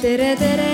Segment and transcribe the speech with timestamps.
[0.00, 0.70] tere, tere.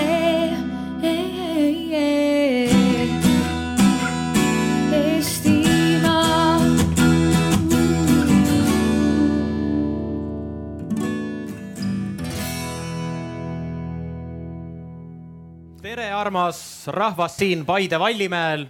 [15.81, 18.67] Tere, armas rahvas siin Paide Vallimäel.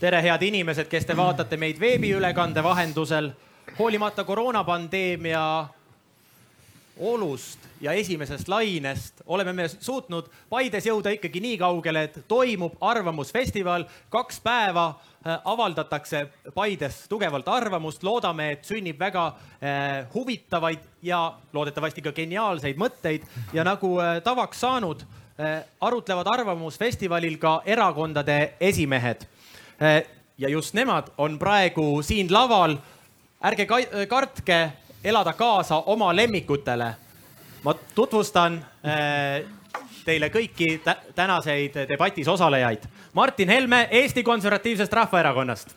[0.00, 3.30] tere, head inimesed, kes te vaatate meid veebiülekande vahendusel.
[3.78, 5.66] hoolimata koroonapandeemia
[6.98, 13.84] olust ja esimesest lainest oleme me suutnud Paides jõuda ikkagi nii kaugele, et toimub arvamusfestival.
[14.10, 22.02] kaks päeva äh, avaldatakse Paides tugevalt arvamust, loodame, et sünnib väga äh, huvitavaid ja loodetavasti
[22.02, 25.06] ka geniaalseid mõtteid ja nagu äh, tavaks saanud
[25.80, 29.22] arutlevad Arvamusfestivalil ka erakondade esimehed
[30.38, 32.76] ja just nemad on praegu siin laval.
[33.44, 34.72] ärge ka- kartke
[35.04, 36.94] elada kaasa oma lemmikutele.
[37.64, 39.44] Ma tutvustan äh,
[40.04, 42.84] teile kõiki tä tänaseid debatis osalejaid.
[43.12, 45.74] Martin Helme Eesti Konservatiivsest Rahvaerakonnast.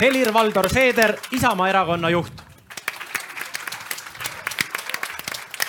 [0.00, 2.42] Helir-Valdor Seeder, Isamaa erakonna juht.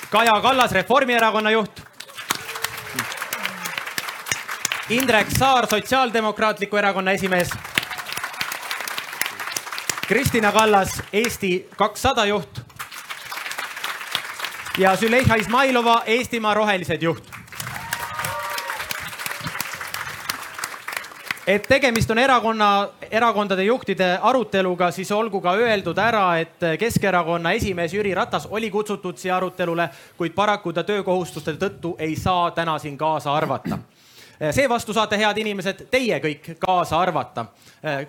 [0.10, 1.82] Kaja Kallas, Reformierakonna juht.
[4.90, 7.50] Indrek Saar, Sotsiaaldemokraatliku Erakonna esimees.
[10.08, 12.75] Kristina Kallas, Eesti kakssada juht.
[14.78, 17.24] Ja Züleyxa Izmailova, Eestimaa Rohelised juht.
[21.48, 27.94] et tegemist on erakonna, erakondade juhtide aruteluga, siis olgu ka öeldud ära, et Keskerakonna esimees
[27.94, 32.98] Jüri Ratas oli kutsutud siia arutelule, kuid paraku ta töökohustuste tõttu ei saa täna siin
[32.98, 33.78] kaasa arvata
[34.52, 37.46] seevastu saate, head inimesed, teie kõik kaasa arvata,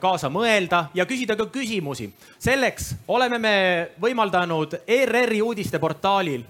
[0.00, 2.11] kaasa mõelda ja küsida ka küsimusi.
[2.39, 3.55] selleks oleme me
[4.00, 6.42] võimaldanud ERR-i uudisteportaalil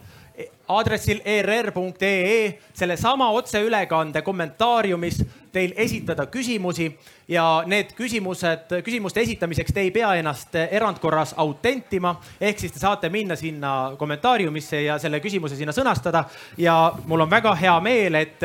[0.69, 6.91] aadressil err.ee sellesama otseülekande kommentaariumis teil esitada küsimusi
[7.29, 12.21] ja need küsimused, küsimuste esitamiseks te ei pea ennast erandkorras autentima.
[12.41, 16.25] ehk siis te saate minna sinna kommentaariumisse ja selle küsimuse sinna sõnastada
[16.59, 18.43] ja mul on väga hea meel, et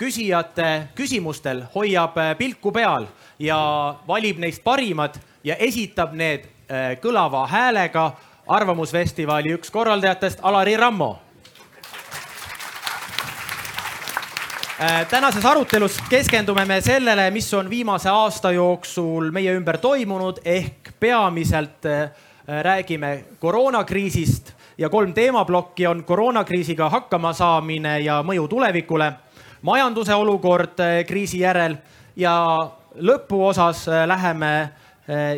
[0.00, 3.06] küsijate küsimustel hoiab pilku peal
[3.38, 3.58] ja
[4.08, 8.10] valib neist parimad ja esitab need äh, kõlava häälega
[8.50, 11.18] Arvamusfestivali üks korraldajatest, Alari Rammo.
[15.10, 21.84] Tänases arutelus keskendume me sellele, mis on viimase aasta jooksul meie ümber toimunud ehk peamiselt
[21.86, 22.10] äh,
[22.62, 29.12] räägime koroonakriisist ja kolm teemaplokki on koroonakriisiga hakkama saamine ja mõju tulevikule
[29.62, 31.76] majanduse olukord kriisi järel
[32.16, 32.34] ja
[32.96, 34.70] lõpuosas läheme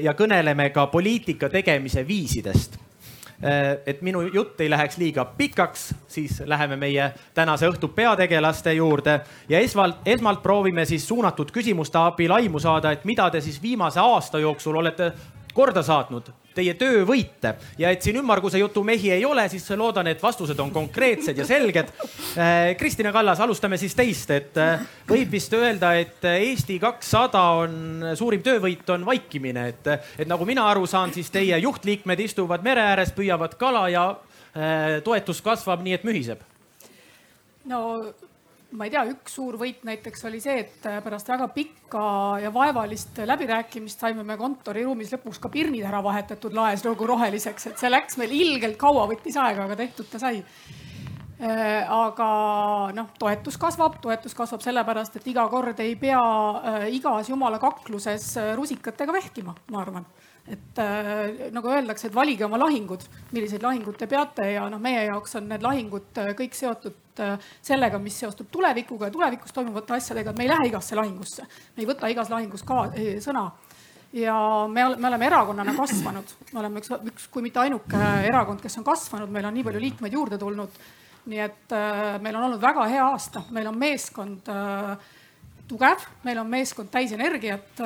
[0.03, 2.79] ja kõneleme ka poliitika tegemise viisidest.
[3.87, 9.21] Et minu jutt ei läheks liiga pikaks, siis läheme meie tänase õhtu peategelaste juurde.
[9.49, 14.01] Ja esmalt, esmalt proovime siis suunatud küsimuste abil aimu saada, et mida te siis viimase
[14.01, 15.13] aasta jooksul olete
[15.55, 20.23] korda saatnud, teie töövõite ja et siin ümmarguse jutu mehi ei ole, siis loodan, et
[20.23, 21.93] vastused on konkreetsed ja selged.
[22.79, 24.59] Kristina Kallas, alustame siis teist, et
[25.09, 27.79] võib vist öelda, et Eesti kakssada on,
[28.19, 32.85] suurim töövõit on vaikimine, et, et nagu mina aru saan, siis teie juhtliikmed istuvad mere
[32.93, 34.07] ääres, püüavad kala ja
[35.05, 36.45] toetus kasvab nii, et mühiseb.
[37.71, 37.81] no
[38.77, 42.05] ma ei tea, üks suur võit näiteks oli see, et pärast väga pikka
[42.43, 47.83] ja vaevalist läbirääkimist saime me kontoriruumis lõpuks ka pirnid ära vahetatud laes nagu roheliseks, et
[47.83, 50.41] see läks meil ilgelt kaua, võttis aega, aga tehtud ta sai.
[51.43, 52.27] aga
[52.95, 56.21] noh, toetus kasvab, toetus kasvab sellepärast, et iga kord ei pea
[56.95, 60.07] igas jumala kakluses rusikatega vehkima, ma arvan
[60.51, 65.05] et äh, nagu öeldakse, et valige oma lahingud, milliseid lahinguid te peate ja noh, meie
[65.07, 70.33] jaoks on need lahingud kõik seotud äh, sellega, mis seostub tulevikuga ja tulevikus toimuvate asjadega,
[70.33, 71.47] et me ei lähe igasse lahingusse.
[71.77, 73.51] me ei võta igas lahingus ka eh, sõna.
[74.13, 74.35] ja
[74.69, 78.91] me, me oleme erakonnana kasvanud, me oleme üks, üks, kui mitte ainuke erakond, kes on
[78.91, 80.83] kasvanud, meil on nii palju liikmeid juurde tulnud.
[81.31, 84.97] nii et äh, meil on olnud väga hea aasta, meil on meeskond äh,
[85.69, 87.81] tugev, meil on meeskond täis energiat.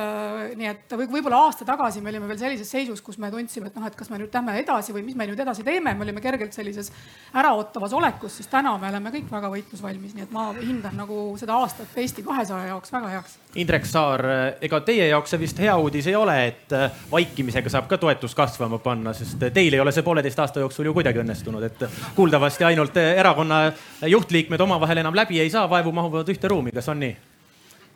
[0.56, 3.76] nii et või võib-olla aasta tagasi me olime veel sellises seisus, kus me tundsime, et
[3.76, 6.22] noh, et kas me nüüd lähme edasi või mis me nüüd edasi teeme, me olime
[6.24, 6.90] kergelt sellises
[7.36, 11.58] äraootavas olekus, siis täna me oleme kõik väga võitlusvalmis, nii et ma hindan nagu seda
[11.60, 13.36] aastat Eesti kahesaja jaoks väga heaks.
[13.56, 14.24] Indrek Saar,
[14.60, 16.74] ega teie jaoks see vist hea uudis ei ole, et
[17.12, 20.96] vaikimisega saab ka toetus kasvama panna, sest teil ei ole see pooleteist aasta jooksul ju
[20.96, 21.86] kuidagi õnnestunud, et
[22.18, 23.62] kuuldavasti ainult erakonna
[24.06, 27.35] juhtliikmed omavahel enam läbi ei saa, vaevu mahuvad ühte ruumi, kas on nii?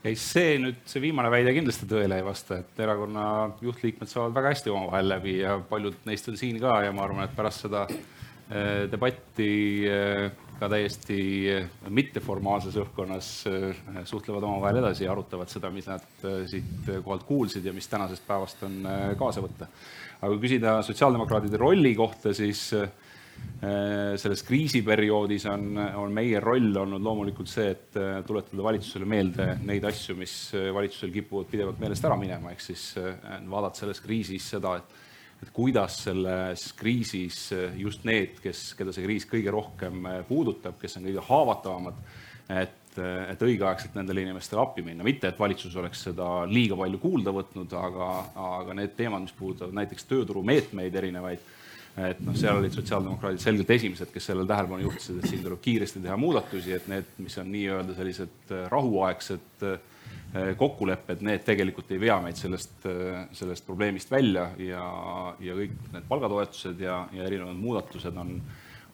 [0.05, 3.25] Ei, see nüüd, see viimane väide kindlasti tõele ei vasta, et erakonna
[3.65, 7.27] juhtliikmed saavad väga hästi omavahel läbi ja paljud neist on siin ka ja ma arvan,
[7.27, 7.87] et pärast seda
[8.91, 9.51] debatti
[10.59, 11.19] ka täiesti
[11.95, 13.29] mitteformaalses õhkkonnas
[14.11, 18.65] suhtlevad omavahel edasi ja arutavad seda, mis nad siit kohalt kuulsid ja mis tänasest päevast
[18.67, 18.83] on
[19.21, 19.71] kaasa võtta.
[20.19, 22.89] aga kui küsida sotsiaaldemokraatide rolli kohta, siis Äh,
[24.17, 29.85] selles kriisiperioodis on, on meie roll olnud loomulikult see, et äh, tuletada valitsusele meelde neid
[29.85, 34.79] asju, mis äh, valitsusel kipuvad pidevalt meelest ära minema, ehk siis vaadata selles kriisis seda,
[34.81, 34.99] et
[35.41, 37.37] et kuidas selles kriisis
[37.81, 42.03] just need, kes, keda see kriis kõige rohkem puudutab, kes on kõige haavatavamad,
[42.61, 47.33] et, et õigeaegselt nendele inimestele appi minna, mitte et valitsus oleks seda liiga palju kuulda
[47.33, 48.11] võtnud, aga,
[48.61, 51.49] aga need teemad, mis puudutavad näiteks tööturumeetmeid erinevaid
[52.09, 56.03] et noh, seal olid sotsiaaldemokraadid selgelt esimesed, kes sellele tähelepanu juhtisid, et siin tuleb kiiresti
[56.05, 62.01] teha muudatusi, et need, mis on nii-öelda sellised äh, rahuaegsed äh, kokkulepped, need tegelikult ei
[62.01, 64.83] vea meid sellest, äh, sellest probleemist välja ja,
[65.43, 68.37] ja kõik need palgatoetused ja, ja erinevad muudatused on,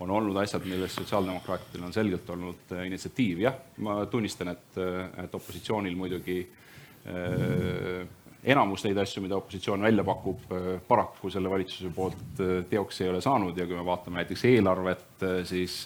[0.00, 3.42] on olnud asjad, milles sotsiaaldemokraatidel on selgelt olnud initsiatiiv.
[3.46, 4.80] jah, ma tunnistan, et,
[5.24, 8.06] et opositsioonil muidugi äh,
[8.46, 13.10] enamus neid asju, mida opositsioon välja pakub, äh, paraku selle valitsuse poolt äh, teoks ei
[13.10, 15.84] ole saanud ja kui me vaatame näiteks eelarvet, äh, siis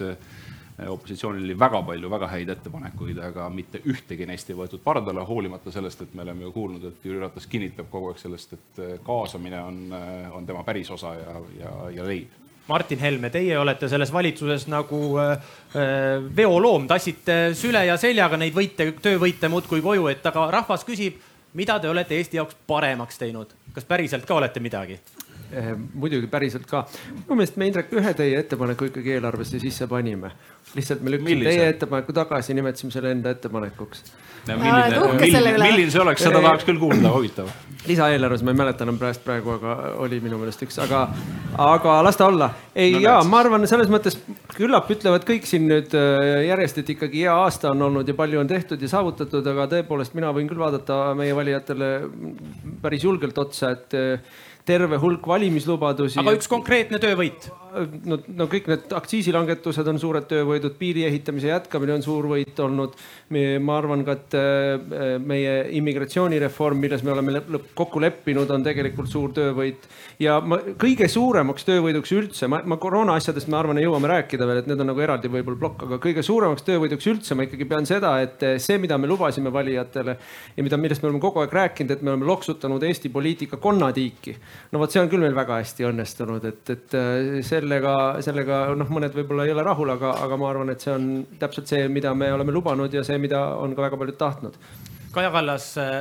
[0.80, 5.72] opositsioonil oli väga palju väga häid ettepanekuid, aga mitte ühtegi neist ei võetud pardale, hoolimata
[5.72, 9.60] sellest, et me oleme ju kuulnud, et Jüri Ratas kinnitab kogu aeg sellest, et kaasamine
[9.60, 9.82] on,
[10.32, 12.40] on tema pärisosa ja, ja, ja leib.
[12.70, 15.48] Martin Helme, teie olete selles valitsuses nagu äh,
[16.36, 21.18] veoloom, tassite süle ja seljaga neid võite, töövõite muudkui koju, et aga rahvas küsib
[21.54, 25.00] mida te olete Eesti jaoks paremaks teinud, kas päriselt ka olete midagi?
[25.50, 26.84] Eh, muidugi päriselt ka.
[27.10, 30.30] minu meelest me Indrek ühe teie ettepaneku ikkagi eelarvesse sisse panime.
[30.76, 34.04] lihtsalt me lükkasime teie ettepaneku tagasi, nimetasime selle enda ettepanekuks
[34.46, 37.50] milline, milline see oleks, seda tahaks küll kuulda, huvitav.
[37.88, 41.02] lisaeelarves, ma ei mäleta enam praegu, praegu, aga oli minu meelest üks, aga,
[41.60, 42.50] aga las ta olla.
[42.74, 44.18] ei no,, jaa, ma arvan, selles mõttes
[44.56, 48.40] küllap ütlevad kõik siin nüüd äh, järjest, et ikkagi hea aasta on olnud ja palju
[48.40, 51.90] on tehtud ja saavutatud, aga tõepoolest, mina võin küll vaadata meie valijatele
[52.84, 53.98] päris julgelt otsa, et
[54.64, 56.18] terve hulk valimislubadusi.
[56.20, 61.96] aga üks konkreetne töövõit no, no kõik need aktsiisilangetused on suured töövõidud, piiri ehitamise jätkamine
[61.96, 62.96] on suur võit olnud.
[63.60, 67.42] ma arvan ka, et äh, meie immigratsioonireform, milles me oleme
[67.74, 69.86] kokku leppinud, on tegelikult suur töövõit.
[70.18, 74.62] ja ma kõige suuremaks töövõiduks üldse, ma, ma koroona asjadest, ma arvan, jõuame rääkida veel,
[74.62, 77.88] et need on nagu eraldi võib-olla plokk, aga kõige suuremaks töövõiduks üldse ma ikkagi pean
[77.88, 80.16] seda, et see, mida me lubasime valijatele
[80.56, 84.36] ja mida, millest me oleme kogu aeg rääkinud, et me oleme loksutanud Eesti poliitika konnatiiki.
[84.72, 86.98] no vot, see on küll meil väga hästi õnnestunud, et, et
[87.46, 90.94] see sellega, sellega noh, mõned võib-olla ei ole rahul, aga, aga ma arvan, et see
[90.94, 91.10] on
[91.40, 94.56] täpselt see, mida me oleme lubanud ja see, mida on ka väga paljud tahtnud.
[95.14, 96.00] Kaja Kallas, äh,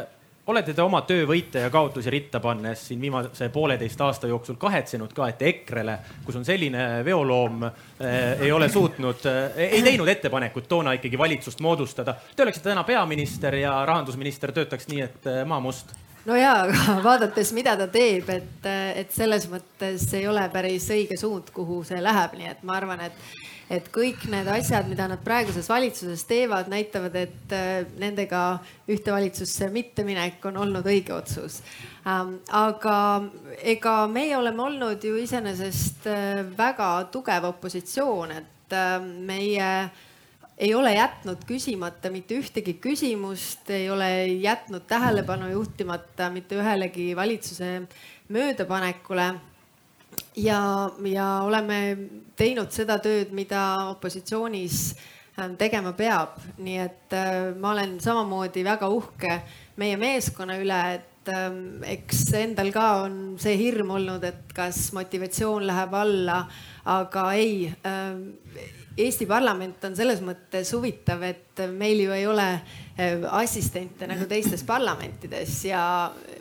[0.50, 5.29] olete te oma töövõite ja kaotusi ritta pannes siin viimase pooleteist aasta jooksul kahetsenud ka,
[5.29, 10.95] et EKRE-le, kus on selline veoloom eh,, ei ole suutnud eh,, ei teinud ettepanekut toona
[10.97, 12.15] ikkagi valitsust moodustada.
[12.35, 15.94] Te oleksite täna peaminister ja rahandusminister töötaks nii, et maa must
[16.25, 18.66] no ja, aga vaadates, mida ta teeb, et,
[19.00, 23.06] et selles mõttes ei ole päris õige suund, kuhu see läheb, nii et ma arvan,
[23.07, 23.24] et,
[23.69, 28.44] et kõik need asjad, mida nad praeguses valitsuses teevad, näitavad, et äh, nendega
[28.89, 31.62] ühte valitsusse mitteminek on olnud õige otsus.
[32.07, 32.98] Ähm, aga
[33.62, 39.74] ega meie oleme olnud ju iseenesest äh, väga tugev opositsioon, et äh, meie
[40.59, 44.09] ei ole jätnud küsimata mitte ühtegi küsimust, ei ole
[44.44, 47.81] jätnud tähelepanu juhtimata mitte ühelegi valitsuse
[48.30, 49.33] möödapanekule.
[50.35, 51.97] ja, ja oleme
[52.35, 53.61] teinud seda tööd, mida
[53.94, 54.95] opositsioonis
[55.39, 59.42] ähm, tegema peab, nii et äh, ma olen samamoodi väga uhke
[59.78, 65.68] meie meeskonna üle, et ähm, eks endal ka on see hirm olnud, et kas motivatsioon
[65.69, 66.42] läheb alla,
[66.99, 68.28] aga ei ähm,
[68.98, 72.48] Eesti parlament on selles mõttes huvitav, et meil ju ei ole
[72.98, 75.84] eh, assistente nagu teistes parlamentides ja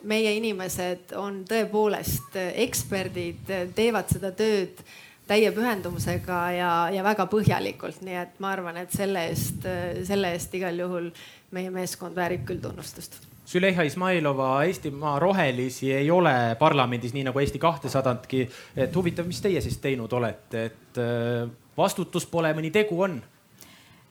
[0.09, 4.83] meie inimesed on tõepoolest eksperdid, teevad seda tööd
[5.29, 9.67] täie pühendumusega ja, ja väga põhjalikult, nii et ma arvan, et selle eest,
[10.09, 11.11] selle eest igal juhul
[11.55, 17.59] meie meeskond väärib küll tunnustust Züleyxa Izmailova Eestimaa Rohelisi ei ole parlamendis, nii nagu Eesti
[17.59, 18.49] kahtesadatki.
[18.77, 20.99] et huvitav, mis teie siis teinud olete, et
[21.79, 23.21] vastutus pole, mõni tegu on?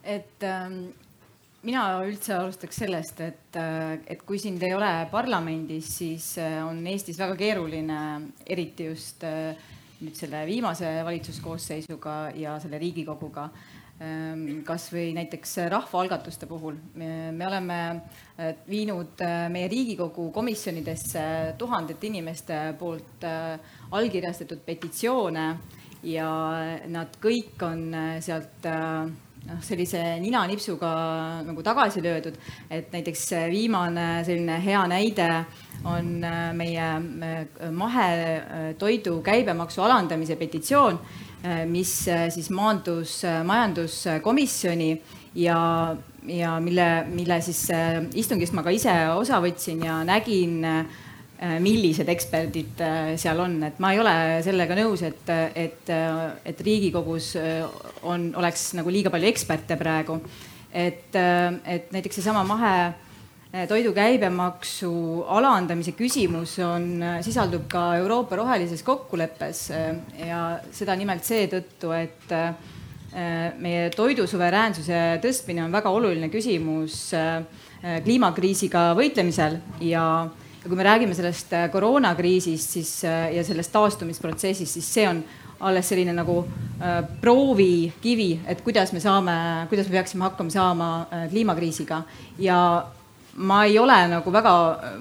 [0.09, 0.89] et ähm,
[1.67, 6.81] mina üldse alustaks sellest, et, äh, et kui sind ei ole parlamendis, siis äh, on
[6.87, 7.99] Eestis väga keeruline,
[8.47, 9.59] eriti just äh,
[9.99, 13.49] nüüd selle viimase valitsuskoosseisuga ja selle Riigikoguga
[13.99, 16.77] ähm, kasvõi näiteks rahvaalgatuste puhul.
[16.95, 17.79] me oleme
[18.69, 19.19] viinud
[19.51, 21.25] meie Riigikogu komisjonidesse
[21.59, 23.27] tuhandete inimeste poolt
[23.91, 25.49] allkirjastatud petitsioone
[26.03, 26.31] ja
[26.87, 27.83] nad kõik on
[28.23, 30.91] sealt noh, sellise ninanipsuga
[31.47, 32.37] nagu tagasi löödud.
[32.71, 35.45] et näiteks viimane selline hea näide
[35.85, 36.21] on
[36.55, 36.89] meie
[37.71, 40.99] mahetoidu käibemaksu alandamise petitsioon,
[41.67, 41.93] mis
[42.35, 45.03] siis maandus majanduskomisjoni
[45.35, 47.67] ja, ja mille, mille siis
[48.15, 51.08] istungist ma ka ise osa võtsin ja nägin Äh,
[51.63, 55.91] millised eksperdid äh, seal on, et ma ei ole sellega nõus, et, et,
[56.51, 57.61] et Riigikogus äh,
[58.11, 60.19] on, oleks nagu liiga palju eksperte praegu.
[60.69, 62.73] et, et näiteks seesama mahe
[63.71, 64.91] toidu käibemaksu
[65.33, 69.63] alandamise küsimus on, sisaldub ka Euroopa rohelises kokkuleppes
[70.27, 70.41] ja
[70.71, 72.35] seda nimelt seetõttu, et
[73.65, 77.09] meie toidusuveräänsuse tõstmine on väga oluline küsimus
[78.05, 79.57] kliimakriisiga võitlemisel
[79.89, 80.05] ja
[80.63, 85.23] ja kui me räägime sellest äh, koroonakriisist, siis äh, ja sellest taastumisprotsessist, siis see on
[85.61, 89.35] alles selline nagu äh, proovikivi, et kuidas me saame,
[89.71, 92.03] kuidas me peaksime hakkama saama äh, kliimakriisiga
[92.39, 92.61] ja
[93.35, 95.01] ma ei ole nagu väga äh,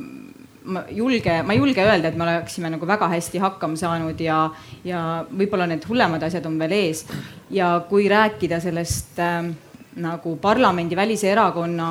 [0.67, 4.39] ma julge, ma ei julge öelda, et me oleksime nagu väga hästi hakkama saanud ja,
[4.85, 7.05] ja võib-olla need hullemad asjad on veel ees.
[7.49, 9.53] ja kui rääkida sellest äh,
[10.01, 11.89] nagu parlamendivälise erakonna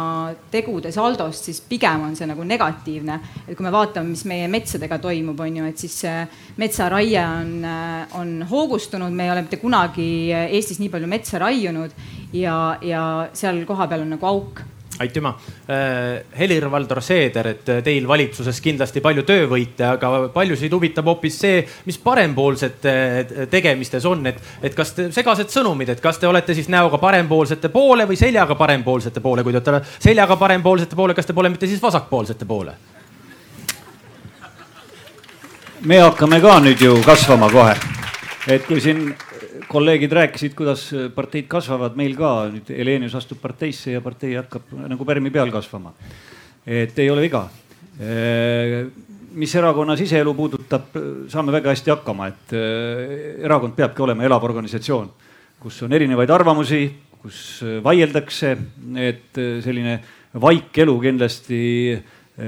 [0.50, 3.18] tegude saldost, siis pigem on see nagu negatiivne.
[3.46, 5.98] et kui me vaatame, mis meie metsadega toimub, on ju, et siis
[6.56, 7.66] metsaraie on,
[8.20, 11.92] on hoogustunud, me ei ole mitte kunagi Eestis nii palju metsa raiunud
[12.32, 14.64] ja, ja seal kohapeal on nagu auk
[15.02, 15.34] aitüma.
[15.68, 21.98] Äh, Helir-Valdor Seeder, et teil valitsuses kindlasti palju töövõite, aga paljusid huvitab hoopis see, mis
[22.02, 22.96] parempoolsete
[23.52, 27.70] tegemistes on, et, et kas te segased sõnumid, et kas te olete siis näoga parempoolsete
[27.74, 31.70] poole või seljaga parempoolsete poole, kui te olete seljaga parempoolsete poole, kas te pole mitte
[31.70, 32.76] siis vasakpoolsete poole?
[35.86, 37.74] me hakkame ka nüüd ju kasvama kohe.
[38.48, 39.14] et kui siin
[39.68, 45.06] kolleegid rääkisid, kuidas parteid kasvavad, meil ka nüüd Helenius astub parteisse ja partei hakkab nagu
[45.08, 45.92] pärmi peal kasvama.
[46.66, 47.48] et ei ole viga.
[49.36, 50.96] mis erakonna siseelu puudutab,
[51.28, 52.52] saame väga hästi hakkama, et
[53.44, 55.10] erakond peabki olema elav organisatsioon,
[55.60, 56.90] kus on erinevaid arvamusi,
[57.22, 58.56] kus vaieldakse,
[58.96, 60.00] et selline
[60.40, 61.62] vaik elu kindlasti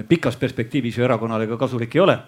[0.08, 2.18] pikas perspektiivis ju erakonnale ka kasulik ei ole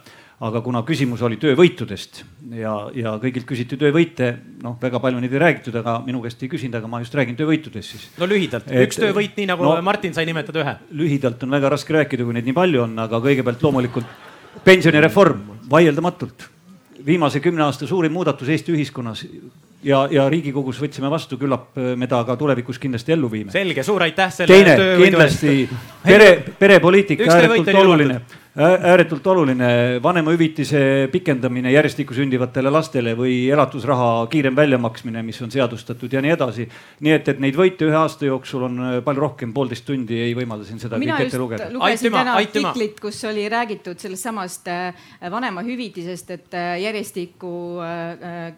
[0.40, 2.22] aga kuna küsimus oli töövõitudest
[2.56, 4.30] ja, ja kõigilt küsiti töövõite,
[4.64, 7.36] noh, väga palju neid ei räägitud, aga minu käest ei küsinud, aga ma just räägin
[7.36, 8.06] töövõitudest siis.
[8.16, 10.74] no lühidalt, üks töövõit, nii nagu no, Martin sai nimetada ühe.
[11.02, 14.16] lühidalt on väga raske rääkida, kui neid nii palju on, aga kõigepealt loomulikult
[14.64, 16.48] pensionireform, vaieldamatult.
[17.04, 19.26] viimase kümne aasta suurim muudatus Eesti ühiskonnas
[19.84, 23.52] ja, ja Riigikogus võtsime vastu, küllap me ta ka tulevikus kindlasti ellu viime.
[23.52, 24.56] selge, suur aitäh selle.
[24.56, 25.68] teine kindlasti
[26.04, 28.22] pere, perepoliitika ääretult oluline
[28.60, 36.20] ääretult oluline vanemahüvitise pikendamine järjestikku sündivatele lastele või elatusraha kiirem väljamaksmine, mis on seadustatud ja
[36.20, 36.66] nii edasi.
[37.00, 40.34] nii et, et neid võite ühe aasta jooksul on äh, palju rohkem, poolteist tundi ei
[40.36, 41.70] võimalda siin seda kõike ette lugeda.
[41.72, 47.54] lugesin täna artiklit, kus oli räägitud sellest samast äh, vanemahüvitisest, et äh, järjestikku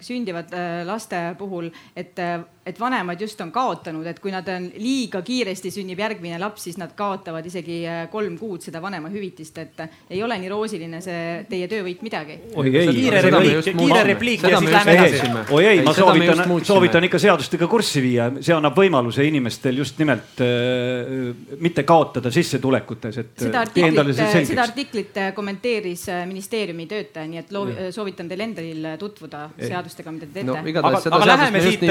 [0.03, 0.51] sündivad
[0.87, 2.19] laste puhul, et
[2.63, 6.77] et vanemad just on kaotanud, et kui nad on liiga kiiresti sünnib järgmine laps, siis
[6.79, 7.81] nad kaotavad isegi
[8.11, 9.83] kolm kuud seda vanemahüvitist, et
[10.13, 12.39] ei ole nii roosiline see teie töövõit midagi.
[12.55, 15.31] oi ei, kiire repliik, kiire repliik ja siis läheme edasi.
[15.57, 20.43] oi ei, ma soovitan, soovitan ikka seadustega kurssi viia, see annab võimaluse inimestel just nimelt
[20.45, 21.33] äh,
[21.63, 23.33] mitte kaotada sissetulekutes, et.
[23.47, 24.13] seda artiklit,
[24.51, 30.29] seda artiklit kommenteeris äh, ministeeriumi töötaja, nii et loovi, soovitan teil endal tutvuda seadustega, mida
[30.29, 30.59] te teete no,.
[30.61, 31.83] aga, aga läheme siit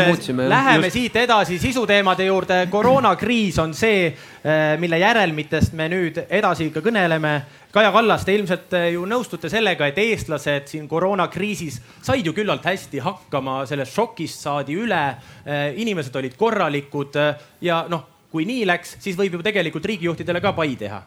[0.52, 0.94] Läheme Just.
[0.94, 2.68] siit edasi sisuteemade juurde.
[2.70, 4.12] koroonakriis on see,
[4.80, 7.34] mille järelmitest me nüüd edasi ikka kõneleme.
[7.72, 12.66] Kaja Kallas, te ilmselt eh, ju nõustute sellega, et eestlased siin koroonakriisis said ju küllalt
[12.68, 15.04] hästi hakkama, sellest šokist saadi üle.
[15.46, 17.16] Eh, inimesed olid korralikud
[17.64, 21.00] ja noh, kui nii läks, siis võib ju tegelikult riigijuhtidele ka pai teha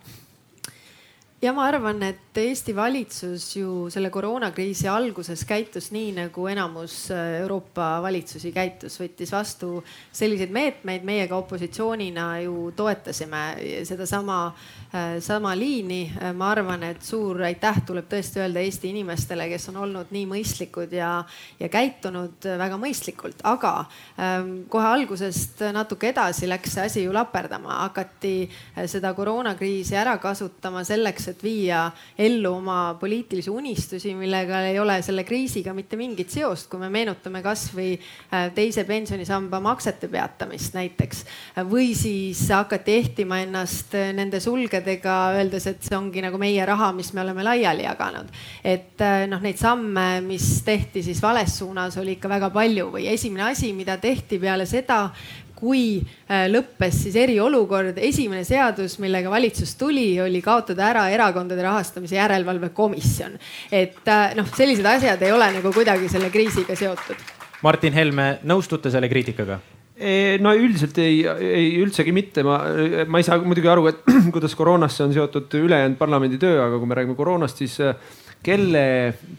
[1.44, 7.40] ja ma arvan, et Eesti valitsus ju selle koroonakriisi alguses käitus nii, nagu enamus äh,
[7.42, 9.76] Euroopa valitsusi käitus, võttis vastu
[10.12, 13.44] selliseid meetmeid, meie ka opositsioonina ju toetasime
[13.84, 14.38] sedasama
[14.94, 16.12] Äh, sama liini.
[16.22, 20.28] Äh, ma arvan, et suur aitäh tuleb tõesti öelda Eesti inimestele, kes on olnud nii
[20.30, 21.08] mõistlikud ja,
[21.58, 23.72] ja käitunud väga mõistlikult, aga
[24.22, 28.46] ähm, kohe algusest natuke edasi läks see asi ju laperdama, hakati
[28.86, 35.24] seda koroonakriisi ära kasutama selleks, et viia ellu oma poliitilisi unistusi, millega ei ole selle
[35.24, 41.24] kriisiga mitte mingit seost, kui me meenutame kasvõi äh, teise pensionisamba maksete peatamist näiteks
[41.70, 47.12] või siis hakati ehtima ennast nende sulgedega, öeldes, et see ongi nagu meie raha, mis
[47.14, 48.30] me oleme laiali jaganud.
[48.64, 53.08] et äh, noh, neid samme, mis tehti siis vales suunas, oli ikka väga palju või
[53.12, 55.08] esimene asi, mida tehti peale seda,
[55.64, 62.18] kui äh, lõppes siis eriolukord, esimene seadus, millega valitsus tuli, oli kaotada ära erakondade rahastamise
[62.18, 63.38] järelevalve komisjon.
[63.72, 67.22] et äh, noh, sellised asjad ei ole nagu kuidagi selle kriisiga seotud.
[67.64, 69.60] Martin Helme, nõustute selle kriitikaga?
[70.42, 72.56] no üldiselt ei, ei üldsegi mitte, ma,
[73.06, 74.00] ma ei saa muidugi aru, et
[74.34, 77.78] kuidas koroonasse on seotud ülejäänud parlamendi töö, aga kui me räägime koroonast, siis
[78.44, 78.84] kelle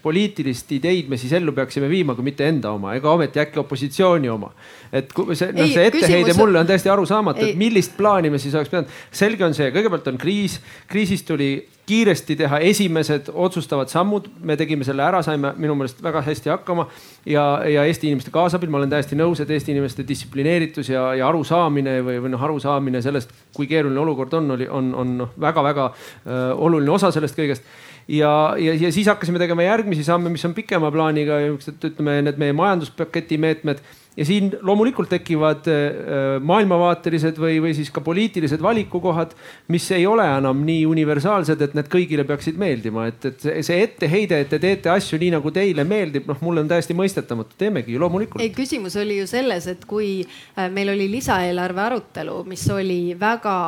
[0.02, 4.30] poliitilist ideid me siis ellu peaksime viima, kui mitte enda oma, ega ometi äkki opositsiooni
[4.32, 4.50] oma.
[4.92, 6.40] et see, noh, see etteheide küsimus...
[6.40, 8.98] mulle on täiesti arusaamatu, et millist plaani me siis oleks pidanud.
[9.14, 10.60] selge on see, kõigepealt on kriis,
[10.90, 11.50] kriisist tuli
[11.86, 16.88] kiiresti teha esimesed otsustavad sammud, me tegime selle ära, saime minu meelest väga hästi hakkama.
[17.26, 21.28] Ja, ja Eesti inimeste kaasabil, ma olen täiesti nõus, et Eesti inimeste distsiplineeritus ja, ja
[21.28, 25.86] arusaamine või, või noh, arusaamine sellest, kui keeruline olukord on, oli, on, on noh, väga-väga
[25.92, 27.70] äh, oluline osa sellest kõigest
[28.08, 31.40] ja, ja, ja siis hakkasime tegema järgmisi samme, mis on pikema plaaniga,
[31.76, 33.82] ütleme need meie majanduspaketi meetmed
[34.16, 39.34] ja siin loomulikult tekivad äh, maailmavaatelised või, või siis ka poliitilised valikukohad,
[39.72, 44.40] mis ei ole enam nii universaalsed, et need kõigile peaksid meeldima, et, et see etteheide,
[44.40, 48.00] et te teete asju nii, nagu teile meeldib, noh, mulle on täiesti mõistetamatu, teemegi ju
[48.00, 48.42] loomulikult.
[48.42, 53.58] ei, küsimus oli ju selles, et kui äh, meil oli lisaeelarve arutelu, mis oli väga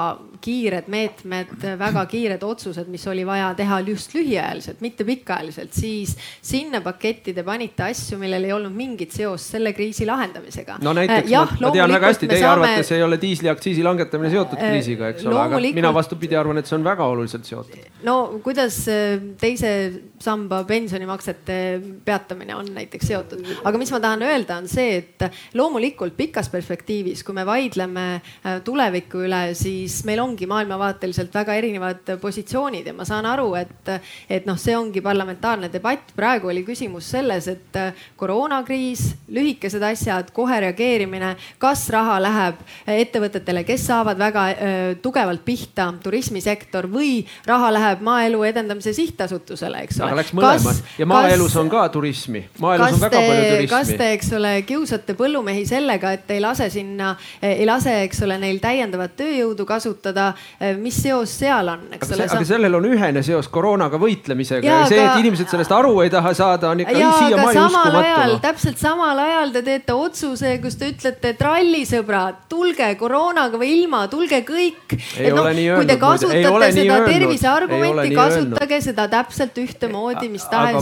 [0.40, 6.80] kiired meetmed, väga kiired otsused, mis oli vaja teha just lühiajaliselt, mitte pikaajaliselt, siis sinna
[6.80, 10.78] paketti te panite asju, millel ei olnud mingit seost selle kriisi lahendamisega langetamisega.
[10.82, 12.66] no näiteks äh, jah, ma, ma tean väga hästi, teie saame...
[12.66, 16.70] arvates ei ole diisliaktsiisi langetamine seotud äh, kriisiga, eks ole, aga mina vastupidi arvan, et
[16.70, 17.88] see on väga oluliselt seotud.
[18.06, 19.72] no kuidas äh, teise
[20.22, 21.56] samba pensionimaksete
[22.04, 25.26] peatamine on näiteks seotud, aga mis ma tahan öelda, on see, et
[25.58, 32.14] loomulikult pikas perspektiivis, kui me vaidleme äh, tuleviku üle, siis meil ongi maailmavaateliselt väga erinevad
[32.20, 33.92] positsioonid ja ma saan aru, et,
[34.28, 36.12] et noh, see ongi parlamentaarne debatt.
[36.16, 37.78] praegu oli küsimus selles, et
[38.16, 45.88] koroonakriis, lühikesed asjad, kohe reageerimine, kas raha läheb ettevõtetele, kes saavad väga äh, tugevalt pihta,
[46.02, 50.07] turismisektor või raha läheb Maaelu Edendamise Sihtasutusele, eks ole.
[50.08, 53.70] Aga läks mõlemas ja maaelus kas, on ka turismi, maaelus on väga te, palju turismi.
[53.72, 58.38] kas te, eks ole, kiusate põllumehi sellega, et ei lase sinna, ei lase, eks ole,
[58.42, 60.32] neil täiendavat tööjõudu kasutada.
[60.78, 62.28] mis seos seal on, eks ole?
[62.28, 66.12] aga sellel on ühene seos koroonaga võitlemisega ja, ja see, et inimesed sellest aru ei
[66.12, 68.38] taha saada, on ikka siiamaani uskumatu.
[68.44, 74.04] täpselt samal ajal te teete otsuse kus te ütlete, et rallisõbrad, tulge koroonaga või ilma,
[74.10, 74.94] tulge kõik.
[75.34, 79.97] noh, kui te kasutate seda terviseargumenti, kasutage seda täpselt ühtemoodi,
[80.32, 80.76] mis tahes.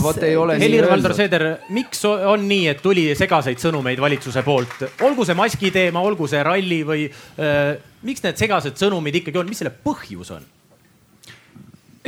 [0.61, 6.03] Helir-Valdor Seeder, miks on nii, et tuli segaseid sõnumeid valitsuse poolt, olgu see maski teema,
[6.05, 7.73] olgu see ralli või äh,
[8.07, 10.45] miks need segased sõnumid ikkagi on, mis selle põhjus on?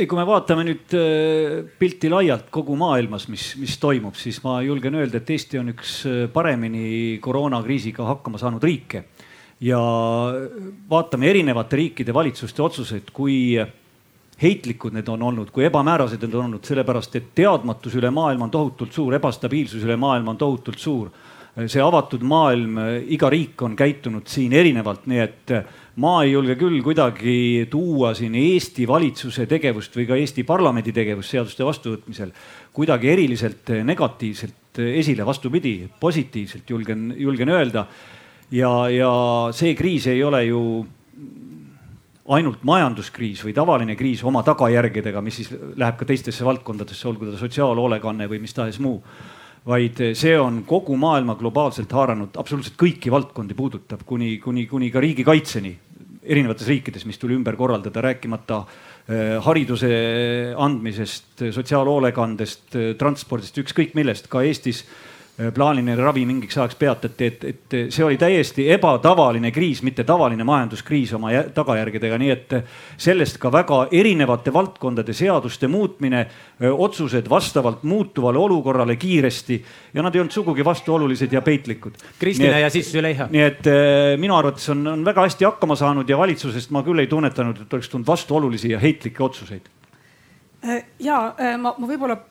[0.00, 4.60] ei, kui me vaatame nüüd äh, pilti laialt kogu maailmas, mis, mis toimub, siis ma
[4.64, 9.04] julgen öelda, et Eesti on üks äh, paremini koroonakriisiga hakkama saanud riike.
[9.60, 9.80] ja
[10.88, 13.58] vaatame erinevate riikide valitsuste otsuseid, kui
[14.40, 18.54] heitlikud need on olnud, kui ebamäärased need on olnud, sellepärast et teadmatus üle maailma on
[18.54, 21.10] tohutult suur, ebastabiilsus üle maailma on tohutult suur.
[21.66, 22.76] see avatud maailm,
[23.10, 25.50] iga riik on käitunud siin erinevalt, nii et
[26.00, 31.34] ma ei julge küll kuidagi tuua siin Eesti valitsuse tegevust või ka Eesti parlamendi tegevust
[31.34, 32.30] seaduste vastuvõtmisel
[32.72, 37.86] kuidagi eriliselt negatiivselt esile, vastupidi, positiivselt julgen, julgen öelda.
[38.50, 39.12] ja, ja
[39.52, 40.86] see kriis ei ole ju
[42.36, 47.38] ainult majanduskriis või tavaline kriis oma tagajärgedega, mis siis läheb ka teistesse valdkondadesse, olgu ta
[47.40, 49.00] sotsiaalhoolekanne või mis tahes muu
[49.66, 55.02] vaid see on kogu maailma globaalselt haaranud, absoluutselt kõiki valdkondi puudutav, kuni, kuni, kuni ka
[55.04, 55.74] riigikaitseni
[56.22, 59.90] erinevates riikides, mis tuli ümber korraldada, rääkimata eh, hariduse
[60.56, 65.09] andmisest, sotsiaalhoolekandest, transpordist, ükskõik millest, ka Eestis Äh,
[65.54, 71.14] plaaniline ravi mingiks ajaks peatati, et, et see oli täiesti ebatavaline kriis, mitte tavaline majanduskriis
[71.16, 72.54] oma tagajärgedega, nii et
[73.00, 76.24] sellest ka väga erinevate valdkondade seaduste muutmine,
[76.70, 79.60] otsused vastavalt muutuvale olukorrale kiiresti
[79.94, 81.98] ja nad ei olnud sugugi vastuolulised ja peitlikud.
[82.18, 83.30] Kristina ja siis Züleyxa.
[83.30, 83.70] nii et
[84.20, 87.78] minu arvates on, on väga hästi hakkama saanud ja valitsusest ma küll ei tunnetanud, et
[87.78, 89.70] oleks tulnud vastuolulisi ja heitlikke otsuseid
[91.00, 91.22] ja
[91.56, 92.29] ma, ma võib-olla Äh,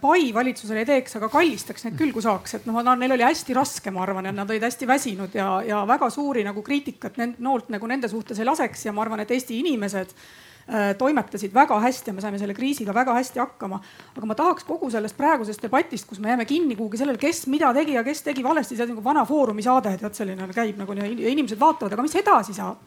[0.00, 3.56] pai valitsusele ei teeks, aga kallistaks neid küll, kui saaks, et noh, neil oli hästi
[3.56, 7.72] raske, ma arvan, ja nad olid hästi väsinud ja, ja väga suuri nagu kriitikat noolt
[7.74, 12.12] nagu nende suhtes ei laseks ja ma arvan, et Eesti inimesed äh, toimetasid väga hästi
[12.12, 13.80] ja me saime selle kriisiga väga hästi hakkama.
[14.14, 17.74] aga ma tahaks kogu sellest praegusest debatist, kus me jääme kinni kuhugi sellele, kes mida
[17.74, 20.96] tegi ja kes tegi valesti, see on nagu vana Foorumi saade, tead selline käib nagu
[20.96, 22.86] ja inimesed vaatavad, aga mis edasi saab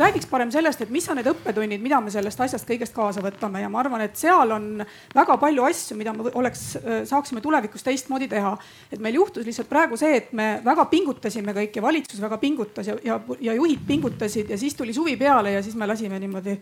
[0.00, 3.62] räägiks parem sellest, et mis on need õppetunnid, mida me sellest asjast kõigest kaasa võtame.
[3.62, 4.82] Ja ma arvan, et seal on
[5.14, 6.64] väga palju asju, mida me oleks,
[7.10, 8.56] saaksime tulevikus teistmoodi teha.
[8.92, 12.86] et meil juhtus lihtsalt praegu see, et me väga pingutasime kõik ja valitsus väga pingutas
[12.90, 16.58] ja, ja, ja juhid pingutasid ja siis tuli suvi peale ja siis me lasime niimoodi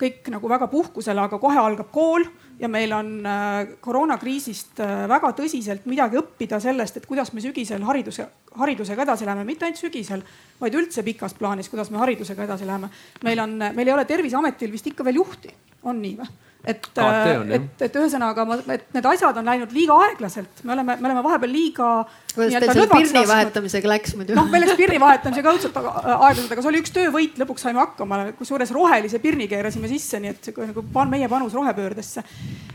[0.00, 2.24] kõik nagu väga puhkusele, aga kohe algab kool
[2.60, 7.84] ja meil on äh, koroonakriisist äh, väga tõsiselt midagi õppida sellest, et kuidas me sügisel
[7.86, 8.26] hariduse,
[8.58, 10.24] haridusega edasi läheme, mitte ainult sügisel,
[10.60, 12.90] vaid üldse pikas plaanis, kuidas me haridusega edasi läheme.
[13.24, 16.32] meil on, meil ei ole Terviseametil vist ikka veel juhti, on nii või?
[16.64, 21.08] Et, äh, et, et ühesõnaga, et need asjad on läinud liiga aeglaselt, me oleme, me
[21.08, 21.88] oleme vahepeal liiga.
[22.36, 24.36] kuidas teil selle pirni vahetamisega läks muidu?
[24.38, 28.20] noh, meil läks pirni vahetamisega õudselt aeglaselt, aga see oli üks töövõit, lõpuks saime hakkama,
[28.38, 32.22] kusjuures rohelise pirni keerasime sisse, nii et nagu meie panus rohepöördesse.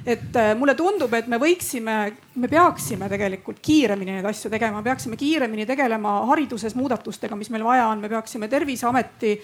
[0.04, 1.98] et äh, mulle tundub, et me võiksime,
[2.36, 7.88] me peaksime tegelikult kiiremini neid asju tegema, peaksime kiiremini tegelema hariduses muudatustega, mis meil vaja
[7.88, 9.38] on, me peaksime Terviseameti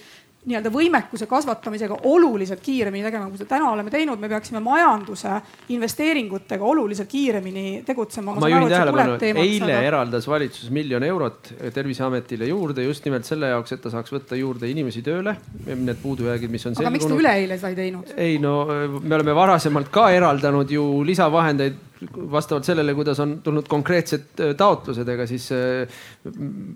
[0.44, 5.38] nii-öelda võimekuse kasvatamisega oluliselt kiiremini tegema, kui seda täna oleme teinud, me peaksime majanduse
[5.72, 8.36] investeeringutega oluliselt kiiremini tegutsema.
[8.36, 9.86] ma juhin tähelepanu, eile aga...
[9.92, 14.68] eraldas valitsus miljon eurot Terviseametile juurde just nimelt selle jaoks, et ta saaks võtta juurde
[14.70, 15.38] inimesi tööle.
[15.64, 16.98] Need puudujäägid, mis on aga selgunud.
[16.98, 18.14] miks te üleeile seda ei teinud?
[18.18, 18.58] ei no
[19.00, 21.80] me oleme varasemalt ka eraldanud ju lisavahendeid
[22.12, 26.02] vastavalt sellele, kuidas on tulnud konkreetsed äh, taotlused, ega siis äh,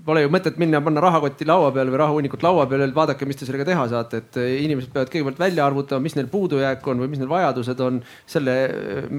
[0.06, 3.40] pole ju mõtet minna, panna rahakotti laua peale või rahahunnikut laua peale, öelda vaadake, mis
[3.40, 7.04] te sellega teha saate, et äh, inimesed peavad kõigepealt välja arvutama, mis neil puudujääk on
[7.04, 8.56] või mis neil vajadused on, selle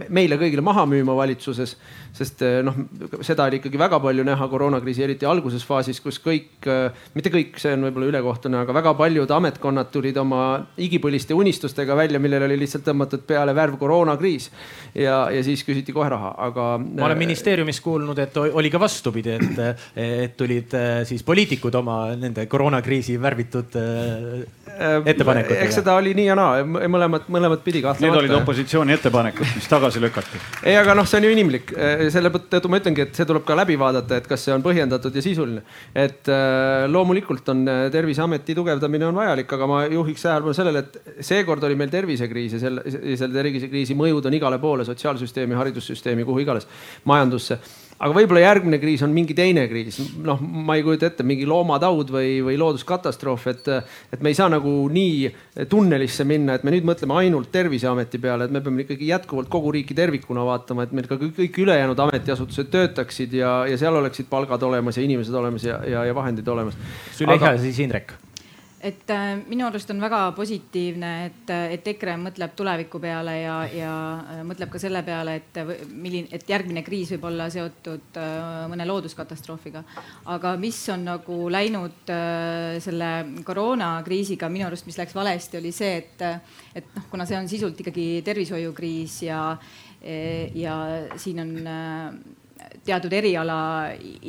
[0.08, 1.76] meile kõigile maha müüma valitsuses.
[2.18, 2.74] sest noh,
[3.22, 6.66] seda oli ikkagi väga palju näha koroonakriisi, eriti alguses faasis, kus kõik,
[7.14, 10.40] mitte kõik, see on võib-olla ülekohtune, aga väga paljud ametkonnad tulid oma
[10.80, 14.50] igipõliste unistustega välja, millele oli lihtsalt tõmmatud peale värv koroonakriis.
[14.94, 16.66] ja, ja siis küsiti kohe raha, aga.
[16.78, 19.61] ma olen äh, ministeeriumis kuulnud, et oli ka vastupidi, et,
[19.98, 24.46] et tulid äh, siis poliitikud oma nende koroonakriisi värvitud äh,
[24.78, 25.66] ettepanekutega.
[25.66, 28.06] eks seda oli nii ja naa, mõlemat, mõlemat pidi kahtlemata.
[28.06, 30.42] Need olid opositsiooni ettepanekud, mis tagasi lükati.
[30.62, 31.74] ei, aga noh, see on ju inimlik,
[32.14, 35.14] selle tõttu ma ütlengi, et see tuleb ka läbi vaadata, et kas see on põhjendatud
[35.14, 35.64] ja sisuline.
[35.98, 36.30] et
[36.88, 41.90] loomulikult on Terviseameti tugevdamine on vajalik, aga ma juhiks tähelepanu sellele, et seekord oli meil
[41.92, 46.66] tervisekriis ja selle, selle tervisekriisi mõjud on igale poole, sotsiaalsüsteemi, haridus haridussüsteemi, kuhu iganes,
[47.05, 47.59] majandusse.
[47.98, 52.12] aga võib-olla järgmine kriis on mingi teine kriis, noh, ma ei kujuta ette, mingi loomataud
[52.14, 53.66] või, või looduskatastroof, et,
[54.14, 58.46] et me ei saa nagu nii tunnelisse minna, et me nüüd mõtleme ainult Terviseameti peale,
[58.46, 62.70] et me peame ikkagi jätkuvalt kogu riiki tervikuna vaatama, et meil ka kõik ülejäänud ametiasutused
[62.70, 66.79] töötaksid ja, ja seal oleksid palgad olemas ja inimesed olemas ja, ja, ja vahendid olemas.
[67.18, 68.14] Züleyxa ja siis Indrek
[68.80, 73.94] et äh, minu arust on väga positiivne, et, et EKRE mõtleb tuleviku peale ja, ja
[74.20, 75.58] äh, mõtleb ka selle peale, et
[75.90, 79.82] milline, et järgmine kriis võib olla seotud äh, mõne looduskatastroofiga.
[80.34, 82.12] aga mis on nagu läinud
[82.84, 83.10] selle
[83.44, 86.26] koroonakriisiga minu arust, mis läks valesti, oli see, et,
[86.78, 89.42] et noh, kuna see on sisult ikkagi tervishoiukriis ja,
[90.54, 90.74] ja
[91.18, 91.54] siin on
[92.88, 93.59] teatud eriala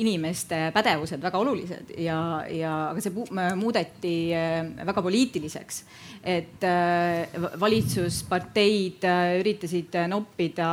[0.01, 2.19] inimeste pädevused väga olulised ja,
[2.51, 3.13] ja aga see
[3.59, 5.83] muudeti äh, väga poliitiliseks
[6.23, 7.29] et äh,
[7.59, 10.69] valitsusparteid äh, üritasid noppida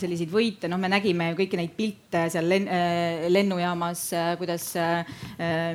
[0.00, 4.06] selliseid võite, noh, me nägime ju kõiki neid pilte seal äh, lennujaamas,
[4.40, 4.70] kuidas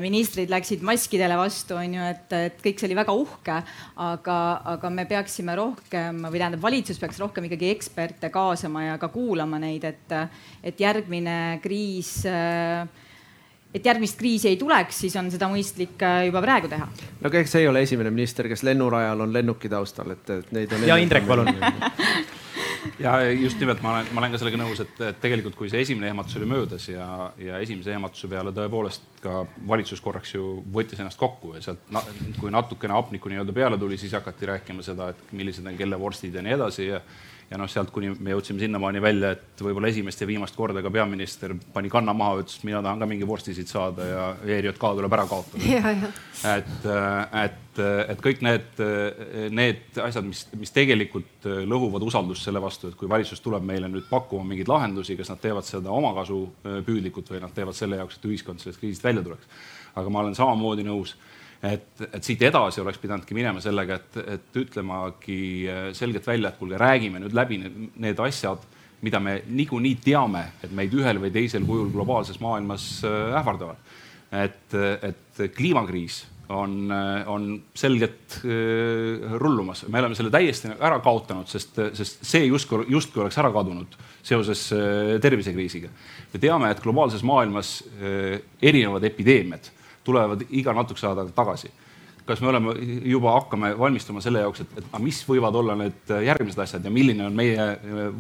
[0.02, 3.60] ministrid läksid maskidele vastu, on ju, et, et kõik see oli väga uhke.
[4.04, 4.38] aga,
[4.74, 9.62] aga me peaksime rohkem või tähendab, valitsus peaks rohkem ikkagi eksperte kaasama ja ka kuulama
[9.62, 10.18] neid, et,
[10.64, 12.88] et järgmine kriis äh,
[13.74, 16.88] et järgmist kriisi ei tuleks, siis on seda mõistlik äh, juba praegu teha.
[17.20, 20.56] no aga eks see ei ole esimene minister, kes lennurajal on lennuki taustal, et, et
[20.56, 20.88] neid on.
[20.88, 21.50] ja Indrek, palun
[23.04, 25.82] ja just nimelt ma olen, ma olen ka sellega nõus, et, et tegelikult, kui see
[25.84, 27.08] esimene ehmatus oli möödas ja,
[27.42, 31.84] ja esimese ehmatuse peale tõepoolest ka valitsus korraks ju võttis ennast kokku ja sealt,
[32.40, 36.36] kui natukene hapnikku nii-öelda peale tuli, siis hakati rääkima seda, et millised on kelle vorstid
[36.36, 37.02] ja nii edasi ja
[37.54, 40.90] ja noh, sealt kuni me jõudsime sinnamaani välja, et võib-olla esimest ja viimast korda ka
[40.94, 44.24] peaminister pani kanna maha, ütles, mina tahan ka mingi vorsti siit saada ja
[44.56, 45.62] ERJK tuleb ära kaotada.
[46.56, 46.88] et,
[47.44, 48.82] et, et kõik need,
[49.54, 54.10] need asjad, mis, mis tegelikult lõhuvad usaldust selle vastu, et kui valitsus tuleb meile nüüd
[54.10, 56.42] pakkuma mingeid lahendusi, kas nad teevad seda omakasu
[56.88, 59.70] püüdlikult või nad teevad selle jaoks, et ühiskond sellest kriisist välja tuleks.
[59.94, 61.14] aga ma olen samamoodi nõus
[61.64, 66.60] et, et siit edasi oleks pidanudki minema sellega, et, et ütlemagi äh, selgelt välja, et
[66.60, 68.66] kuulge, räägime nüüd läbi need, need asjad,
[69.04, 73.92] mida me niikuinii teame, et meid ühel või teisel kujul globaalses maailmas äh, ähvardavad.
[74.34, 76.90] et, et kliimakriis on,
[77.30, 77.44] on
[77.78, 78.40] selgelt
[79.38, 79.84] rullumas.
[79.88, 83.94] me oleme selle täiesti ära kaotanud, sest, sest see justkui, justkui oleks ära kadunud
[84.26, 84.66] seoses
[85.22, 85.92] tervisekriisiga.
[86.34, 87.76] me teame, et globaalses maailmas
[88.62, 89.70] erinevad epideemiad
[90.04, 91.72] tulevad iga natukese aja tagasi
[92.26, 92.74] kas me oleme
[93.06, 97.26] juba hakkame valmistuma selle jaoks, et, et mis võivad olla need järgmised asjad ja milline
[97.28, 97.66] on meie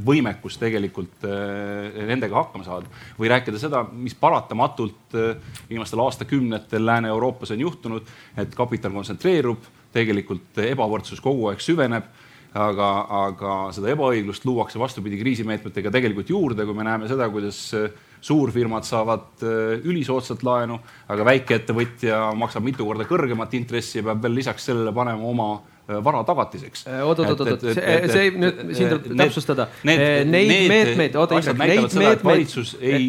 [0.05, 7.55] võimekus tegelikult äh, nendega hakkama saada või rääkida seda, mis paratamatult äh, viimastel aastakümnetel Lääne-Euroopas
[7.55, 8.11] on juhtunud,
[8.43, 12.11] et kapital kontsentreerub, tegelikult ebavõrdsus kogu aeg süveneb
[12.53, 12.89] aga,
[13.23, 17.87] aga seda ebaõiglust luuakse vastupidi kriisimeetmetega tegelikult juurde, kui me näeme seda, kuidas äh,
[18.23, 20.79] suurfirmad saavad äh, ülisoodsat laenu,
[21.11, 25.49] aga väikeettevõtja maksab mitu korda kõrgemat intressi ja peab veel lisaks sellele panema oma
[25.87, 26.85] vara tagatiseks.
[26.87, 29.65] Äh, oot, oot, oot, oot, see, see nüüd siin tuleb täpsustada.
[29.83, 32.53] Neid meetmeid, oota Indrek, neid meetmeid,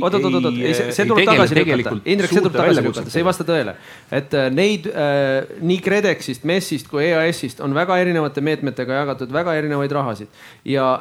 [0.03, 0.59] oot, oot, oot, oot,
[0.97, 1.95] see tuleb tagasi lükata.
[2.03, 3.77] Indrek, see tuleb tagasi lükata, see ei vasta tõele.
[4.11, 9.55] et äh, neid äh, nii KredExist, MES-ist kui EAS-ist on väga erinevate meetmetega jagatud väga
[9.61, 10.97] erinevaid rahasid ja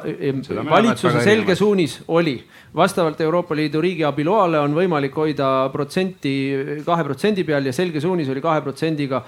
[0.70, 2.38] valitsuse selge suunis oli
[2.74, 6.34] vastavalt Euroopa Liidu riigiabi loale on võimalik hoida protsenti
[6.86, 9.22] kahe protsendi peal ja selge suunis oli kahe protsendiga,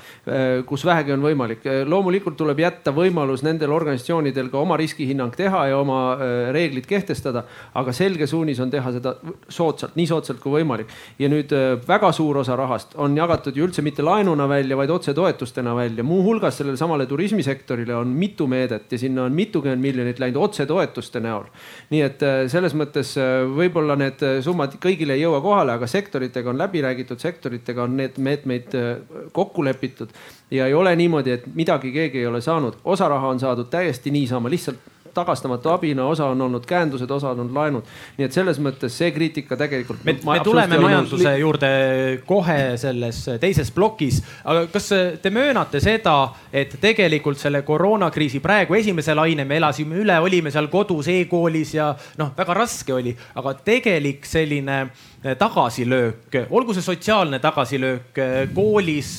[0.66, 1.66] kus vähegi on võimalik.
[1.86, 6.86] loomulikult loomulikult tuleb jätta võimalus nendel organisatsioonidel ka oma riskihinnang teha ja oma äh, reeglid
[6.86, 7.44] kehtestada,
[7.74, 9.16] aga selge suunis on teha seda
[9.48, 10.88] soodsalt, nii soodsalt kui võimalik.
[11.18, 14.90] ja nüüd äh, väga suur osa rahast on jagatud ju üldse mitte laenuna välja, vaid
[14.90, 20.42] otsetoetustena välja, muuhulgas sellele samale turismisektorile on mitu meedet ja sinna on mitukümmend miljonit läinud
[20.42, 21.46] otsetoetuste näol.
[21.90, 23.16] nii et äh, selles mõttes
[23.56, 28.18] võib-olla need summad kõigile ei jõua kohale, aga sektoritega on läbi räägitud, sektoritega on need
[28.18, 28.74] meetmeid
[29.32, 30.12] kokku lepitud
[30.50, 34.10] ja ei ole niimoodi, et midagi keegi ei ole saanud, osa raha on saadud täiesti
[34.10, 34.78] niisama, lihtsalt
[35.16, 37.94] tagastamatu abina, osa on olnud käendused, osa on olnud laenud.
[38.18, 40.04] nii et selles mõttes see kriitika tegelikult.
[40.04, 41.40] me, me tuleme majanduse li...
[41.40, 41.70] juurde
[42.28, 44.90] kohe selles teises plokis, aga kas
[45.22, 46.16] te möönate seda,
[46.52, 51.92] et tegelikult selle koroonakriisi praegu esimese laine me elasime üle, olime seal kodus e-koolis ja
[52.20, 54.86] noh, väga raske oli, aga tegelik selline
[55.38, 58.20] tagasilöök, olgu see sotsiaalne tagasilöök
[58.54, 59.16] koolis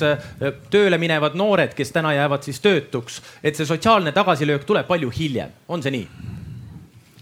[0.72, 5.52] tööle minevad noored, kes täna jäävad siis töötuks, et see sotsiaalne tagasilöök tuleb palju hiljem,
[5.68, 6.08] on see nii?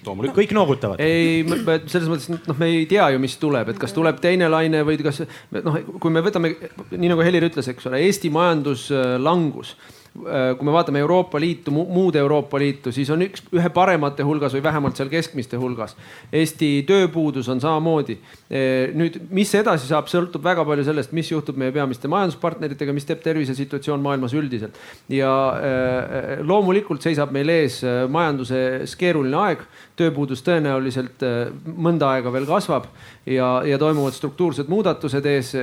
[0.06, 0.38] loomulikult.
[0.38, 1.02] kõik noogutavad.
[1.02, 1.42] ei,
[1.90, 5.00] selles mõttes, noh, me ei tea ju, mis tuleb, et kas tuleb teine laine või
[5.02, 5.24] kas
[5.56, 6.54] noh, kui me võtame,
[6.94, 12.16] nii nagu Helir ütles, eks ole, Eesti majanduslangus Äh, kui me vaatame Euroopa Liitu, muud
[12.16, 15.96] Euroopa Liitu, siis on üks, ühe paremate hulgas või vähemalt seal keskmiste hulgas.
[16.32, 18.16] Eesti tööpuudus on samamoodi.
[18.48, 23.08] Äh, nüüd, mis edasi saab, sõltub väga palju sellest, mis juhtub meie peamiste majanduspartneritega, mis
[23.10, 24.80] teeb tervisesituatsioon maailmas üldiselt.
[25.12, 29.68] ja äh, loomulikult seisab meil ees majanduses keeruline aeg,
[30.00, 31.24] tööpuudus tõenäoliselt
[31.66, 32.88] mõnda aega veel kasvab
[33.26, 35.54] ja, ja toimuvad struktuursed muudatused ees.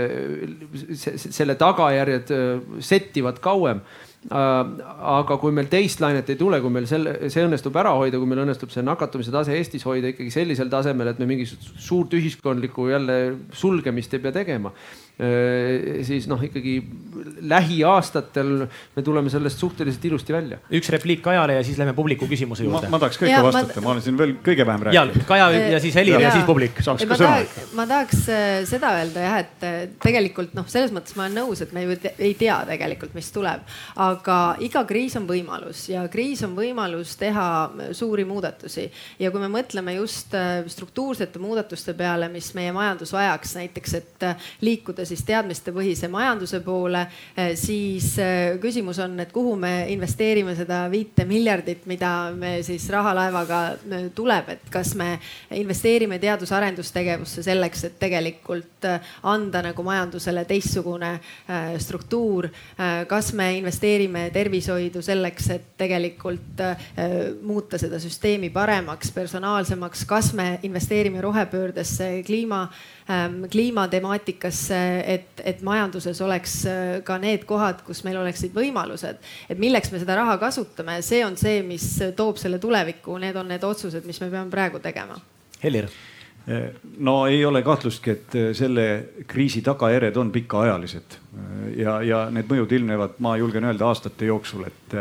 [1.33, 2.33] selle tagajärjed
[2.81, 7.75] settivad kauem Äh, aga kui meil teist lainet ei tule, kui meil selle, see õnnestub
[7.81, 11.27] ära hoida, kui meil õnnestub see nakatumise tase Eestis hoida ikkagi sellisel tasemel, et me
[11.27, 13.19] mingisugust suurt ühiskondlikku jälle
[13.59, 15.12] sulgemist ei pea tegema, Äh,
[16.03, 16.81] siis noh, ikkagi
[17.41, 20.59] lähiaastatel me tuleme sellest suhteliselt ilusti välja.
[20.71, 22.89] üks repliik Kajale ja siis lähme publiku küsimuse juurde.
[22.89, 25.25] ma tahaks ka ikka vastata ma..., ma olen siin veel kõige vähem rääkinud.
[25.29, 26.81] Kaja ja siis Helir ja, ja siis publik.
[26.83, 27.65] saaks ka sõna.
[27.79, 31.63] ma tahaks äh, seda öelda jah, et äh, tegelikult noh, selles mõttes ma olen nõus,
[31.65, 33.67] et me ju ei tea tegelikult, mis tuleb,
[34.03, 37.47] aga iga kriis on võimalus ja kriis on võimalus teha
[37.97, 38.89] suuri muudatusi
[39.21, 40.35] ja kui me mõtleme just
[40.73, 44.29] struktuursete muudatuste peale, mis meie majandus vajaks, näiteks et
[44.65, 47.05] liikuda siis teadmistepõhise majanduse poole,
[47.37, 52.89] eh, siis eh, küsimus on, et kuhu me investeerime seda viite miljardit, mida me siis
[52.93, 55.15] rahalaevaga eh, tuleb, et kas me
[55.59, 58.89] investeerime teadus-arendustegevusse selleks, et tegelikult
[59.29, 61.13] anda nagu majandusele teistsugune
[61.79, 62.49] struktuur.
[63.09, 66.63] kas me investeerime tervishoidu selleks, et tegelikult
[67.47, 72.65] muuta seda süsteemi paremaks, personaalsemaks, kas me investeerime rohepöördesse, kliima
[73.51, 79.19] kliimatemaatikasse, et, et majanduses oleks äh, ka need kohad, kus meil oleksid võimalused.
[79.51, 81.87] et milleks me seda raha kasutame, see on see, mis
[82.17, 85.19] toob selle tulevikku, need on need otsused, mis me peame praegu tegema.
[85.65, 88.87] Helir äh, no ei ole kahtlustki, et äh, selle
[89.27, 91.19] kriisi tagajärjed on pikaajalised
[91.77, 94.99] ja, ja need mõjud ilmnevad, ma julgen öelda, aastate jooksul, et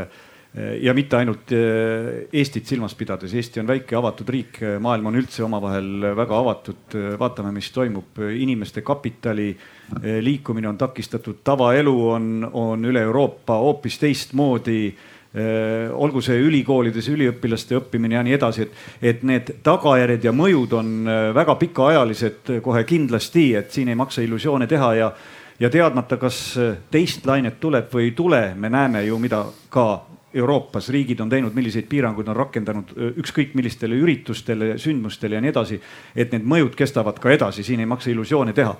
[0.54, 5.46] ja mitte ainult eh, Eestit silmas pidades, Eesti on väike avatud riik, maailm on üldse
[5.46, 6.98] omavahel väga avatud.
[7.20, 14.00] vaatame, mis toimub, inimeste kapitali eh, liikumine on takistatud, tavaelu on, on üle Euroopa hoopis
[14.04, 14.84] teistmoodi.
[15.32, 20.76] Eh, olgu see ülikoolides üliõpilaste õppimine ja nii edasi, et, et need tagajärjed ja mõjud
[20.76, 25.14] on väga pikaajalised kohe kindlasti, et siin ei maksa illusioone teha ja
[25.62, 26.58] ja teadmata, kas
[26.92, 29.86] teist lainet tuleb või ei tule, me näeme ju, mida ka
[30.34, 35.80] Euroopas riigid on teinud, milliseid piiranguid on rakendanud ükskõik millistele üritustele, sündmustele ja nii edasi.
[36.16, 38.76] et need mõjud kestavad ka edasi, siin ei maksa illusioone teha.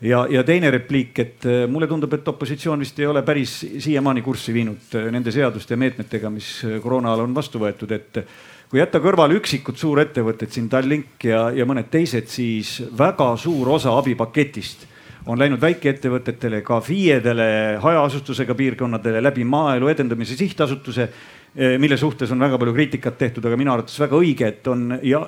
[0.00, 4.52] ja, ja teine repliik, et mulle tundub, et opositsioon vist ei ole päris siiamaani kurssi
[4.52, 8.26] viinud nende seaduste ja meetmetega, mis koroona ajal on vastu võetud, et
[8.70, 13.94] kui jätta kõrvale üksikud suurettevõtted siin Tallink ja, ja mõned teised, siis väga suur osa
[13.98, 14.86] abipaketist
[15.26, 17.48] on läinud väikeettevõtetele, ka FIE-dele,
[17.82, 23.58] hajaasustusega piirkonnadele läbi Maaelu Edendamise Sihtasutuse eh, mille suhtes on väga palju kriitikat tehtud, aga
[23.58, 25.24] minu arvates väga õige, et on ja,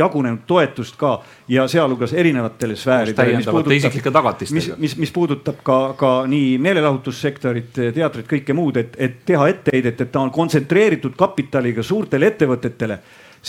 [0.00, 1.14] jagunenud toetust ka
[1.48, 3.38] ja sealhulgas erinevatele sfääridele.
[3.38, 4.58] täiendavate isiklike tagatistega.
[4.58, 10.00] mis, mis, mis puudutab ka, ka nii meelelahutussektorit, teatrit, kõike muud, et, et teha etteheidet,
[10.00, 12.98] et ta on kontsentreeritud kapitaliga suurtele ettevõtetele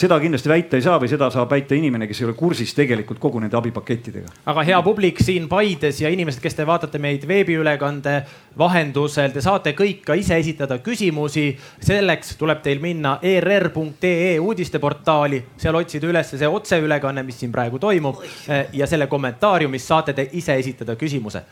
[0.00, 3.20] seda kindlasti väita ei saa või seda saab väita inimene, kes ei ole kursis tegelikult
[3.20, 4.32] kogu nende abipakettidega.
[4.52, 8.14] aga hea publik siin Paides ja inimesed, kes te vaatate meid veebiülekande
[8.58, 11.56] vahendusel, te saate kõik ka ise esitada küsimusi.
[11.80, 18.24] selleks tuleb teil minna err.ee uudisteportaali, seal otsida üles see otseülekanne, mis siin praegu toimub
[18.72, 21.42] ja selle kommentaariumis saate te ise esitada küsimuse.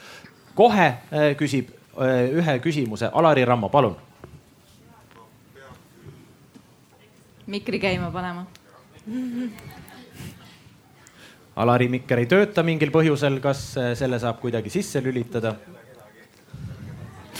[0.54, 1.68] kohe eh, küsib
[2.00, 4.07] eh, ühe küsimuse Alari Rammo, palun
[7.48, 8.44] mikri käima panema.
[11.58, 15.56] Alari mikker ei tööta mingil põhjusel, kas äh, selle saab kuidagi sisse lülitada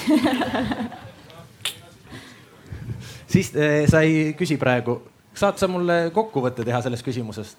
[3.32, 4.98] siis äh, sa ei küsi praegu,
[5.36, 7.58] saad sa mulle kokkuvõtte teha sellest küsimusest?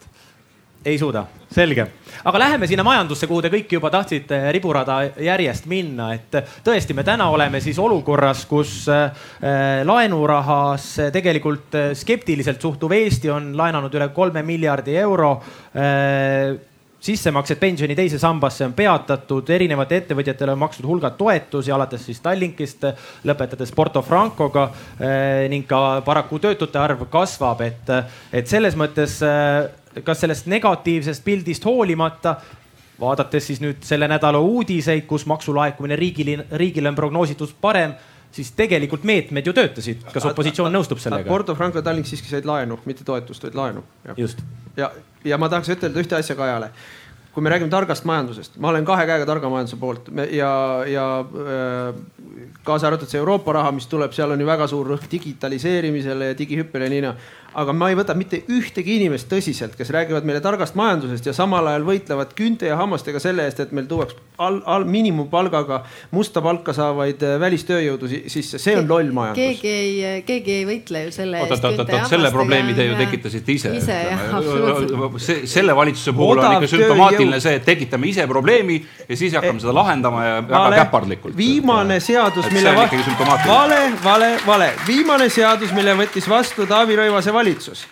[0.86, 1.88] Ei suuda, selge.
[2.24, 7.04] aga läheme sinna majandusse, kuhu te kõik juba tahtsite riburada järjest minna, et tõesti, me
[7.04, 9.12] täna oleme siis olukorras, kus äh,
[9.84, 15.34] laenurahas tegelikult äh, skeptiliselt suhtuv Eesti on laenanud üle kolme miljardi euro
[15.76, 16.56] äh,
[17.00, 22.84] sissemaksed pensioni teise sambasse on peatatud, erinevatele ettevõtjatele on makstud hulgad toetusi, alates siis Tallinkist,
[23.28, 24.66] lõpetades Porto Francoga
[25.48, 27.94] ning ka paraku töötute arv kasvab, et,
[28.36, 29.16] et selles mõttes
[30.04, 32.36] kas sellest negatiivsest pildist hoolimata,
[33.00, 37.96] vaadates siis nüüd selle nädala uudiseid, kus maksulaekumine riigile, riigile on prognoositud parem,
[38.32, 40.06] siis tegelikult meetmed ju töötasid.
[40.14, 41.28] kas opositsioon nõustub sellega?
[41.30, 43.84] Porto Franco Tallink siiski said laenu, mitte toetust, vaid laenu.
[44.18, 44.44] just.
[44.78, 44.92] ja,
[45.26, 46.74] ja ma tahaks ütelda ühte asja Kajale
[47.34, 50.52] kui me räägime targast majandusest, ma olen kahe käega targa majanduse poolt ja,
[50.90, 52.00] ja äh,
[52.64, 56.38] kaasa arvatud see Euroopa raha, mis tuleb, seal on ju väga suur rõhk digitaliseerimisele ja
[56.38, 57.14] digihüppele ja nii
[57.58, 61.68] aga ma ei võta mitte ühtegi inimest tõsiselt, kes räägivad meile targast majandusest ja samal
[61.72, 65.82] ajal võitlevad küünte ja hammastega selle eest, et meil tuuaks al, al, miinimumpalgaga
[66.16, 69.42] musta palka saavaid äh, välistööjõudu sisse, see on loll majandus.
[69.42, 71.56] keegi ei, keegi ei võitle ju selle eest.
[71.56, 73.74] oot, oot, oot, oot, selle probleemi te ju tekitasite ise.
[73.82, 75.20] ise jah, absoluutselt.
[75.26, 79.36] see, selle valitsuse puhul Odav on ikka sümptomaatiline see, et tekitame ise probleemi ja siis
[79.38, 81.38] hakkame seda lahendama ja väga käpardlikult.
[81.38, 82.19] viimane seadus,
[82.52, 82.74] mille
[83.48, 87.86] vale, vale, vale, viimane seadus, mille võttis vastu Taavi Rõivase valitsus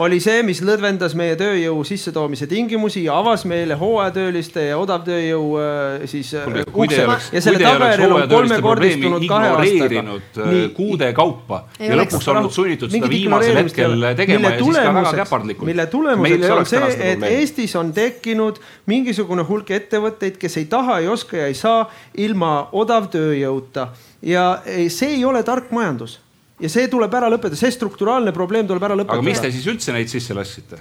[0.00, 6.06] oli see, mis lõdvendas meie tööjõu sissetoomise tingimusi ja avas meile hooajatööliste ja odavtööjõu äh,
[6.08, 7.02] siis äh, ukse.
[7.04, 10.04] ja selle tagajärjel on kolmekordistunud kahe aastaga.
[10.46, 14.96] Äh, kuude kaupa ei ja lõpuks olnud sunnitud seda viimasel hetkel tegema ja siis ka
[14.96, 15.68] väga käpardlikult.
[15.68, 21.12] mille tulemuseks on see, et Eestis on tekkinud mingisugune hulk ettevõtteid, kes ei taha, ei
[21.12, 21.84] oska ja ei saa
[22.16, 23.90] ilma odavtööjõuta
[24.24, 26.20] ja see ei ole tark majandus
[26.62, 29.18] ja see tuleb ära lõpetada, see strukturaalne probleem tuleb ära lõpetada.
[29.18, 30.80] aga miks te siis üldse neid sisse lasksite?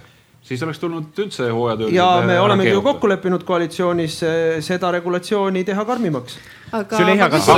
[0.52, 1.94] siis oleks tulnud üldse hooajatööd.
[1.96, 6.40] ja me olemegi ju kokku leppinud koalitsioonis eh, seda regulatsiooni teha karmimaks.
[6.72, 7.50] Züleyxa, kas,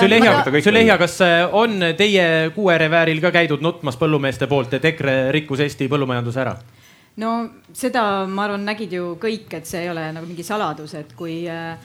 [0.00, 5.62] Züleyxa, Züleyxa, kas eh, on teie kuuerevääril ka käidud nutmas põllumeeste poolt, et EKRE rikkus
[5.66, 6.56] Eesti põllumajanduse ära?
[7.22, 7.34] no
[7.76, 11.44] seda, ma arvan, nägid ju kõik, et see ei ole nagu mingi saladus, et kui
[11.46, 11.76] äh,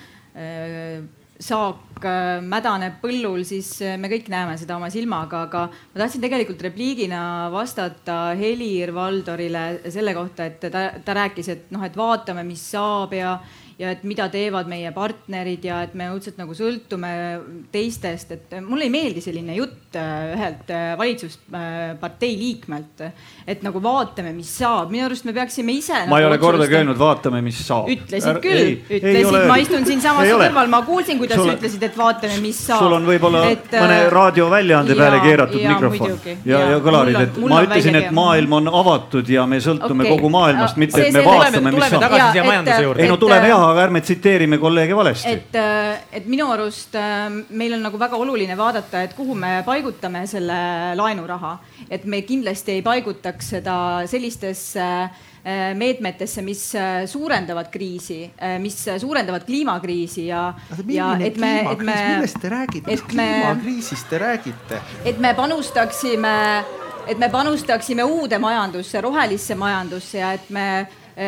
[1.39, 6.23] saak äh, mädaneb põllul, siis äh, me kõik näeme seda oma silmaga, aga ma tahtsin
[6.23, 7.21] tegelikult repliigina
[7.53, 13.37] vastata Helir-Valdorile selle kohta, et ta, ta rääkis, et noh, et vaatame, mis saab ja
[13.79, 17.09] ja et mida teevad meie partnerid ja et me õudselt nagu sõltume
[17.71, 23.05] teistest, et mulle ei meeldi selline jutt äh, ühelt äh, valitsuspartei liikmelt.
[23.47, 25.95] et nagu vaatame, mis saab, minu arust me peaksime ise.
[26.11, 27.87] ma nagu ei ole kordagi öelnud, vaatame, mis saab.
[27.93, 32.59] ütlesid küll, ütlesid, ma istun siinsamas kõrval, ma kuulsin, kuidas sa ütlesid, et vaatame, mis
[32.65, 32.83] saab.
[32.83, 37.21] sul on võib-olla et, mõne äh, raadioväljaande peale keeratud ja, mikrofon muidugi, ja, ja kõlarid,
[37.29, 40.17] et ma ütlesin, et maailm on avatud ja me sõltume okay.
[40.17, 42.99] kogu maailmast, mitte et me vaatame, mis saab.
[42.99, 45.31] ei no tuleme jah aga ärme tsiteerime kolleege valesti.
[45.31, 49.59] et, äh, et minu arust äh, meil on nagu väga oluline vaadata, et kuhu me
[49.65, 50.59] paigutame selle
[50.99, 51.57] laenuraha,
[51.89, 53.75] et me kindlasti ei paigutaks seda
[54.09, 56.61] sellistesse äh, meetmetesse, mis
[57.09, 58.21] suurendavad kriisi,
[58.59, 60.49] mis suurendavad kliimakriisi ja.
[60.87, 61.95] ja et me, et me.
[62.15, 64.81] millest te räägite, mis kliimakriisist te räägite?
[65.05, 66.35] et me panustaksime,
[67.07, 70.67] et me panustaksime uude majandusse, rohelisse majandusse ja et me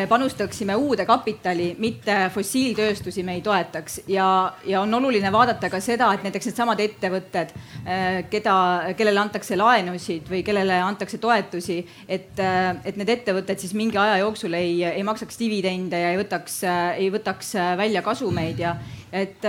[0.08, 4.00] panustaksime uude kapitali, mitte fossiiltööstusi me ei toetaks.
[4.08, 7.52] Ja, ja on oluline vaadata ka seda, et näiteks needsamad ettevõtted,
[7.84, 8.56] eh, keda,
[8.96, 14.18] kellele antakse laenusid või kellele antakse toetusi, et, eh, et need ettevõtted siis mingi aja
[14.22, 16.62] jooksul ei, ei maksaks dividende ja ei võtaks,
[16.96, 18.58] ei võtaks välja kasumeid.
[18.58, 18.76] Ja
[19.12, 19.44] et,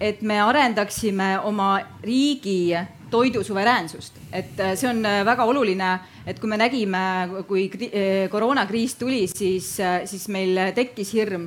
[0.00, 1.72] et me arendaksime oma
[2.04, 2.76] riigi
[3.10, 7.00] toidusuveräänsust, et see on väga oluline et kui me nägime,
[7.48, 9.72] kui eh, koroonakriis tuli, siis,
[10.06, 11.46] siis meil tekkis hirm,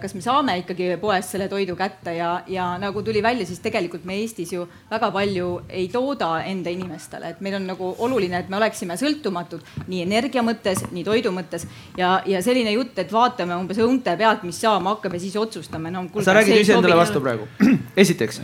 [0.00, 4.06] kas me saame ikkagi poest selle toidu kätte ja, ja nagu tuli välja, siis tegelikult
[4.08, 8.50] me Eestis ju väga palju ei tooda enda inimestele, et meil on nagu oluline, et
[8.50, 11.66] me oleksime sõltumatud nii energia mõttes, nii toidu mõttes
[11.98, 15.92] ja, ja selline jutt, et vaatame umbes õunte pealt, mis saama hakkab ja siis otsustame
[15.94, 16.06] no,.
[16.24, 17.48] sa räägid iseendale vastu praegu.
[18.04, 18.40] esiteks,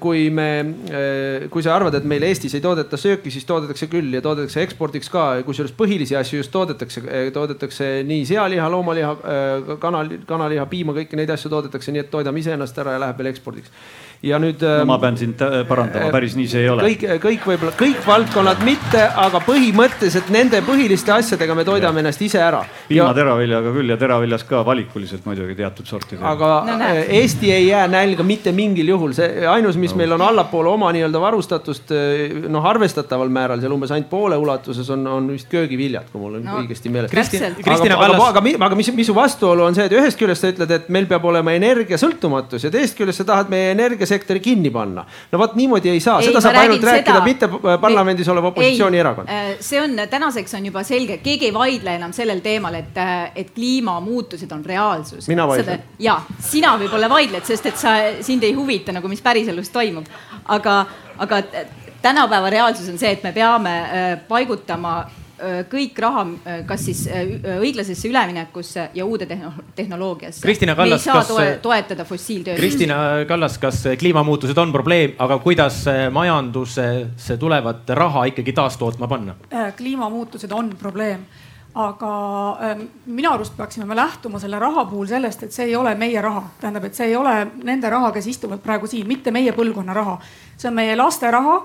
[0.00, 0.50] kui me,
[1.50, 5.10] kui sa arvad, et meil Eestis ei toodeta sööki, siis toodetakse küll ja toodetakse ekspordiks
[5.12, 7.02] ka, kusjuures põhilisi asju just toodetakse,
[7.34, 9.14] toodetakse nii sealiha, loomaliha,
[9.82, 13.32] kanal, kanaliha, piima, kõiki neid asju toodetakse, nii et toidame iseennast ära ja läheb veel
[13.32, 13.72] ekspordiks
[14.20, 14.84] ja nüüd no,.
[14.84, 16.84] ma ähm, pean sind äh, parandama, äh, päris nii see ei ole.
[16.84, 22.04] kõik, kõik võib-olla, kõik valdkonnad mitte, aga põhimõtteliselt nende põhiliste asjadega me toidame ja.
[22.04, 22.60] ennast ise ära.
[22.90, 26.34] piimateraviljaga küll ja teraviljas ka valikuliselt muidugi teatud sortidega.
[26.34, 30.02] aga no, äh, Eesti ei jää nälga mitte mingil juhul, see ainus, mis no.
[30.02, 31.94] meil on allapoole oma nii-öelda varustatust
[32.52, 36.44] noh, arvestataval määral seal umbes ainult poole ulatuses on, on vist köögiviljad, kui mul on
[36.44, 36.58] no.
[36.60, 37.14] õigesti meeles.
[37.14, 38.20] Kristina Kallas.
[38.20, 40.92] aga, aga, aga mis, mis su vastuolu on see, et ühest küljest sa ütled, et
[40.92, 45.04] meil peab olema energiasõltumatus ja teisest küljest sa tahad meie energia sektori kinni panna.
[45.32, 47.24] no vot niimoodi ei saa, seda saab ainult rääkida seda...
[47.24, 47.48] mitte
[47.80, 49.30] parlamendis olev opositsioonierakond.
[49.30, 53.30] Äh, see on tänaseks on juba selge, keegi ei vaidle enam sellel teemal, et, äh,
[53.34, 55.28] et kliimamuutused on reaalsus.
[55.28, 55.84] mina vaidlen.
[55.98, 57.96] ja sina võib-olla vaidled, sest et sa,
[58.26, 60.08] sind ei huvita nagu, mis päriselus toimub,
[60.48, 60.82] aga,
[61.18, 61.42] aga
[62.02, 65.00] tänapäeva reaalsus on see, et me peame äh, paigutama
[65.70, 69.28] kõik raha, äh, kas siis äh, õiglasesse üleminekusse ja uude
[69.76, 70.42] tehnoloogiasse.
[70.44, 72.62] Kristina Kallas, kas toe, toetada fossiiltööstust.
[72.62, 72.96] Kristina
[73.28, 75.82] Kallas, kas kliimamuutused on probleem, aga kuidas
[76.12, 79.36] majandusse tulevat raha ikkagi taastootma panna?
[79.76, 81.24] kliimamuutused on probleem
[81.74, 82.12] aga
[82.60, 86.22] äh, minu arust peaksime me lähtuma selle raha puhul sellest, et see ei ole meie
[86.22, 89.94] raha, tähendab, et see ei ole nende raha, kes istuvad praegu siin, mitte meie põlvkonna
[89.94, 90.18] raha.
[90.56, 91.60] see on meie laste raha,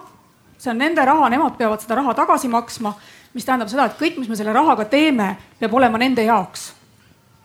[0.57, 2.93] see on nende raha, nemad peavad seda raha tagasi maksma
[3.36, 6.71] mis tähendab seda, et kõik, mis me selle rahaga teeme, peab olema nende jaoks.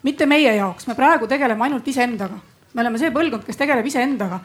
[0.02, 2.38] mitte meie jaoks, me praegu tegeleme ainult iseendaga.
[2.74, 4.40] me oleme see põlvkond, kes tegeleb iseendaga.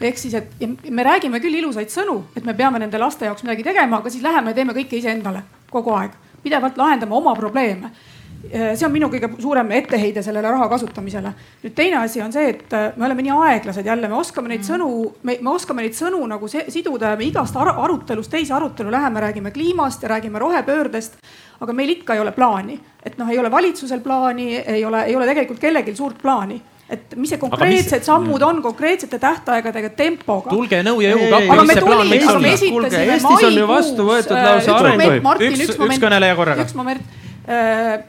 [0.00, 3.62] ehk siis, et me räägime küll ilusaid sõnu, et me peame nende laste jaoks midagi
[3.62, 6.10] tegema, aga siis läheme ja teeme kõike iseendale kogu aeg.
[6.42, 7.90] pidevalt lahendame oma probleeme
[8.38, 11.32] see on minu kõige suurem etteheide sellele raha kasutamisele.
[11.64, 14.62] nüüd teine asi on see, et äh, me oleme nii aeglased jälle, me oskame neid
[14.62, 14.68] mm.
[14.68, 14.88] sõnu,
[15.26, 18.94] me, me oskame neid sõnu nagu se, siduda ja me igast ar arutelust teise arutelu
[18.94, 21.18] läheme, räägime kliimast ja räägime rohepöördest.
[21.60, 25.16] aga meil ikka ei ole plaani, et noh, ei ole valitsusel plaani, ei ole, ei
[25.16, 28.06] ole tegelikult kellelgi suurt plaani et mis see konkreetsed mis...
[28.06, 30.48] sammud on konkreetsete tähtaegadega, tempoga.
[30.48, 32.58] tulge nõu ja jõuga appi, mis see plaan võiks olla?
[32.62, 35.32] kuulge, Eestis on ju vastu võetud lausa areng.
[35.50, 36.64] üks, üks kõneleja korraga.
[36.64, 37.27] üks moment Äh,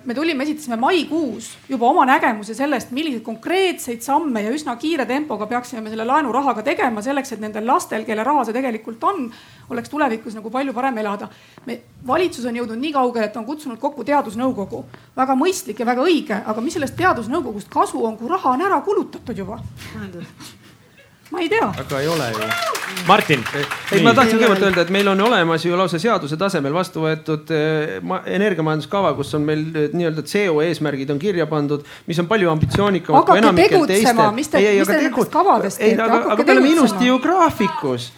[0.05, 5.47] me tulime, esitasime maikuus juba oma nägemuse sellest, milliseid konkreetseid samme ja üsna kiire tempoga
[5.47, 9.29] peaksime me selle laenurahaga tegema selleks, et nendel lastel, kelle raha see tegelikult on,
[9.71, 11.29] oleks tulevikus nagu palju parem elada.
[11.65, 14.83] me, valitsus on jõudnud nii kaugele, et on kutsunud kokku teadusnõukogu.
[15.15, 18.81] väga mõistlik ja väga õige, aga mis sellest teadusnõukogust kasu on, kui raha on ära
[18.81, 19.61] kulutatud juba?
[21.31, 21.71] ma ei tea.
[21.79, 22.68] aga ei ole ju.
[23.07, 23.43] Martin.
[23.91, 27.51] ei, ma tahtsin kõigepealt öelda, et meil on olemas ju lausa seaduse tasemel vastu võetud
[27.55, 27.97] eh,
[28.35, 33.27] energiamajanduskava, kus on meil eh, nii-öelda CO eesmärgid on kirja pandud, mis on palju ambitsioonikamad
[33.29, 34.23] kui enamikel teistel.
[34.37, 36.09] mis te, mis te nendest kavadest teete?
[36.09, 38.11] aga me oleme ilusti ju graafikus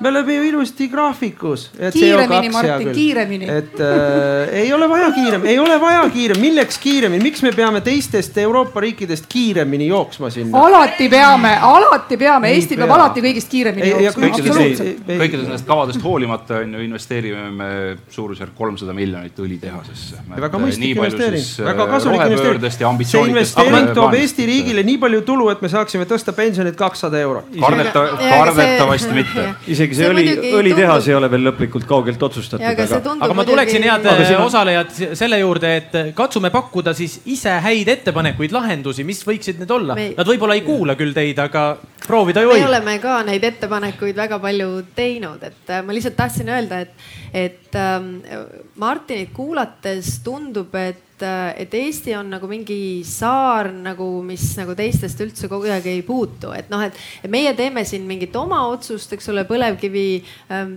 [0.00, 1.70] me oleme ju ilusti graafikus.
[1.92, 3.44] kiiremini, Martin, kiiremini.
[3.50, 7.80] et äh, ei ole vaja kiirem, ei ole vaja kiirem, milleks kiiremini, miks me peame
[7.80, 10.58] teistest Euroopa riikidest kiiremini jooksma sinna?
[10.58, 12.86] alati peame, alati peame, Eesti pea.
[12.86, 14.30] peab alati kõigist kiiremini ei, jooksma.
[15.08, 17.70] kõikidest nendest kavadest hoolimata on ju investeerime me
[18.14, 20.22] suurusjärk kolmsada miljonit õlitehasesse.
[20.36, 23.04] väga mõistlik investeering, väga kasulik investeering.
[23.08, 27.50] see investeering toob Eesti riigile nii palju tulu, et me saaksime tõsta pensionit kakssada eurot.
[27.58, 29.50] kardeta, kardetavasti mitte.
[29.94, 32.64] isegi see, see õli, õlitehas ei ole veel lõplikult kaugelt otsustatud.
[32.64, 34.44] aga, aga, aga ma tuleksin head on...
[34.44, 39.96] osalejad selle juurde, et katsume pakkuda siis ise häid ettepanekuid, lahendusi, mis võiksid need olla
[39.98, 40.10] me....
[40.18, 41.64] Nad võib-olla ei kuula küll teid, aga
[42.06, 42.64] proovida ju võib.
[42.64, 47.08] me oleme ka neid ettepanekuid väga palju teinud, et äh, ma lihtsalt tahtsin öelda, et,
[47.32, 48.22] et et ähm,
[48.80, 55.20] Martinit kuulates tundub, et et, et Eesti on nagu mingi saar nagu, mis nagu teistest
[55.24, 56.96] üldse kuidagi ei puutu, et noh, et,
[57.30, 60.06] meie teeme siin mingit oma otsust, eks ole, põlevkivi
[60.54, 60.76] ähm,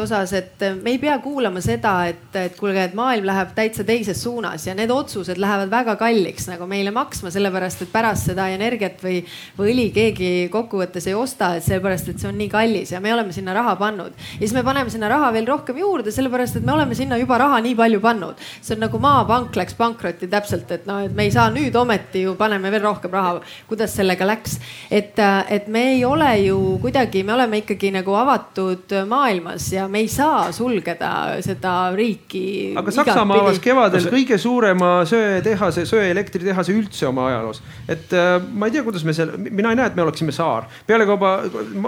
[0.00, 4.22] osas, et me ei pea kuulama seda, et, et kuulge, et maailm läheb täitsa teises
[4.22, 9.00] suunas ja need otsused lähevad väga kalliks nagu meile maksma, sellepärast et pärast seda energiat
[9.04, 9.20] või,
[9.58, 13.12] või õli keegi kokkuvõttes ei osta, et sellepärast, et see on nii kallis ja me
[13.14, 14.14] oleme sinna raha pannud.
[14.14, 17.38] ja siis me paneme sinna raha veel rohkem juurde, sellepärast et me oleme sinna juba
[17.38, 18.34] raha nii palju pannud.
[18.60, 22.22] see on nagu maapank läks pankrotti täpselt, et noh, et me ei saa nüüd ometi
[22.22, 23.40] ju paneme veel rohkem raha.
[23.68, 24.58] kuidas sellega läks,
[24.90, 25.18] et,
[25.48, 30.08] et me ei ole ju kuidagi, me oleme ikkagi nagu avatud maailmas ja me ei
[30.08, 32.74] saa sulgeda seda riiki.
[32.78, 37.62] aga Saksamaa avas kevadel kõige suurema söetehase, söeelektritehase üldse oma ajaloos.
[37.88, 40.68] et äh, ma ei tea, kuidas me seal, mina ei näe, et me oleksime saar.
[40.86, 41.36] pealekauba,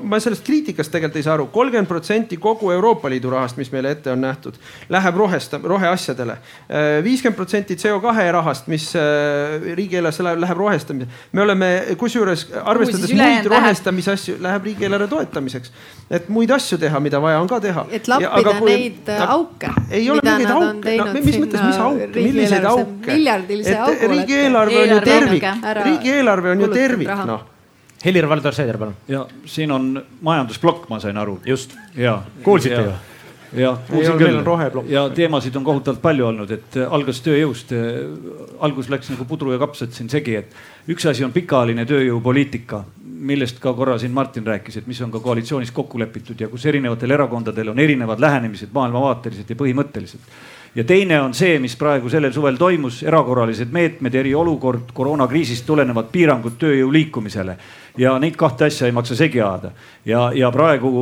[0.03, 3.93] ma sellest kriitikast tegelikult ei saa aru, kolmkümmend protsenti kogu Euroopa Liidu rahast, mis meile
[3.97, 4.59] ette on nähtud,
[4.93, 6.33] läheb rohesta-, roheasjadele.
[6.33, 11.21] Äh, viiskümmend protsenti CO2 rahast, mis äh, riigieelarvesse läheb, läheb rohestamisele.
[11.33, 15.73] me oleme kusjuures arvestades muid rohestamise asju, läheb riigieelarve toetamiseks.
[16.11, 17.87] et muid asju teha, mida vaja on ka teha.
[17.91, 19.71] et lappida kui, neid ta, auke.
[19.91, 23.13] ei ole mingeid auke, no mis mõttes, mis auke, milliseid auke?
[23.13, 24.13] miljardilise augu.
[24.17, 25.49] riigieelarve on ju tervik,
[25.85, 27.49] riigieelarve on ju tervik, noh
[28.03, 28.97] Helir-Valdor Seeder, palun.
[29.09, 31.41] ja siin on majandusplokk, ma sain aru.
[31.47, 31.77] just.
[31.95, 32.23] ja.
[32.43, 32.93] kuulsite ju?
[33.57, 37.75] Jah, kuulsin küll ja teemasid on kohutavalt palju olnud, et äh, algas tööjõust.
[37.77, 38.01] Äh,
[38.63, 42.83] algus läks nagu pudru ja kapsad siin segi, et üks asi on pikaajaline tööjõupoliitika,
[43.23, 46.67] millest ka korra siin Martin rääkis, et mis on ka koalitsioonis kokku lepitud ja kus
[46.67, 50.35] erinevatel erakondadel on erinevad lähenemised maailmavaateliselt ja põhimõtteliselt
[50.75, 56.57] ja teine on see, mis praegu sellel suvel toimus, erakorralised meetmed, eriolukord, koroonakriisist tulenevad piirangud
[56.61, 57.57] tööjõu liikumisele.
[58.01, 59.73] Ja neid kahte asja ei maksa segi ajada.
[60.05, 60.93] ja, ja praegu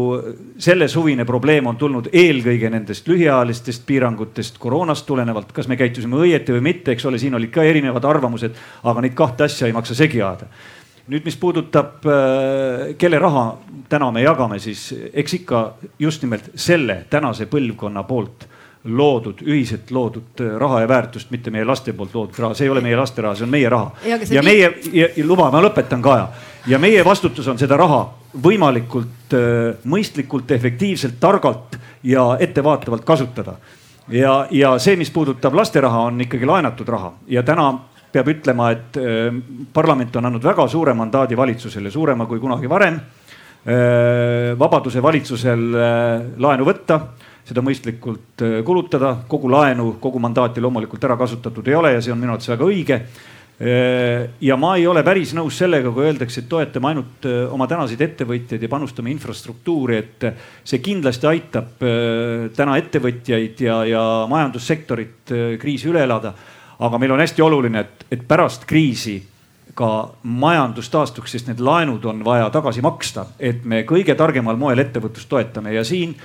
[0.58, 6.52] selle suvine probleem on tulnud eelkõige nendest lühiajalistest piirangutest koroonast tulenevalt, kas me käitusime õieti
[6.52, 9.94] või mitte, eks ole, siin olid ka erinevad arvamused, aga neid kahte asja ei maksa
[9.94, 10.50] segi ajada.
[11.10, 13.44] Nüüd, mis puudutab, äh, kelle raha
[13.88, 15.62] täna me jagame, siis eks ikka
[15.98, 18.49] just nimelt selle tänase põlvkonna poolt
[18.84, 22.72] loodud, ühiselt loodud äh, raha ja väärtust, mitte meie laste poolt loodud raha, see ei
[22.72, 23.90] ole meie laste raha, see on meie raha.
[24.08, 24.70] ja, ja meie,
[25.24, 26.16] luba, ma lõpetan ka
[26.66, 28.00] ja, meie vastutus on seda raha
[28.40, 31.76] võimalikult äh, mõistlikult, efektiivselt, targalt
[32.08, 33.58] ja ettevaatavalt kasutada.
[34.08, 37.70] ja, ja see, mis puudutab laste raha, on ikkagi laenatud raha ja täna
[38.10, 39.28] peab ütlema, et äh,
[39.72, 43.00] parlament on andnud väga suure mandaadi valitsusele, suurema kui kunagi varem
[44.56, 45.64] vabaduse valitsusel
[46.40, 46.96] laenu võtta
[47.50, 49.16] seda mõistlikult äh, kulutada.
[49.28, 52.68] kogu laenu, kogu mandaati loomulikult ära kasutatud ei ole ja see on minu arvates väga
[52.68, 53.00] õige.
[53.60, 57.66] Äh, ja ma ei ole päris nõus sellega, kui öeldakse, et toetame ainult äh, oma
[57.70, 60.30] tänaseid ettevõtjaid ja panustame infrastruktuuri, et
[60.64, 61.84] see kindlasti aitab
[62.56, 66.32] täna ettevõtjaid ja, ja majandussektorit kriisi üle elada.
[66.80, 69.18] aga meil on hästi oluline, et, et pärast kriisi
[69.76, 74.78] ka majandus taastuks, sest need laenud on vaja tagasi maksta, et me kõige targemal moel
[74.82, 76.16] ettevõtlust toetame ja siin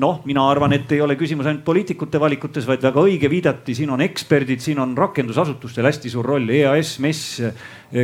[0.00, 3.92] noh, mina arvan, et ei ole küsimus ainult poliitikute valikutes, vaid väga õige viidati, siin
[3.94, 7.22] on eksperdid, siin on rakendusasutustel hästi suur roll, EAS, MES,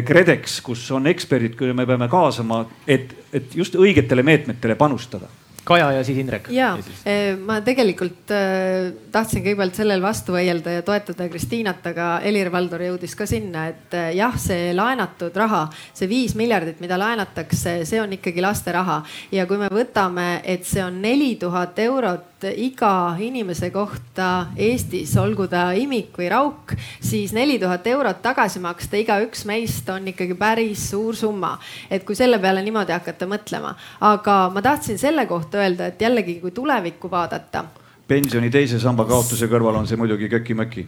[0.06, 5.30] KredEx, kus on eksperdid, kelle me peame kaasama, et, et just õigetele meetmetele panustada
[5.64, 6.48] Kaja ja siis Indrek.
[6.50, 12.86] ja, eh, ma tegelikult äh, tahtsin kõigepealt sellel vastu vaielda ja toetada Kristiinat, aga Helir-Valdor
[12.86, 18.00] jõudis ka sinna, et äh, jah, see laenatud raha, see viis miljardit, mida laenatakse, see
[18.00, 19.02] on ikkagi laste raha
[19.36, 25.44] ja kui me võtame, et see on neli tuhat eurot iga inimese kohta Eestis, olgu
[25.50, 26.72] ta imik või rauk,
[27.04, 31.58] siis neli tuhat eurot tagasi maksta igaüks meist on ikkagi päris suur summa.
[31.90, 36.38] et kui selle peale niimoodi hakata mõtlema, aga ma tahtsin selle kohta öelda, et jällegi,
[36.42, 37.64] kui tulevikku vaadata.
[38.08, 40.86] pensioni teise samba kaotuse kõrval on see muidugi köki-möki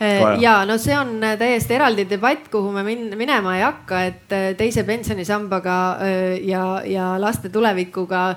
[0.00, 4.34] äh, ja no see on täiesti eraldi debatt, kuhu me min minema ei hakka, et
[4.34, 8.32] äh, teise pensionisambaga äh, ja, ja laste tulevikuga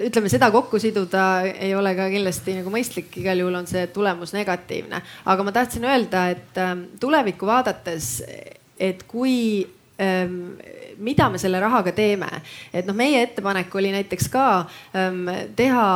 [0.00, 4.32] ütleme seda kokku siduda ei ole ka kindlasti nagu mõistlik, igal juhul on see tulemus
[4.32, 5.02] negatiivne.
[5.28, 6.60] aga ma tahtsin öelda, et
[7.00, 8.22] tulevikku vaadates,
[8.80, 9.66] et kui
[10.00, 10.56] ähm,
[11.00, 12.28] mida me selle rahaga teeme.
[12.72, 14.46] et noh, meie ettepanek oli näiteks ka
[14.96, 15.26] ähm,
[15.56, 15.86] teha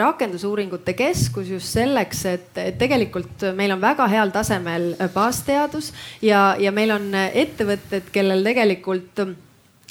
[0.00, 5.92] rakendusuuringute keskus just selleks, et, et tegelikult meil on väga heal tasemel baasteadus
[6.22, 9.24] ja, ja meil on ettevõtted, kellel tegelikult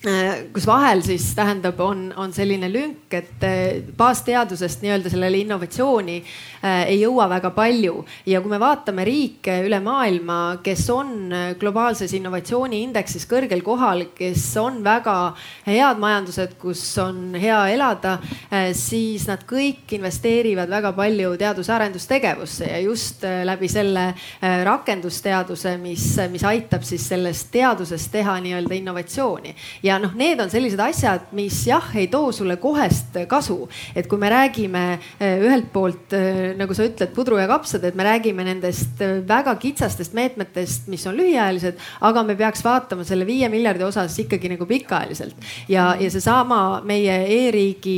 [0.02, 6.88] kus vahel siis tähendab, on, on selline lünk, et äh, baasteadusest nii-öelda sellele innovatsiooni äh,
[6.90, 8.02] ei jõua väga palju.
[8.26, 11.12] ja kui me vaatame riike üle maailma, kes on
[11.60, 15.36] globaalses innovatsiooniindeksis kõrgel kohal, kes on väga
[15.68, 18.18] head majandused, kus on hea elada,
[18.74, 24.08] siis nad kõik investeerivad väga palju teadus-arendustegevusse ja just läbi selle
[24.42, 30.52] rakendusteaduse, mis, mis aitab siis sellest teadusest teha nii-öelda innovatsiooni ja ja noh, need on
[30.52, 33.68] sellised asjad, mis jah, ei too sulle kohest kasu.
[33.96, 34.84] et kui me räägime
[35.20, 39.20] eh, ühelt poolt eh, nagu sa ütled, pudru ja kapsad, et me räägime nendest eh,
[39.28, 44.56] väga kitsastest meetmetest, mis on lühiajalised, aga me peaks vaatama selle viie miljardi osas ikkagi
[44.56, 47.98] nagu pikaajaliselt ja, ja seesama meie e-riigi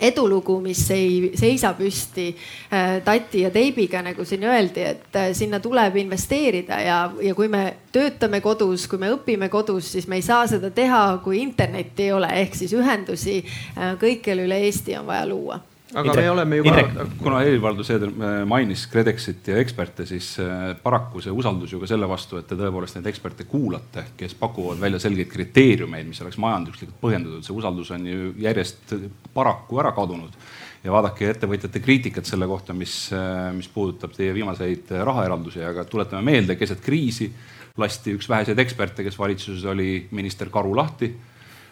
[0.00, 5.60] edulugu, mis ei seisa püsti äh, tati ja teibiga, nagu siin öeldi, et äh, sinna
[5.60, 10.26] tuleb investeerida ja, ja kui me töötame kodus, kui me õpime kodus, siis me ei
[10.26, 15.08] saa seda teha, kui internetti ei ole, ehk siis ühendusi äh, kõikjal üle Eesti on
[15.08, 15.60] vaja luua
[15.94, 17.06] aga Indrek, me oleme juba.
[17.22, 21.88] kuna Helir-Valdor Seeder äh, mainis KredExit ja eksperte, siis äh, paraku see usaldus ju ka
[21.90, 26.40] selle vastu, et te tõepoolest neid eksperte kuulate, kes pakuvad välja selgeid kriteeriumeid, mis oleks
[26.42, 27.44] majanduslikult põhjendatud.
[27.46, 28.96] see usaldus on ju järjest
[29.34, 30.34] paraku ära kadunud
[30.82, 36.26] ja vaadake ettevõtjate kriitikat selle kohta, mis, äh, mis puudutab teie viimaseid rahaeraldusi, aga tuletame
[36.32, 37.30] meelde, keset kriisi
[37.78, 41.12] lasti üks väheseid eksperte, kes valitsuses oli, minister Karu lahti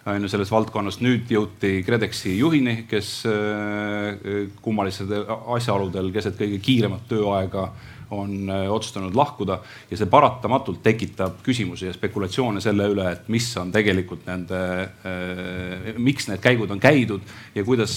[0.07, 1.01] on ju selles valdkonnas.
[1.01, 5.25] nüüd jõuti KredExi juhini, kes äh, kummalistel
[5.57, 7.71] asjaoludel keset kõige kiiremat tööaega
[8.15, 9.59] on äh, otsustanud lahkuda
[9.91, 14.61] ja see paratamatult tekitab küsimusi ja spekulatsioone selle üle, et mis on tegelikult nende,
[15.09, 17.25] äh, miks need käigud on käidud
[17.55, 17.97] ja kuidas,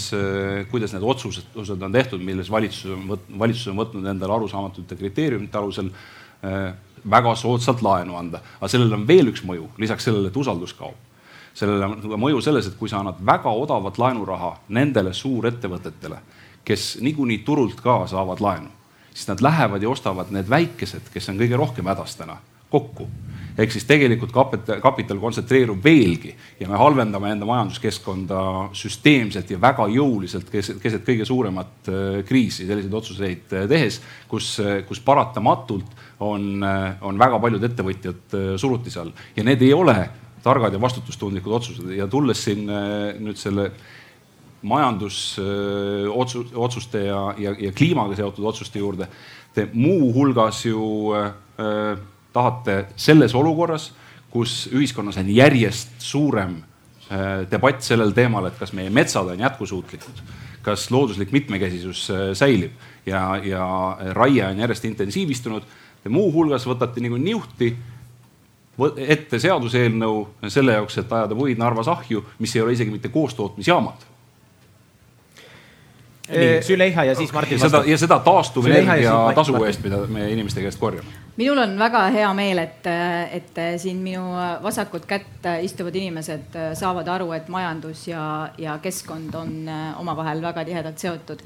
[0.72, 5.60] kuidas need otsused, on tehtud, milles valitsus on võtnud, valitsus on võtnud endale arusaamatute kriteeriumite
[5.60, 5.92] alusel
[7.08, 8.40] väga soodsalt laenu anda.
[8.60, 11.07] aga sellel on veel üks mõju, lisaks sellele, et usaldus kaob
[11.58, 16.20] sellele on mõju selles, et kui sa annad väga odavat laenuraha nendele suurettevõtetele,
[16.68, 18.70] kes niikuinii turult ka saavad laenu,
[19.14, 22.38] siis nad lähevad ja ostavad need väikesed, kes on kõige rohkem hädas täna,
[22.70, 23.08] kokku.
[23.58, 26.30] Ehk siis tegelikult kapital, kapital kontsentreerub veelgi
[26.60, 28.42] ja me halvendame enda majanduskeskkonda
[28.78, 33.98] süsteemselt ja väga jõuliselt keset, keset kõige suuremat äh, kriisi selliseid otsuseid äh, tehes,
[34.30, 35.90] kus, äh, kus paratamatult
[36.22, 36.62] on,
[37.02, 39.98] on väga paljud ettevõtjad surutis all ja need ei ole
[40.48, 43.72] targad ja vastutustundlikud otsused ja tulles siin äh, nüüd selle
[44.68, 49.06] majandusotsuste äh, ja, ja, ja kliimaga seotud otsuste juurde.
[49.54, 51.32] Te muuhulgas ju äh,
[52.34, 53.92] tahate selles olukorras,
[54.30, 56.66] kus ühiskonnas on järjest suurem äh,
[57.52, 60.18] debatt sellel teemal, et kas meie metsad on jätkusuutlikud,
[60.66, 62.74] kas looduslik mitmekesisus äh, säilib
[63.08, 63.66] ja, ja
[64.18, 65.64] raie on järjest intensiivistunud.
[66.04, 67.68] Te muuhulgas võtate nagu niuhti
[68.86, 70.20] ette seaduseelnõu
[70.54, 74.06] selle jaoks, et ajada puid Narvas ahju, mis ei ole isegi mitte koostootmisjaamad.
[76.28, 77.88] nii, Züleyxa ja siis Martin vastab.
[77.88, 81.10] ja seda taastuvenergia tasu eest, mida me inimeste käest korjame.
[81.38, 82.90] minul on väga hea meel, et,
[83.32, 84.28] et siin minu
[84.64, 89.58] vasakut kätt istuvad inimesed saavad aru, et majandus ja, ja keskkond on
[89.98, 91.42] omavahel väga tihedalt seotud.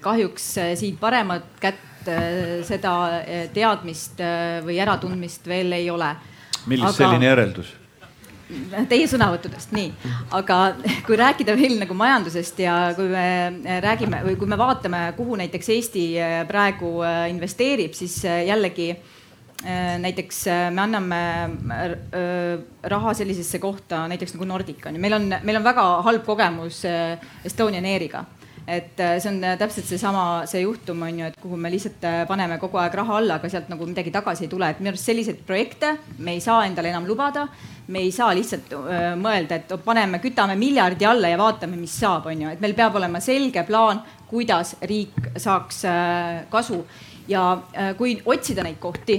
[0.00, 2.14] kahjuks siit paremat kätt
[2.64, 2.98] seda
[3.52, 4.20] teadmist
[4.64, 6.14] või äratundmist veel ei ole
[6.68, 7.02] millest aga...
[7.02, 7.74] selline järeldus?
[8.88, 9.90] Teie sõnavõttudest, nii.
[10.32, 10.56] aga
[11.04, 15.68] kui rääkida veel nagu majandusest ja kui me räägime või kui me vaatame, kuhu näiteks
[15.74, 18.94] Eesti äh, praegu äh, investeerib, siis äh, jällegi
[19.58, 21.16] näiteks me anname
[22.92, 26.84] raha sellisesse kohta näiteks nagu Nordica on ju, meil on, meil on väga halb kogemus
[27.42, 28.22] Estonian Airiga
[28.68, 32.04] et äh, see on äh, täpselt seesama, see juhtum on ju, et kuhu me lihtsalt
[32.04, 34.92] äh, paneme kogu aeg raha alla, aga sealt nagu midagi tagasi ei tule, et minu
[34.92, 37.46] arust selliseid projekte me ei saa endale enam lubada.
[37.88, 38.74] me ei saa lihtsalt
[39.16, 42.98] mõelda, et paneme, kütame miljardi alla ja vaatame, mis saab, on ju, et meil peab
[43.00, 45.86] olema selge plaan, kuidas riik saaks
[46.52, 46.82] kasu.
[47.28, 47.46] Ja
[47.96, 49.16] kui otsida neid kohti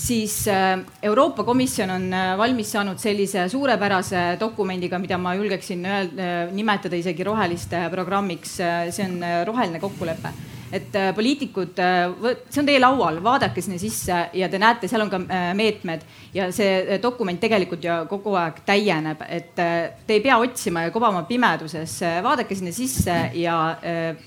[0.00, 6.28] siis äh, Euroopa Komisjon on äh, valmis saanud sellise suurepärase dokumendiga, mida ma julgeksin öelda,
[6.46, 8.56] äh, nimetada isegi roheliste programmiks.
[8.90, 10.32] see on roheline kokkulepe
[10.72, 15.02] et äh, poliitikud, äh, see on teie laual, vaadake sinna sisse ja te näete, seal
[15.04, 16.04] on ka äh, meetmed
[16.34, 21.24] ja see dokument tegelikult ju kogu aeg täieneb, et te ei pea otsima ja kobama
[21.28, 23.56] pimeduses, vaadake sinna sisse ja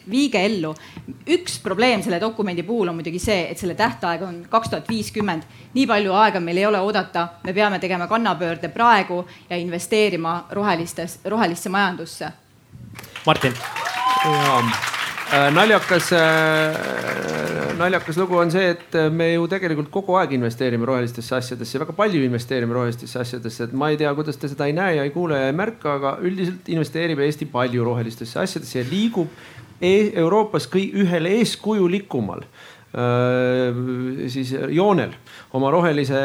[0.09, 0.73] viige ellu.
[1.27, 5.43] üks probleem selle dokumendi puhul on muidugi see, et selle tähtaeg on kaks tuhat viiskümmend.
[5.73, 11.19] nii palju aega meil ei ole oodata, me peame tegema kannapöörde praegu ja investeerima rohelistes,
[11.25, 12.31] rohelisse majandusse.
[13.25, 13.53] Martin.
[14.25, 15.02] jaa
[15.53, 21.79] naljakas, äh, naljakas lugu on see, et me ju tegelikult kogu aeg investeerime rohelistesse asjadesse,
[21.81, 25.07] väga palju investeerime rohelistesse asjadesse, et ma ei tea, kuidas te seda ei näe ja
[25.07, 29.33] ei kuule ja ei märka, aga üldiselt investeerib Eesti palju rohelistesse asjadesse ja liigub
[29.83, 32.45] e Euroopas kõi ühel eeskujulikumal
[32.93, 35.15] siis joonel
[35.57, 36.19] oma rohelise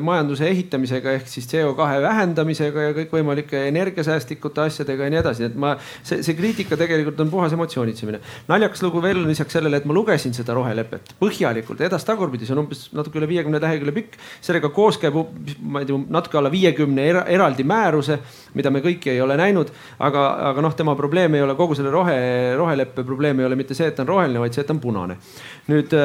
[0.00, 5.74] majanduse ehitamisega ehk siis CO2 vähendamisega ja kõikvõimalike energiasäästlikute asjadega ja nii edasi, et ma,
[6.00, 8.20] see, see kriitika tegelikult on puhas emotsioonitsemine.
[8.48, 12.62] naljakas lugu veel on lisaks sellele, et ma lugesin seda rohelepet põhjalikult edasi-tagurpidi, see on
[12.64, 14.16] umbes natuke üle viiekümne lehekülje pikk.
[14.40, 15.20] sellega koos käib,
[15.60, 18.18] ma ei tea, natuke alla viiekümne eraldi määruse,
[18.56, 21.92] mida me kõiki ei ole näinud, aga, aga noh, tema probleem ei ole kogu selle
[21.92, 22.16] rohe,
[22.56, 24.80] roheleppe probleem ei ole mitte see, et ta on roheline, vaid see, et ta on
[24.80, 25.20] punane.
[25.68, 25.97] nüüd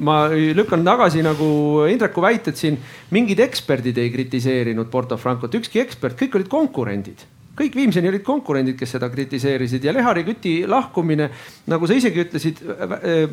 [0.00, 1.46] ma lükkan tagasi nagu
[1.90, 2.78] Indreku väited siin,
[3.14, 7.24] mingid eksperdid ei kritiseerinud Porto Francot, ükski ekspert, kõik olid konkurendid.
[7.54, 9.84] Kõik viimseni olid konkurendid, kes seda kritiseerisid.
[9.86, 11.28] Ja Lehari Küti lahkumine,
[11.70, 13.28] nagu sa isegi ütlesid, äh,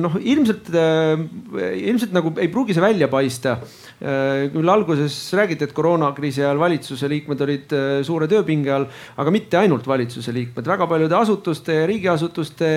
[0.00, 1.24] noh, ilmselt, äh,
[1.84, 3.58] ilmselt nagu ei pruugi see välja paista
[4.04, 8.88] Äh, küll alguses räägiti, et koroonakriisi ajal valitsuse liikmed olid äh, suure tööpinge all,
[9.22, 12.68] aga mitte ainult valitsuse liikmed, väga paljude asutuste ja riigiasutuste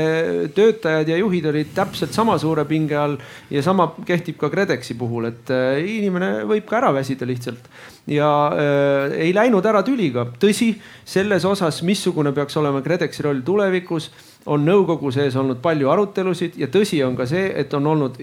[0.55, 3.17] töötajad ja juhid olid täpselt sama suure pinge all.
[3.49, 5.51] ja sama kehtib ka KredExi puhul, et
[5.81, 7.65] inimene võib ka ära väsida lihtsalt
[8.07, 10.29] ja äh, ei läinud ära tüliga.
[10.39, 10.75] tõsi,
[11.05, 14.11] selles osas, missugune peaks olema KredExi roll tulevikus
[14.45, 18.17] on nõukogu sees olnud palju arutelusid ja tõsi on ka see, et on olnud,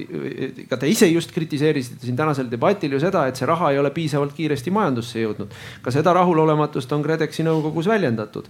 [0.71, 3.91] ka te ise just kritiseerisite siin tänasel debatil ju seda, et see raha ei ole
[3.95, 5.53] piisavalt kiiresti majandusse jõudnud.
[5.83, 8.49] ka seda rahulolematust on KredExi nõukogus väljendatud.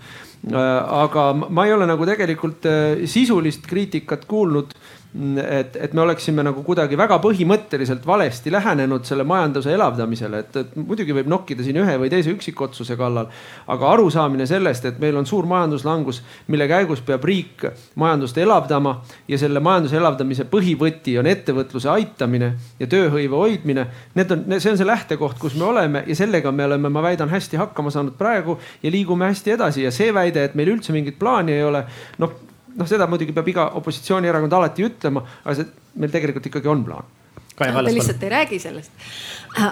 [0.53, 0.59] Äh,
[1.05, 4.75] aga ma ei ole nagu tegelikult äh, sisulist kriitikat kuulnud
[5.15, 10.73] et, et me oleksime nagu kuidagi väga põhimõtteliselt valesti lähenenud selle majanduse elavdamisele, et, et
[10.75, 13.29] muidugi võib nokkida siin ühe või teise üksikotsuse kallal.
[13.71, 17.63] aga arusaamine sellest, et meil on suur majanduslangus, mille käigus peab riik
[17.95, 18.97] majandust elavdama
[19.29, 23.87] ja selle majanduse elavdamise põhivõti on ettevõtluse aitamine ja tööhõive hoidmine.
[24.19, 27.31] Need on, see on see lähtekoht, kus me oleme ja sellega me oleme, ma väidan,
[27.31, 31.21] hästi hakkama saanud praegu ja liigume hästi edasi ja see väide, et meil üldse mingit
[31.23, 31.85] plaani ei ole,
[32.19, 32.35] noh
[32.79, 37.13] noh, seda muidugi peab iga opositsioonierakond alati ütlema, aga see meil tegelikult ikkagi on plaan.
[37.55, 38.91] Te lihtsalt ei räägi sellest.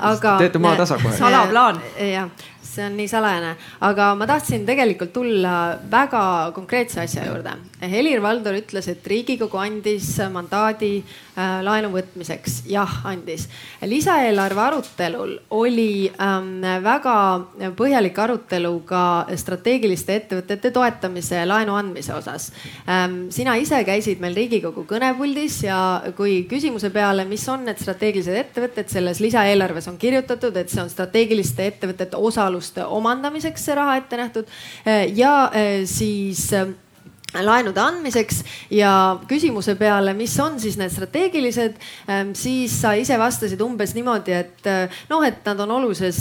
[0.00, 0.36] aga.
[0.38, 1.16] teete maa tasa kohe.
[1.18, 1.80] salaplaan.
[1.98, 2.28] jah,
[2.62, 3.56] see on nii salajane,
[3.88, 5.54] aga ma tahtsin tegelikult tulla
[5.90, 7.56] väga konkreetse asja juurde.
[7.82, 12.62] Helir-Valdor ütles, et Riigikogu andis mandaadi äh, laenu võtmiseks.
[12.70, 13.48] jah, andis.
[13.82, 17.16] lisaeelarve arutelul oli ähm, väga
[17.76, 22.50] põhjalik arutelu ka strateegiliste ettevõtete toetamise laenu andmise osas
[22.88, 23.28] ähm,.
[23.30, 25.78] sina ise käisid meil Riigikogu kõnepuldis ja
[26.16, 30.90] kui küsimuse peale, mis on need strateegilised ettevõtted, selles lisaeelarves on kirjutatud, et see on
[30.92, 34.46] strateegiliste ettevõtete osalus võimaluste omandamiseks see raha ette nähtud
[34.86, 36.68] eh, ja eh, siis eh,
[37.40, 38.42] laenude andmiseks
[38.76, 38.92] ja
[39.28, 41.78] küsimuse peale, mis on siis need strateegilised,
[42.36, 44.72] siis sa ise vastasid umbes niimoodi, et
[45.08, 46.20] noh, et nad on olulises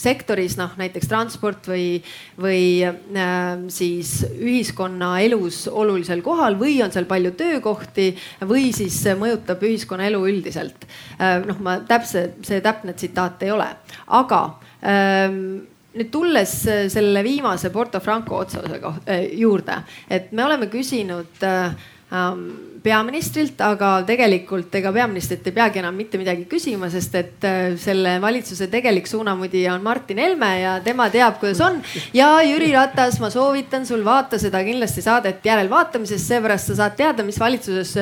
[0.00, 2.00] sektoris, noh näiteks transport või,
[2.40, 8.10] või äh, siis ühiskonnaelus olulisel kohal või on seal palju töökohti
[8.48, 10.86] või siis mõjutab ühiskonnaelu üldiselt
[11.18, 11.40] äh,.
[11.46, 13.68] noh, ma täpse, see täpne tsitaat ei ole,
[14.20, 14.40] aga
[14.80, 15.42] ähm,
[15.94, 16.56] nüüd tulles
[16.92, 21.72] selle viimase Porto Franco otsuse äh, juurde, et me oleme küsinud äh,
[22.14, 22.44] ähm,
[22.80, 28.14] peaministrilt, aga tegelikult ega peaministrilt ei peagi enam mitte midagi küsima, sest et äh, selle
[28.22, 31.80] valitsuse tegelik suunamudija on Martin Helme ja tema teab, kuidas on.
[32.16, 37.26] ja Jüri Ratas, ma soovitan sul vaata seda kindlasti saadet järelvaatamisest, seepärast sa saad teada,
[37.26, 37.96] mis valitsuses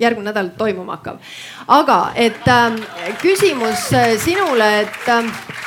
[0.00, 1.20] järgmine nädal toimuma hakkab.
[1.68, 2.82] aga et äh,
[3.22, 5.66] küsimus äh, sinule, et äh,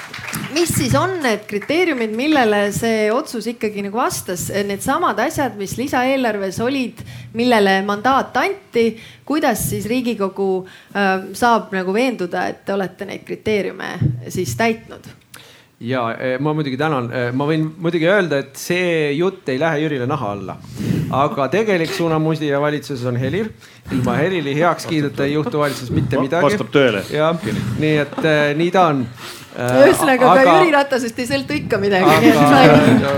[0.54, 6.60] mis siis on need kriteeriumid, millele see otsus ikkagi nagu vastas, needsamad asjad, mis lisaeelarves
[6.64, 7.02] olid,
[7.38, 8.86] millele mandaat anti,
[9.26, 13.96] kuidas siis Riigikogu äh, saab nagu veenduda, et te olete neid kriteeriume
[14.30, 15.18] siis täitnud?
[15.82, 19.82] ja e, ma muidugi tänan, e, ma võin muidugi öelda, et see jutt ei lähe
[19.82, 20.58] Jürile naha alla.
[21.12, 23.52] Aga tegelik suunamudija valitsuses on Helir.
[23.92, 26.46] ilma Helili heakskiiduta ei juhtu valitsuses mitte midagi.
[26.46, 27.06] vastab tõele.
[27.12, 27.38] jah,
[27.80, 29.06] nii et äh, nii ta on
[29.52, 30.44] Äh, ühesõnaga aga...
[30.44, 33.16] ka Jüri Ratasest ei sõltu ikka midagi aga...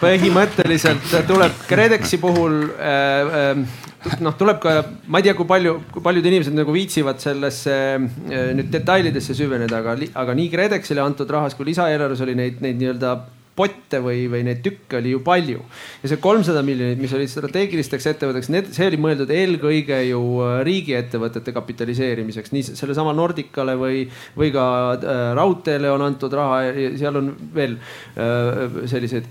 [0.00, 4.74] põhimõtteliselt tuleb KredExi puhul äh, äh, noh, tuleb ka,
[5.08, 9.96] ma ei tea, kui palju, kui paljud inimesed nagu viitsivad sellesse nüüd detailidesse süveneda, aga,
[10.22, 13.16] aga nii KredExile antud rahas kui lisaeelarves oli neid, neid nii-öelda
[13.58, 15.62] potte või, või neid tükke oli ju palju.
[16.02, 20.56] ja see kolmsada miljonit, mis olid strateegilisteks ettevõtteks, need, see oli mõeldud eelkõige ju äh,
[20.66, 24.04] riigiettevõtete kapitaliseerimiseks, nii sellesama Nordicale või,
[24.38, 27.76] või ka äh, raudteele on antud raha ja seal on veel
[28.16, 29.28] äh, selliseid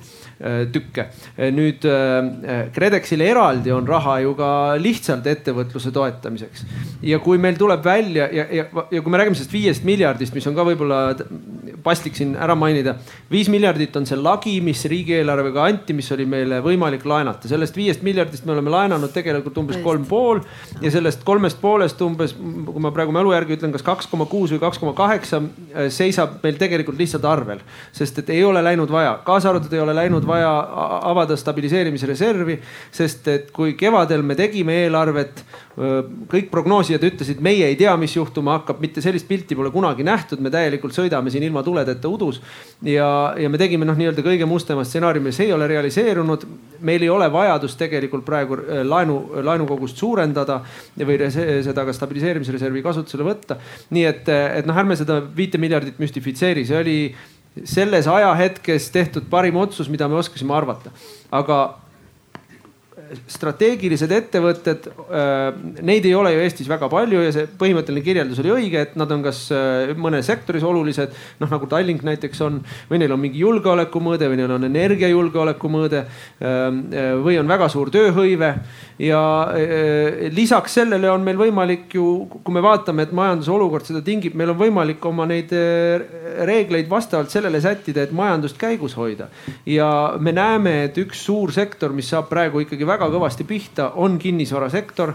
[0.74, 1.10] tükke.
[1.52, 6.66] nüüd äh, KredExile eraldi on raha ju ka lihtsalt ettevõtluse toetamiseks.
[7.04, 10.48] ja kui meil tuleb välja ja, ja, ja kui me räägime sellest viiest miljardist, mis
[10.48, 11.00] on ka võib-olla
[11.84, 12.96] paslik siin ära mainida.
[13.32, 17.52] viis miljardit on see lagi, mis riigieelarvega anti, mis oli meile võimalik laenata.
[17.52, 20.40] sellest viiest miljardist me oleme laenanud tegelikult umbes kolm pool
[20.82, 24.54] ja sellest kolmest poolest umbes, kui ma praegu mälu järgi ütlen, kas kaks koma kuus
[24.56, 27.60] või kaks koma kaheksa äh, seisab meil tegelikult lihtsalt arvel.
[27.92, 30.52] sest et ei ole läinud vaja, kaasa arvatud ei ole läinud vaja
[31.10, 32.60] avada stabiliseerimisreservi,
[32.96, 35.44] sest et kui kevadel me tegime eelarvet
[35.80, 40.42] kõik prognoosijad ütlesid, meie ei tea, mis juhtuma hakkab, mitte sellist pilti pole kunagi nähtud,
[40.44, 42.42] me täielikult sõidame siin ilma tuledeta udus.
[42.84, 43.08] ja,
[43.40, 46.46] ja me tegime noh, nii-öelda kõige mustema stsenaariumi, see ei ole realiseerunud.
[46.82, 50.62] meil ei ole vajadust tegelikult praegu laenu, laenukogust suurendada
[50.98, 53.60] või seda ka stabiliseerimisreservi kasutusele võtta.
[53.90, 57.00] nii et, et noh, ärme seda viite miljardit müstifitseeri, see oli
[57.66, 60.92] selles ajahetkes tehtud parim otsus, mida me oskasime arvata.
[61.32, 61.60] aga
[63.30, 65.50] strateegilised ettevõtted, äh,
[65.86, 69.12] neid ei ole ju Eestis väga palju ja see põhimõtteline kirjeldus oli õige, et nad
[69.14, 73.42] on kas äh, mõnes sektoris olulised, noh nagu Tallink näiteks on, või neil on mingi
[73.44, 76.68] julgeolekumõõde või neil on energiajulgeoleku mõõde äh,
[77.24, 78.54] või on väga suur tööhõive
[79.00, 79.20] ja
[80.36, 82.06] lisaks sellele on meil võimalik ju,
[82.44, 85.54] kui me vaatame, et majanduse olukord seda tingib, meil on võimalik oma neid
[86.50, 89.30] reegleid vastavalt sellele sättida, et majandust käigus hoida.
[89.66, 93.92] ja me näeme, et üks suur sektor, mis saab praegu ikkagi väga väga kõvasti pihta,
[93.96, 95.14] on kinnisvarasektor,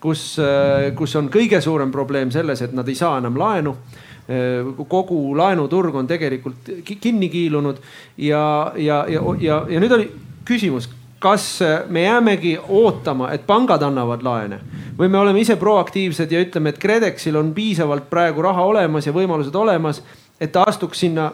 [0.00, 3.76] kus, äh, kus on kõige suurem probleem selles, et nad ei saa enam laenu.
[4.24, 7.80] Äh, kogu laenuturg on tegelikult kinni kiilunud
[8.16, 10.10] ja, ja, ja, ja, ja nüüd oli
[10.44, 10.88] küsimus,
[11.20, 14.58] kas me jäämegi ootama, et pangad annavad laene
[14.98, 19.12] või me oleme ise proaktiivsed ja ütleme, et KredExil on piisavalt praegu raha olemas ja
[19.12, 20.02] võimalused olemas,
[20.40, 21.30] et ta astuks sinna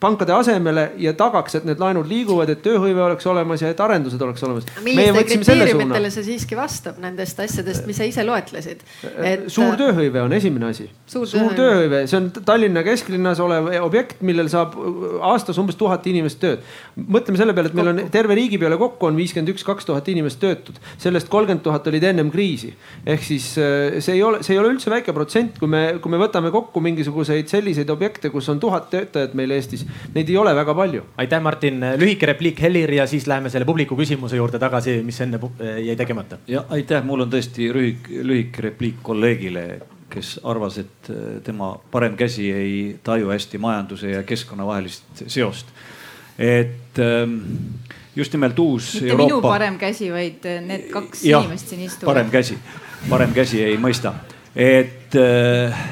[0.00, 4.22] pankade asemele ja tagaks, et need laenud liiguvad, et tööhõive oleks olemas ja et arendused
[4.24, 4.68] oleks olemas.
[4.84, 9.44] millistele kriteeriumitele see siiski vastab nendest asjadest, mis sa ise loetlesid et...?
[9.52, 10.86] suur tööhõive on esimene asi.
[11.10, 14.78] suur, suur tööhõive, see on Tallinna kesklinnas olev objekt, millel saab
[15.32, 16.64] aastas umbes tuhat inimest tööd.
[16.96, 20.08] mõtleme selle peale, et meil on terve riigi peale kokku on viiskümmend üks, kaks tuhat
[20.08, 22.72] inimest töötud, sellest kolmkümmend tuhat olid ennem kriisi.
[23.04, 26.12] ehk siis äh, see ei ole, see ei ole üldse väike protsent, kui me, kui
[26.12, 29.84] me võtame kokku mingisuguseid selliseid objekte, kus on tuhat töötajat meil Eestis
[30.14, 31.04] neid ei ole väga palju.
[31.16, 35.40] aitäh, Martin, lühike repliik Helir ja siis läheme selle publiku küsimuse juurde tagasi, mis enne
[35.84, 36.38] jäi tegemata.
[36.46, 39.66] ja aitäh, mul on tõesti lühike, lühike repliik kolleegile,
[40.10, 42.74] kes arvas, et äh, tema parem käsi ei
[43.04, 45.66] taju hästi majanduse ja keskkonna vahelist seost.
[46.38, 47.38] et ähm,
[48.16, 49.34] just nimelt uus mitte Euroopa...
[49.34, 52.14] minu parem käsi, vaid äh, need kaks ja, inimest siin istuvad.
[52.14, 52.58] parem käsi,
[53.08, 54.14] parem käsi ei mõista,
[54.56, 55.86] et äh,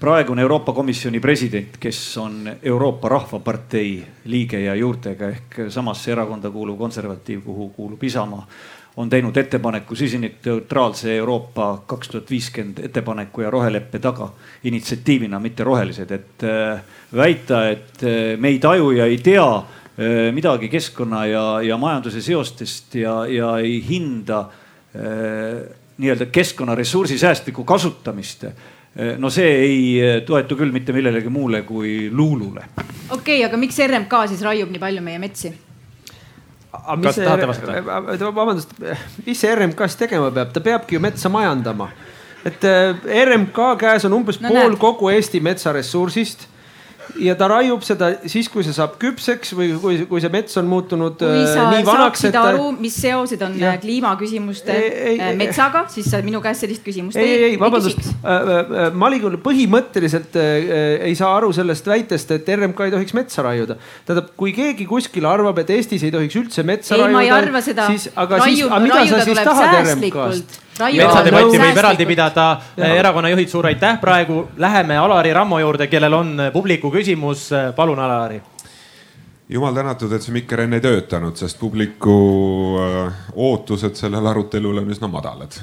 [0.00, 6.76] praegune Euroopa Komisjoni president, kes on Euroopa Rahvapartei liige ja juurtega ehk samasse erakonda kuuluv
[6.78, 8.46] konservatiiv, kuhu kuulub Isamaa,
[8.96, 14.30] on teinud ettepaneku süsinikneutraalse Euroopa kaks tuhat viiskümmend ettepaneku ja roheleppe taga
[14.64, 16.80] initsiatiivina, mitte rohelised, et äh,
[17.16, 22.22] väita, et äh, me ei taju ja ei tea äh, midagi keskkonna ja, ja majanduse
[22.22, 24.46] seostest ja, ja ei hinda
[24.96, 28.46] nii-öelda keskkonnaressursi säästlikku kasutamist
[29.18, 32.64] no see ei eh, toetu küll mitte millelegi muule kui luulule.
[33.10, 35.52] okei okay,, aga miks RMK siis raiub nii palju meie metsi?
[37.02, 37.76] kas tahate vastata?
[37.76, 38.72] Eh, vabandust,
[39.26, 41.90] mis see RMK siis tegema peab, ta peabki ju metsa majandama.
[42.46, 42.64] et
[43.26, 44.80] RMK käes on umbes no, pool näed.
[44.80, 46.48] kogu Eesti metsaressursist
[47.20, 50.68] ja ta raiub seda siis, kui see saab küpseks või kui, kui see mets on
[50.70, 52.22] muutunud kui äh, sa nii vanaks.
[52.22, 52.42] saaksid ta...
[52.52, 53.76] aru, mis seosed on ja.
[53.82, 58.02] kliimaküsimuste ei, ei, äh, metsaga, siis sa minu käest sellist küsimust ei, ei, ei, vabandust.
[58.26, 63.78] Äh, Malikul põhimõtteliselt ei saa aru sellest väitest, et RMK ei tohiks metsa raiuda.
[64.08, 68.44] tähendab, kui keegi kuskil arvab, et Eestis ei tohiks üldse metsa ei, raiuda, siis, aga
[68.44, 70.62] Raiu, siis, aga mida sa siis tahad RMK-st?
[70.78, 72.48] Metsadebatti võib eraldi pidada.
[72.76, 77.50] erakonna juhid, suur aitäh, praegu läheme Alari Rammo juurde, kellel on publiku küsimus.
[77.76, 78.42] palun, Alari
[79.48, 82.16] jumal tänatud, et see mikker enne ei töötanud, sest publiku
[82.82, 85.54] äh, ootused sellele arutelule on üsna madalad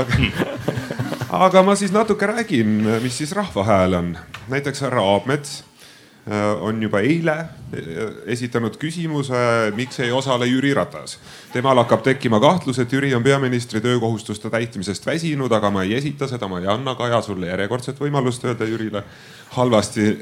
[0.00, 0.14] aga,
[1.44, 4.10] aga ma siis natuke räägin, mis siis rahva hääl on.
[4.48, 5.73] näiteks härra Aabmets Äh,
[6.60, 7.48] on juba eile äh,
[8.32, 9.40] esitanud küsimuse,
[9.76, 11.18] miks ei osale Jüri Ratas.
[11.52, 16.28] temal hakkab tekkima kahtlus, et Jüri on peaministri töökohustuste täitmisest väsinud, aga ma ei esita
[16.28, 19.04] seda, ma ei anna Kaja sulle järjekordset võimalust öelda Jürile
[19.52, 20.16] halvasti.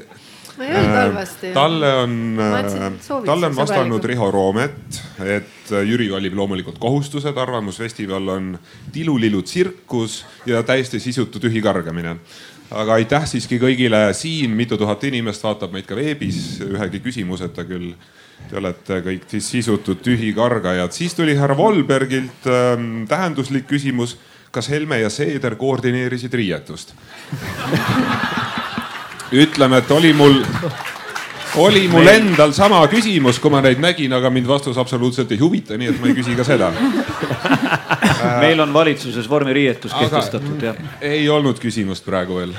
[0.57, 1.53] ma ei öelnud halvasti.
[1.53, 2.37] talle on,
[3.25, 4.03] talle on vastanud.
[4.03, 8.57] Riho Roomet, et Jüri valib loomulikult kohustused, Arvamusfestival on
[8.91, 12.17] tilulilu tsirkus ja täiesti sisutu tühi kargamine
[12.73, 17.93] aga aitäh siiski kõigile siin, mitu tuhat inimest vaatab meid ka veebis, ühegi küsimuseta küll.
[18.49, 20.91] Te olete kõik siis sisutud tühikargajad.
[20.91, 24.17] siis tuli härra Volbergilt ähm, tähenduslik küsimus.
[24.51, 26.93] kas Helme ja Seeder koordineerisid riietust?
[29.33, 30.43] ütleme, et oli mul,
[31.55, 35.77] oli mul endal sama küsimus, kui ma neid nägin, aga mind vastus absoluutselt ei huvita,
[35.77, 36.71] nii et ma ei küsi ka seda.
[38.43, 40.81] meil on valitsuses vormiriietus kehtestatud jah.
[41.01, 42.53] ei olnud küsimust praegu veel.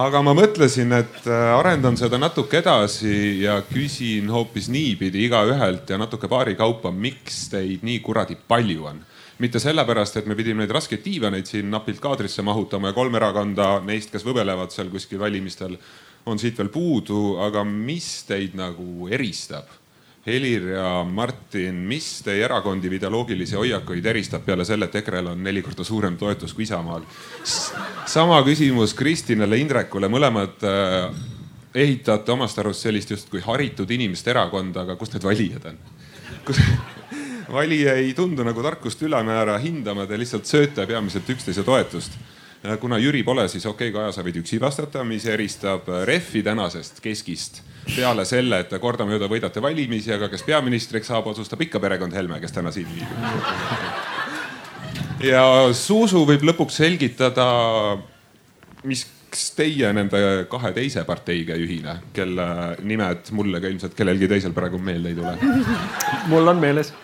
[0.00, 5.98] aga ma mõtlesin, et äh, arendan seda natuke edasi ja küsin hoopis niipidi igaühelt ja
[6.00, 9.04] natuke paari kaupa, miks teid nii kuradi palju on
[9.38, 13.80] mitte sellepärast, et me pidime neid raskeid diivaneid siin napilt kaadrisse mahutama ja kolm erakonda
[13.82, 15.74] neist, kes võbelevad seal kuskil valimistel,
[16.26, 19.68] on siit veel puudu, aga mis teid nagu eristab?
[20.24, 25.42] Helir ja Martin, mis teie erakondi või ideoloogilisi hoiakuid eristab peale selle, et EKRE-l on
[25.44, 27.04] neli korda suurem toetus kui Isamaal?
[28.08, 31.18] sama küsimus Kristinale, Indrekule, mõlemad äh,
[31.74, 35.78] ehitate omast arust sellist justkui haritud inimeste erakonda, aga kus need valijad on?
[36.48, 36.62] kus
[37.58, 42.16] valija ei tundu nagu tarkust ülemäära hindama, te lihtsalt sööte peamiselt üksteise toetust.
[42.80, 47.00] Kuna Jüri pole, siis okei okay,, Kaja, sa võid üksi vastata, mis eristab Refi tänasest
[47.04, 52.40] keskist peale selle, et kordamööda võidate valimisi, aga kes peaministriks saab, otsustab ikka perekond Helme,
[52.40, 53.08] kes täna siin viibib.
[55.28, 55.44] ja
[55.76, 57.46] Zuzu võib lõpuks selgitada,
[58.88, 59.04] mis
[59.56, 60.18] teie nende
[60.50, 62.46] kahe teise parteiga ei ühine, kelle
[62.86, 65.34] nimed mulle ka ilmselt kellelgi teisel praegu meelde ei tule?
[66.30, 66.94] mul on meeles.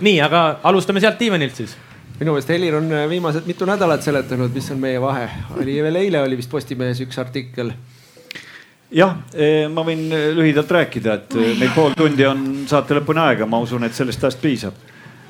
[0.00, 1.76] nii, aga alustame sealt diivanilt siis
[2.20, 5.26] minu meelest Helir on viimased mitu nädalat seletanud, mis on meie vahe.
[5.58, 7.72] oli veel eile oli vist Postimehes üks artikkel.
[8.94, 9.16] jah,
[9.74, 10.06] ma võin
[10.38, 14.42] lühidalt rääkida, et meil pool tundi on saate lõpuni aega, ma usun, et sellest ajast
[14.42, 14.78] piisab.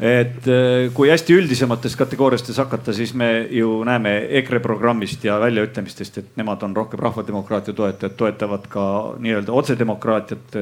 [0.01, 0.49] et
[0.93, 6.63] kui hästi üldisemates kategooriates hakata, siis me ju näeme EKRE programmist ja väljaütlemistest, et nemad
[6.67, 8.87] on rohkem rahvademokraatia toetajad, toetavad ka
[9.25, 10.59] nii-öelda otsedemokraatiat,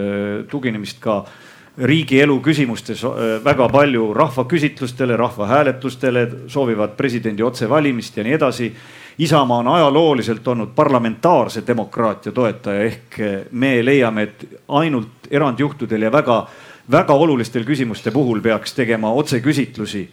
[0.53, 1.25] tuginemist ka
[1.79, 3.05] riigielu küsimustes
[3.45, 8.73] väga palju rahvaküsitlustele, rahvahääletustele, soovivad presidendi otsevalimist ja nii edasi.
[9.19, 13.19] Isamaa on ajalooliselt olnud parlamentaarse demokraatia toetaja ehk
[13.53, 16.47] me leiame, et ainult erandjuhtudel ja väga,
[16.91, 20.09] väga olulistel küsimuste puhul peaks tegema otseküsitlusi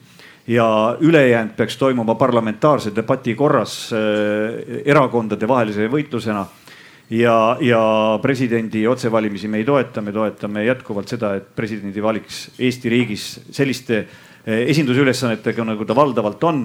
[0.47, 6.45] ja ülejäänud peaks toimuma parlamentaarse debati korras äh, erakondade vahelise võitlusena
[7.09, 7.81] ja, ja
[8.21, 14.03] presidendi otsevalimisi me ei toeta, me toetame jätkuvalt seda, et presidendi valiks Eesti riigis selliste
[14.49, 16.63] esindusülesannetega, nagu ta valdavalt on.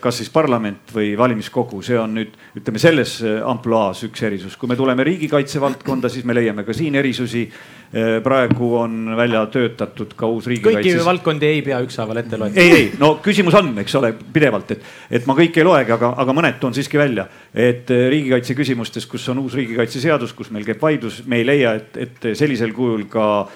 [0.00, 3.16] Kas siis parlament või valimiskogu, see on nüüd ütleme selles
[3.50, 4.54] ampluaas üks erisus.
[4.56, 7.48] kui me tuleme riigikaitse valdkonda, siis me leiame ka siin erisusi.
[8.22, 10.92] praegu on välja töötatud ka uus riigikaitse.
[10.92, 12.60] kõiki valdkondi ei pea ükshaaval ette loeta.
[12.60, 16.14] ei, ei no küsimus on, eks ole, pidevalt, et, et ma kõike ei loegi, aga,
[16.22, 17.26] aga mõned toon siiski välja.
[17.50, 21.96] et riigikaitse küsimustes, kus on uus riigikaitseseadus, kus meil käib vaidlus, me ei leia, et,
[21.96, 23.48] et sellisel kujul ka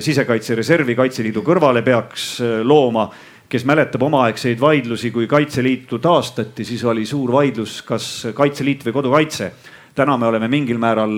[0.00, 3.10] sisekaitsereservi Kaitseliidu kõrvale peaks looma
[3.50, 9.52] kes mäletab omaaegseid vaidlusi, kui Kaitseliitu taastati, siis oli suur vaidlus, kas Kaitseliit või kodukaitse.
[9.94, 11.12] täna me oleme mingil määral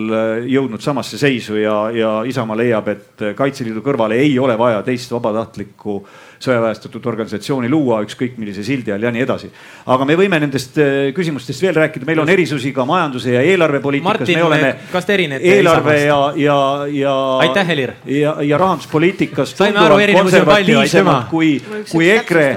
[0.49, 6.07] jõudnud samasse seisu ja, ja Isamaa leiab, et Kaitseliidu kõrvale ei ole vaja teist vabatahtlikku
[6.43, 9.51] sõjaväestatud organisatsiooni luua ükskõik millise sildi all ja nii edasi.
[9.87, 10.79] aga me võime nendest
[11.17, 14.29] küsimustest veel rääkida, meil on erisusi ka majanduse ja eelarvepoliitikas.
[14.29, 16.59] me oleme kas te erinete eelarve ja, ja,
[16.91, 17.15] ja.
[17.47, 17.95] aitäh, Helir.
[18.07, 19.55] ja, ja rahanduspoliitikas.
[19.57, 21.17] saime aru, erinevusi on palju, aitüma.
[21.31, 21.55] kui,
[21.91, 22.49] kui EKRE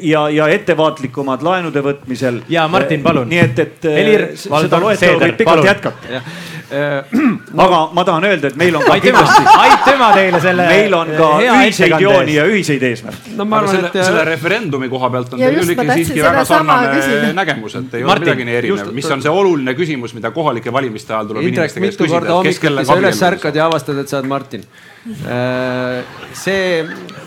[0.00, 2.42] ja, ja ettevaatlikumad laenude võtmisel.
[2.48, 3.28] ja Martin, palun.
[3.30, 6.22] nii et, et Helir, loetelu võib pikalt jätkata
[7.64, 9.54] aga ma tahan öelda, et meil on ka aitüma, kindlasti.
[9.64, 10.66] aitüma teile selle.
[10.70, 13.34] meil on ka ühiseid jooni ja ühiseid eesmärke.
[13.38, 16.44] no ma arvan, et selle, selle referendumi koha pealt on teil küll ikkagi siiski väga
[16.48, 20.72] sarnane nägemus, et ei ole midagi nii erinev, mis on see oluline küsimus, mida kohalike
[20.74, 22.72] valimiste ajal tuleb Indrek, inimeste käest mitu korda küsida.
[22.76, 24.66] hommikuti sa üles ärkad ja avastad, et sa oled Martin
[25.00, 26.82] see,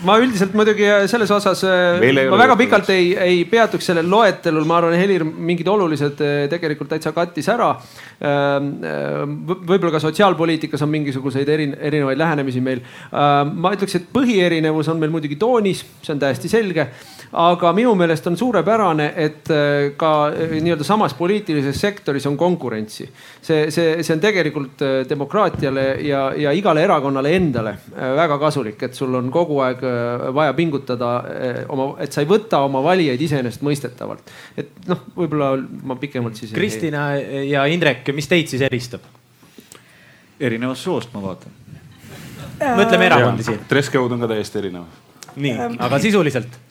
[0.06, 4.94] ma üldiselt muidugi selles osas, ma väga pikalt ei, ei peatuks sellel loetelul, ma arvan,
[4.98, 6.20] Helir mingid olulised
[6.52, 7.72] tegelikult täitsa kattis ära.
[8.20, 12.84] võib-olla ka sotsiaalpoliitikas on mingisuguseid erin-, erinevaid lähenemisi meil.
[13.10, 16.90] ma ütleks, et põhierinevus on meil muidugi toonis, see on täiesti selge
[17.34, 23.08] aga minu meelest on suurepärane, et äh, ka äh, nii-öelda samas poliitilises sektoris on konkurentsi.
[23.42, 28.94] see, see, see on tegelikult äh, demokraatiale ja, ja igale erakonnale endale väga kasulik, et
[28.94, 29.82] sul on kogu aeg
[30.34, 31.10] vaja pingutada
[31.68, 34.30] oma, et sa ei võta oma valijaid iseenesestmõistetavalt.
[34.56, 35.54] et noh, võib-olla
[35.84, 36.52] ma pikemalt siis.
[36.54, 39.02] Kristina ja Indrek, mis teid siis eristab?
[40.40, 41.52] erinevast soost ma vaatan.
[42.60, 43.64] mõtleme erakondi siin.
[43.70, 44.86] dresscode on ka täiesti erinev.
[45.34, 46.63] nii, aga sisuliselt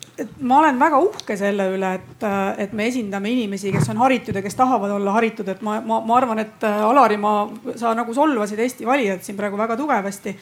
[0.46, 2.26] ma olen väga uhke selle üle, et,
[2.64, 6.00] et me esindame inimesi, kes on haritud ja kes tahavad olla haritud, et ma, ma,
[6.06, 7.34] ma arvan, et äh, Alari, ma,
[7.80, 10.36] sa nagu solvasid Eesti valijad siin praegu väga tugevasti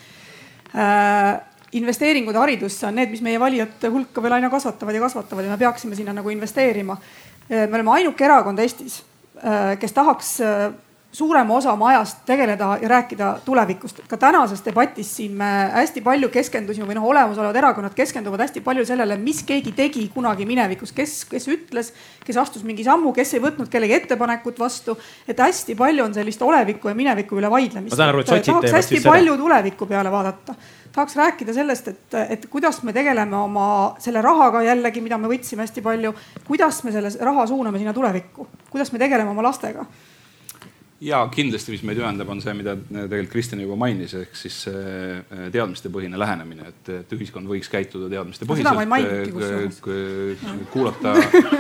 [0.76, 1.40] äh,.
[1.72, 5.60] investeeringud haridusse on need, mis meie valijate hulka veel aina kasvatavad ja kasvatavad ja me
[5.62, 6.98] peaksime sinna nagu investeerima.
[7.48, 9.02] Äh, me oleme ainuke erakond Eestis
[9.40, 10.40] äh,, kes tahaks
[11.12, 14.00] suurema osa oma ajast tegeleda ja rääkida tulevikust.
[14.08, 18.86] ka tänases debatis siin me hästi palju keskendusime või noh, olemasolevad erakonnad keskenduvad hästi palju
[18.86, 21.92] sellele, mis keegi tegi kunagi minevikus, kes, kes ütles,
[22.26, 24.98] kes astus mingi sammu, kes ei võtnud kellegi ettepanekut vastu.
[25.28, 27.98] et hästi palju on sellist oleviku ja mineviku üle vaidlemist.
[27.98, 29.44] tahaks hästi palju seda.
[29.44, 30.56] tuleviku peale vaadata
[30.92, 35.64] tahaks rääkida sellest, et, et kuidas me tegeleme oma selle rahaga jällegi, mida me võtsime
[35.64, 36.14] hästi palju,
[36.48, 39.86] kuidas me selle raha suuname sinna tulevikku, kuidas me tegeleme oma lastega
[41.02, 45.50] ja kindlasti, mis meid ühendab, on see, mida tegelikult Kristjan juba mainis, ehk siis see
[45.54, 48.70] teadmistepõhine lähenemine, et, et ühiskond võiks käituda teadmistepõhiselt.
[50.74, 51.16] kuulata,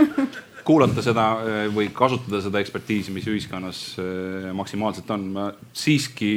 [0.67, 1.27] kuulata seda
[1.73, 3.85] või kasutada seda ekspertiisi, mis ühiskonnas
[4.57, 5.31] maksimaalselt on.
[5.37, 6.33] ma siiski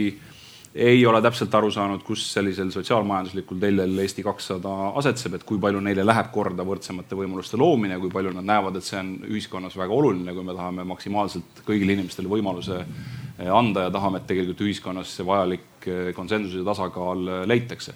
[0.75, 5.81] ei ole täpselt aru saanud, kus sellisel sotsiaalmajanduslikul teljel Eesti kakssada asetseb, et kui palju
[5.85, 9.95] neile läheb korda võrdsemate võimaluste loomine, kui palju nad näevad, et see on ühiskonnas väga
[9.95, 15.15] oluline, kui me tahame maksimaalselt kõigile inimestele võimaluse eh, anda ja tahame, et tegelikult ühiskonnas
[15.15, 17.95] see vajalik eh, konsensus ja tasakaal eh, leitakse.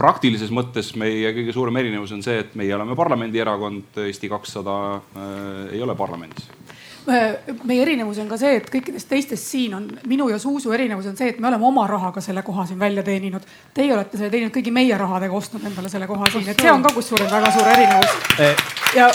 [0.00, 5.74] Praktilises mõttes meie kõige suurem erinevus on see, et meie oleme parlamendierakond, Eesti kakssada äh,
[5.74, 6.46] ei ole parlamendis
[7.06, 11.16] meie erinevus on ka see, et kõikidest teistest siin on, minu ja Zuzu erinevus on
[11.18, 13.44] see, et me oleme oma rahaga selle koha siin välja teeninud.
[13.74, 16.84] Teie olete selle teeninud kõigi meie rahadega, ostnud endale selle koha siin, et see on
[16.84, 18.16] ka kusjuures väga suur erinevus.
[18.40, 18.64] Eh.
[18.96, 19.06] ja,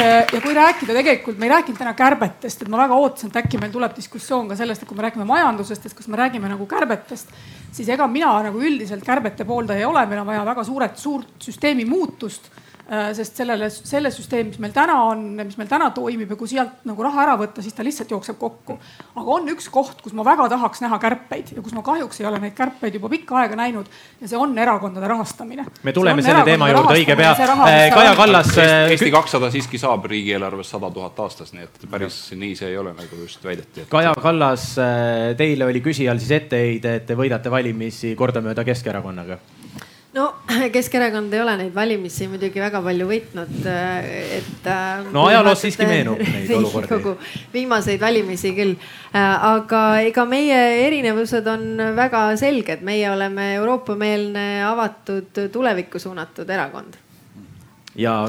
[0.00, 3.40] eh, ja kui rääkida tegelikult, me ei rääkinud täna kärbetest, et ma väga ootasin, et
[3.42, 6.48] äkki meil tuleb diskussioon ka sellest, et kui me räägime majandusest, et kas me räägime
[6.50, 7.34] nagu kärbetest,
[7.72, 11.36] siis ega mina nagu üldiselt kärbete pooldaja ei ole, meil on vaja väga suuret, suurt
[11.44, 16.30] süsteemi muutust Äh, sest sellele, selle süsteem, mis meil täna on, mis meil täna toimib
[16.32, 18.78] ja kui sealt nagu raha ära võtta, siis ta lihtsalt jookseb kokku.
[19.12, 22.28] aga on üks koht, kus ma väga tahaks näha kärpeid ja kus ma kahjuks ei
[22.30, 23.90] ole neid kärpeid juba pikka aega näinud
[24.22, 25.66] ja see on erakondade rahastamine.
[25.82, 27.34] me tuleme selle teema juurde õige pea.
[27.68, 28.54] Äh, Kaja Kallas.
[28.56, 32.80] Äh, Eesti kakssada siiski saab riigieelarvest sada tuhat aastas, nii et päris nii see ei
[32.80, 33.84] ole, nagu just väideti.
[33.92, 34.70] Kaja Kallas,
[35.36, 39.38] teile oli küsijal siis etteheide, et te võidate valimisi kordamööda Keskerakonnaga
[40.16, 40.34] no
[40.74, 44.66] Keskerakond ei ole neid valimisi muidugi väga palju võitnud, äh, et.
[44.66, 47.14] Äh, no ajaloos siiski meenub neid olukordi.
[47.52, 48.74] viimaseid valimisi küll,
[49.12, 56.96] äh, aga ega meie erinevused on väga selged, meie oleme Euroopa-meelne, avatud, tulevikku suunatud erakond.
[57.98, 58.20] ja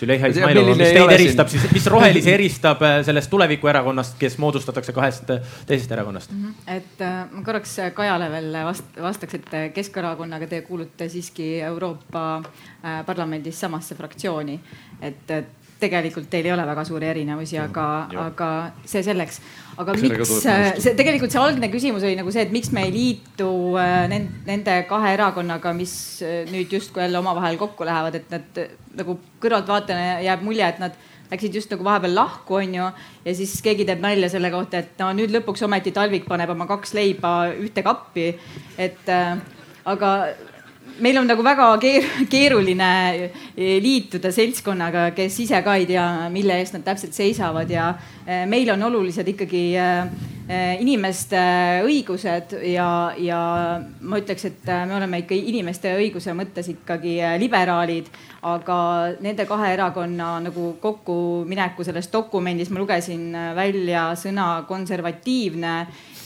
[0.00, 5.30] Züleyxa Izmailova, mis teid eristab siis, mis rohelisi eristab äh, sellest tulevikuerakonnast, kes moodustatakse kahest
[5.34, 6.46] äh, teisest erakonnast mm?
[6.46, 6.76] -hmm.
[6.76, 13.04] et äh, ma korraks Kajale veel vast, vastaks, et Keskerakonnaga te kuulute siiski Euroopa äh,
[13.06, 14.60] Parlamendis samasse fraktsiooni.
[15.02, 17.86] et, et tegelikult teil ei ole väga suuri erinevusi, aga,
[18.26, 18.48] aga
[18.88, 19.40] see selleks.
[19.80, 20.32] aga Sellega miks,
[20.84, 23.50] see tegelikult see algne küsimus oli nagu see, et miks me ei liitu
[24.12, 25.94] nende kahe erakonnaga, mis
[26.52, 28.60] nüüd justkui jälle omavahel kokku lähevad, et nad
[29.00, 30.98] nagu kõrvaltvaatajana jääb mulje, et nad
[31.30, 32.90] läksid just nagu vahepeal lahku, onju.
[33.24, 36.66] ja siis keegi teeb nalja selle kohta, et no nüüd lõpuks ometi Talvik paneb oma
[36.70, 38.32] kaks leiba ühte kappi.
[38.78, 39.38] et äh,
[39.84, 40.10] aga
[41.00, 41.66] meil on nagu väga
[42.30, 42.90] keeruline
[43.56, 47.92] eh, liituda seltskonnaga, kes ise ka ei tea, mille eest nad täpselt seisavad ja
[48.26, 51.40] eh, meil on olulised ikkagi eh, inimeste
[51.86, 52.88] õigused ja,
[53.22, 53.40] ja
[53.78, 58.10] ma ütleks, et me oleme ikka inimeste õiguse mõttes ikkagi liberaalid.
[58.42, 58.76] aga
[59.20, 65.74] nende kahe erakonna nagu kokkumineku selles dokumendis ma lugesin välja sõna konservatiivne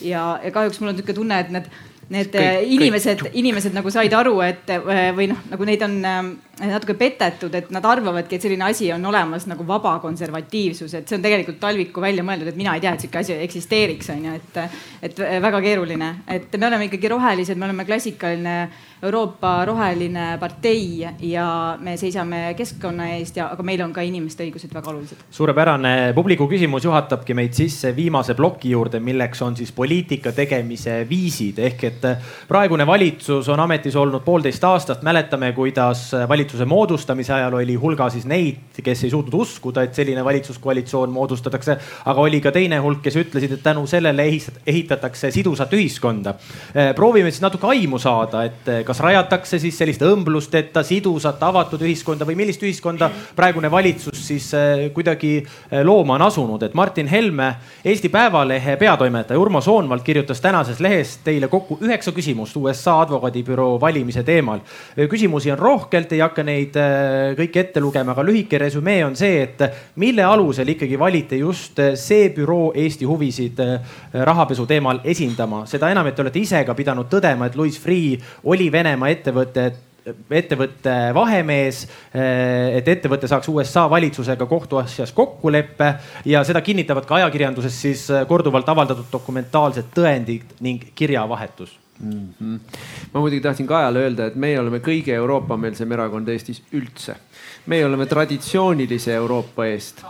[0.00, 1.68] ja, ja kahjuks mul on niisugune tunne, et need
[2.12, 5.96] need kõik, äh, inimesed, inimesed nagu said aru, et äh, või noh, nagu neid on
[6.08, 6.30] ähm,
[6.60, 11.18] natuke petetud, et nad arvavadki, et selline asi on olemas nagu vaba konservatiivsus, et see
[11.18, 14.40] on tegelikult Talviku välja mõeldud, et mina ei tea, et sihuke asi eksisteeriks, on ju,
[14.40, 18.58] et, et väga keeruline, et me oleme ikkagi rohelised, me oleme klassikaline
[19.04, 21.46] Euroopa roheline partei ja
[21.80, 25.24] me seisame keskkonna eest ja, aga meil on ka inimeste õigused väga olulised.
[25.30, 31.60] suurepärane, publiku küsimus juhatabki meid sisse viimase ploki juurde, milleks on siis poliitika tegemise viisid
[31.60, 32.06] ehk et
[32.48, 38.24] praegune valitsus on ametis olnud poolteist aastat, mäletame, kuidas valitsuse moodustamise ajal oli hulga siis
[38.30, 43.20] neid, kes ei suutnud uskuda, et selline valitsuskoalitsioon moodustatakse, aga oli ka teine hulk, kes
[43.20, 44.26] ütlesid, et tänu sellele
[44.66, 46.34] ehitatakse sidusat ühiskonda.
[46.96, 52.26] Proovime siis natuke aimu saada, et eh, kas rajatakse siis sellist õmblusteta, sidusat, avatud ühiskonda
[52.28, 55.40] või millist ühiskonda praegune valitsus siis eh, kuidagi
[55.82, 57.48] looma on asunud, et Martin Helme,
[57.84, 64.22] Eesti Päevalehe peatoimetaja Urmo Soonvald kirjutas tänases lehes teile kokku üheksa küsimust USA advokaadibüroo valimise
[64.22, 64.60] teemal.
[65.10, 66.78] küsimusi on rohkelt, ei hakka neid
[67.38, 69.66] kõiki ette lugema, aga lühike resümee on see, et
[69.96, 73.58] mille alusel ikkagi valiti just see büroo Eesti huvisid
[74.14, 78.22] rahapesu teemal esindama, seda enam, et te olete ise ka pidanud tõdema, et Louis Freeh
[78.44, 79.72] oli Venemaa ettevõte
[80.36, 81.78] ettevõtte vahemees,
[82.12, 85.88] et ettevõte saaks USA valitsusega kohtuasjas kokkuleppe
[86.28, 92.28] ja seda kinnitavad ka ajakirjanduses siis korduvalt avaldatud dokumentaalsed tõendid ning kirjavahetus mm.
[92.42, 92.60] -hmm.
[93.14, 97.16] ma muidugi tahtsin Kajale öelda, et meie oleme kõige Euroopa-meelsem erakond Eestis üldse.
[97.66, 100.04] meie oleme traditsioonilise Euroopa eest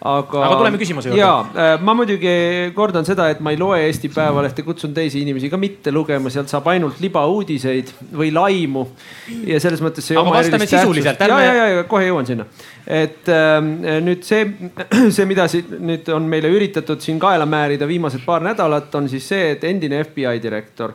[0.00, 0.42] aga.
[0.46, 1.20] aga tuleme küsimuse juurde.
[1.20, 2.32] ja, äh, ma muidugi
[2.76, 6.50] kordan seda, et ma ei loe Eesti Päevalehte, kutsun teisi inimesi ka mitte lugema, sealt
[6.52, 8.86] saab ainult libauudiseid või laimu.
[9.48, 10.10] ja selles mõttes.
[10.14, 11.44] aga vastame sisuliselt, ärme.
[11.44, 12.48] ja, ja, ja kohe jõuan sinna.
[12.86, 13.56] et äh,
[14.04, 14.44] nüüd see,
[15.16, 19.26] see, mida siin nüüd on meile üritatud siin kaela määrida viimased paar nädalat, on siis
[19.34, 20.94] see, et endine FBI direktor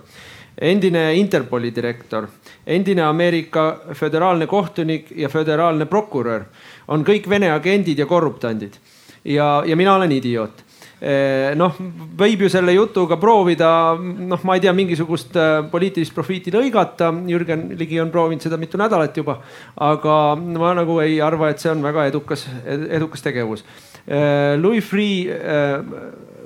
[0.57, 2.27] endine Interpoli direktor,
[2.65, 6.45] endine Ameerika föderaalne kohtunik ja föderaalne prokurör
[6.87, 8.77] on kõik Vene agendid ja korruptandid
[9.23, 10.63] ja, ja mina olen idioot
[11.01, 11.75] eh, noh,
[12.17, 13.69] võib ju selle jutuga proovida,
[13.99, 17.11] noh, ma ei tea, mingisugust eh, poliitilist profiiti lõigata.
[17.27, 19.39] Jürgen Ligi on proovinud seda mitu nädalat juba,
[19.75, 23.65] aga ma nagu ei arva, et see on väga edukas, edukas tegevus.
[24.07, 25.81] Eh, Louis Freeh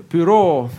[0.08, 0.70] büroo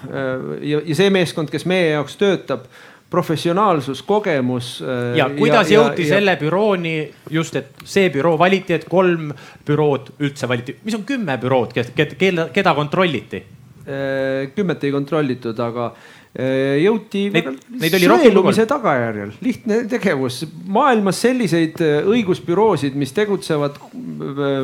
[0.64, 2.62] ja, see meeskond, kes meie jaoks töötab
[3.10, 4.82] professionaalsus, kogemus.
[4.82, 6.96] Äh, ja kuidas ja, jõuti ja, selle bürooni
[7.32, 9.32] just, et see büroo valiti, et kolm
[9.66, 13.42] bürood üldse valiti, mis on kümme bürood, keda, keda kontrolliti?
[13.88, 20.42] Äh, kümmet ei kontrollitud, aga äh, jõuti sõelumise tagajärjel, lihtne tegevus.
[20.68, 21.80] maailmas selliseid
[22.12, 23.80] õigusbüroosid, mis tegutsevad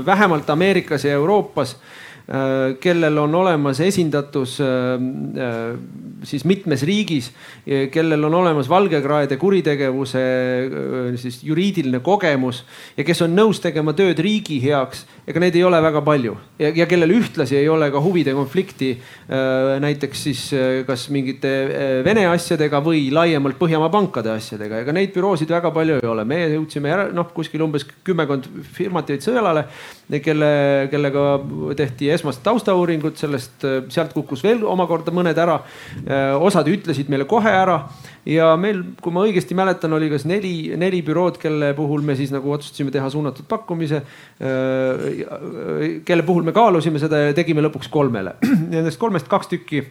[0.04, 1.78] vähemalt Ameerikas ja Euroopas
[2.80, 4.66] kellel on olemas esindatus äh,
[5.36, 5.76] äh,
[6.24, 7.26] siis mitmes riigis,
[7.92, 10.22] kellel on olemas valgekraede kuritegevuse
[11.20, 12.62] siis juriidiline kogemus
[12.96, 16.32] ja kes on nõus tegema tööd riigi heaks, ega neid ei ole väga palju
[16.62, 18.94] ja, ja kellel ühtlasi ei ole ka huvide konflikti
[19.84, 20.46] näiteks siis
[20.88, 21.52] kas mingite
[22.05, 26.24] Vene asjadega või laiemalt Põhjamaa pankade asjadega, ega neid büroosid väga palju ei ole.
[26.24, 29.66] meie jõudsime noh, kuskil umbes kümmekond firmat jäid sõelale,
[30.24, 30.51] kelle,
[30.92, 31.28] kellega
[31.76, 35.61] tehti esmast taustauuringut sellest, äh, sealt kukkus veel omakorda mõned ära.
[36.05, 37.81] Äh, osad ütlesid meile kohe ära
[38.28, 42.32] ja meil, kui ma õigesti mäletan, oli kas neli, neli bürood, kelle puhul me siis
[42.35, 44.05] nagu otsustasime teha suunatud pakkumise.
[44.41, 48.39] Äh, kelle puhul me kaalusime seda ja tegime lõpuks kolmele.
[48.74, 49.85] Nendest kolmest kaks tükki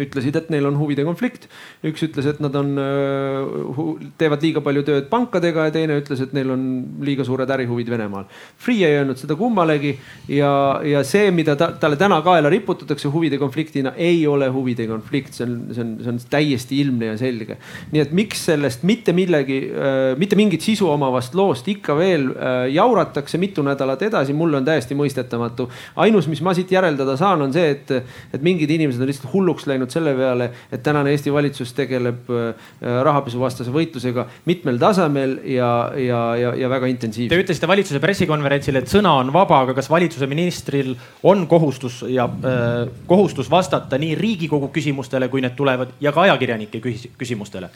[0.00, 1.48] ütlesid, et neil on huvide konflikt.
[1.84, 6.32] üks ütles, et nad on, äh, teevad liiga palju tööd pankadega ja teine ütles, et
[6.32, 6.62] neil on
[7.04, 8.24] liiga suured ärihuvid Venemaal.
[8.56, 9.92] Free ei öelnud seda kummalegi
[10.28, 15.34] ja, ja see, mida ta, talle täna kaela riputatakse huvide konfliktina, ei ole huvide konflikt,
[15.36, 17.58] see on, see on, see on täiesti ilmne ja selge.
[17.92, 22.62] nii et miks sellest mitte millegi, äh, mitte mingit sisu omavast loost ikka veel äh,
[22.72, 25.68] jauratakse mitu nädalat edasi, mulle on täiesti mõistetamatu.
[25.96, 27.92] ainus, mis ma siit järeldada saan, on see, et,
[28.32, 32.30] et mingid inimesed on lihtsalt hulluks läinud läinud selle peale, et tänane Eesti valitsus tegeleb
[32.30, 32.68] äh,
[33.04, 37.34] rahapesuvastase võitlusega mitmel tasemel ja, ja, ja, ja väga intensiivselt.
[37.34, 40.94] Te ütlesite valitsuse pressikonverentsil, et sõna on vaba, aga kas valitsuse ministril
[41.28, 46.82] on kohustus ja äh, kohustus vastata nii Riigikogu küsimustele, kui need tulevad ja ka ajakirjanike
[47.18, 47.72] küsimustele?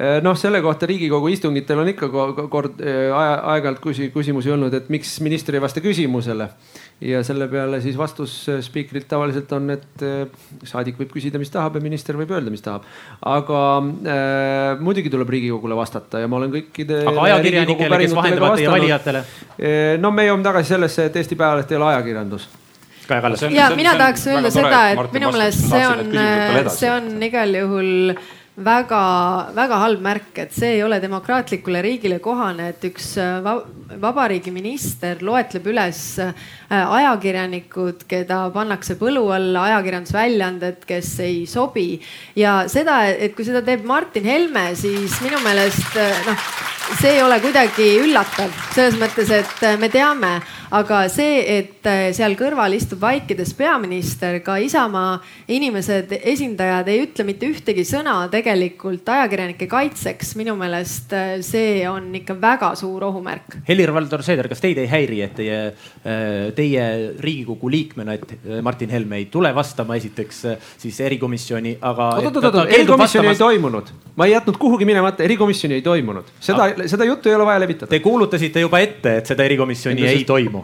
[0.00, 2.08] Äh, noh, selle kohta Riigikogu istungitel on ikka
[2.52, 3.82] kord äh, aeg-ajalt
[4.14, 6.46] küsimusi olnud, et miks minister ei vasta küsimusele.
[7.00, 10.04] Ja selle peale siis vastus äh, spiikrilt tavaliselt on, et
[10.68, 12.86] saadik võib küsida, mis tahab ja minister võib öelda, mis tahab.
[13.26, 17.02] aga äh, muidugi tuleb Riigikogule vastata ja ma olen kõikide.
[17.08, 19.24] aga ajakirjanikele, kes vahendavad teie valijatele?
[20.00, 22.48] no me jõuame tagasi sellesse, et Eesti Päevaleht ei ole ajakirjandus
[23.10, 23.42] Kaja Kallas.
[23.42, 26.12] ja mina tahaks öelda seda, et minu meelest see on,
[26.70, 28.12] see on igal juhul
[28.64, 33.46] väga-väga halb märk, et see ei ole demokraatlikule riigile kohane, et üks äh,
[34.00, 36.32] vabariigi minister loetleb üles äh,
[36.70, 41.88] ajakirjanikud, keda pannakse põlu alla, ajakirjandusväljaanded, kes ei sobi.
[42.36, 46.48] ja seda, et kui seda teeb Martin Helme, siis minu meelest äh, noh,
[47.00, 50.38] see ei ole kuidagi üllatav selles mõttes, et me teame
[50.70, 55.16] aga see, et äh, seal kõrval istub vaikides peaminister, ka Isamaa
[55.50, 62.10] inimesed, esindajad ei ütle mitte ühtegi sõna tegelikult ajakirjanike kaitseks, minu meelest äh, see on
[62.20, 63.58] ikka väga suur ohumärk.
[63.68, 65.58] Helir-Valdor Seeder, kas teid ei häiri, et teie,
[66.04, 66.86] äh, teie
[67.20, 70.44] Riigikogu liikmena, et Martin Helme ei tule vastama esiteks
[70.78, 72.12] siis erikomisjoni, aga.
[72.20, 76.70] oot, oot, oot, erikomisjoni ei toimunud, ma ei jätnud kuhugi minemata, erikomisjoni ei toimunud, seda,
[76.90, 77.90] seda juttu ei ole vaja levitada.
[77.90, 80.59] Te kuulutasite juba ette, et seda erikomisjoni ei toimu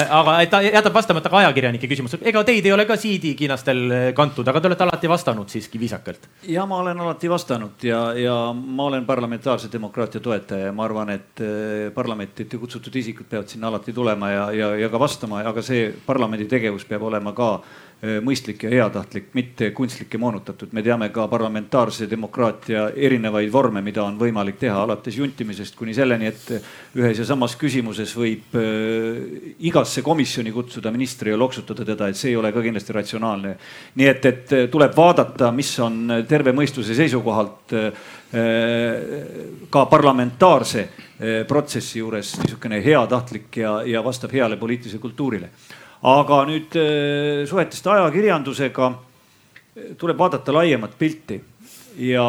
[0.00, 2.24] aga ta jätab vastamata ka ajakirjanike küsimusele.
[2.28, 6.28] ega teid ei ole ka siidikinastel äh, kantud, aga te olete alati vastanud siiski viisakalt.
[6.48, 11.10] ja ma olen alati vastanud ja, ja ma olen parlamentaarse demokraatia toetaja ja ma arvan,
[11.10, 15.62] et äh, parlamenti kutsutud isikud peavad sinna alati tulema ja, ja, ja ka vastama, aga
[15.62, 17.52] see parlamendi tegevus peab olema ka
[18.02, 20.72] mõistlik ja heatahtlik, mitte kunstlik ja moonutatud.
[20.72, 26.26] me teame ka parlamentaarse demokraatia erinevaid vorme, mida on võimalik teha, alates juntimisest kuni selleni,
[26.26, 26.64] et
[26.98, 29.20] ühes ja samas küsimuses võib äh,
[29.60, 33.54] igasse komisjoni kutsuda ministri ja loksutada teda, et see ei ole ka kindlasti ratsionaalne.
[33.94, 37.92] nii et, et tuleb vaadata, mis on terve mõistuse seisukohalt äh,
[39.70, 40.88] ka parlamentaarse
[41.46, 45.50] protsessi juures niisugune heatahtlik ja, ja vastab heale poliitilisele kultuurile
[46.02, 51.38] aga nüüd äh, suhetest ajakirjandusega äh, tuleb vaadata laiemat pilti
[52.02, 52.24] ja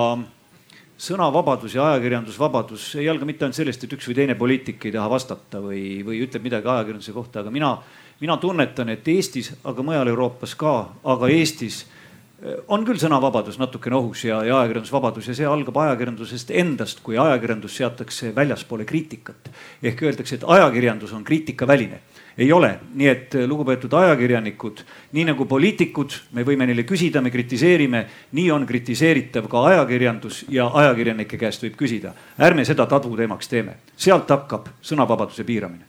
[1.04, 5.10] sõnavabadus ja ajakirjandusvabadus ei alga mitte ainult sellest, et üks või teine poliitik ei taha
[5.10, 7.74] vastata või, või ütleb midagi ajakirjanduse kohta, aga mina,
[8.22, 10.76] mina tunnetan, et Eestis, aga mujal Euroopas ka,
[11.16, 16.54] aga Eestis äh, on küll sõnavabadus natukene ohus ja, ja ajakirjandusvabadus ja see algab ajakirjandusest
[16.62, 19.50] endast, kui ajakirjandus seatakse väljaspoole kriitikat.
[19.82, 22.04] ehk öeldakse, et ajakirjandus on kriitikaväline
[22.38, 24.84] ei ole, nii et eh, lugupeetud ajakirjanikud,
[25.14, 28.04] nii nagu poliitikud, me võime neile küsida, me kritiseerime,
[28.34, 32.14] nii on kritiseeritav ka ajakirjandus ja ajakirjanike käest võib küsida.
[32.40, 35.86] ärme seda tabuteemaks teeme, sealt hakkab sõnavabaduse piiramine.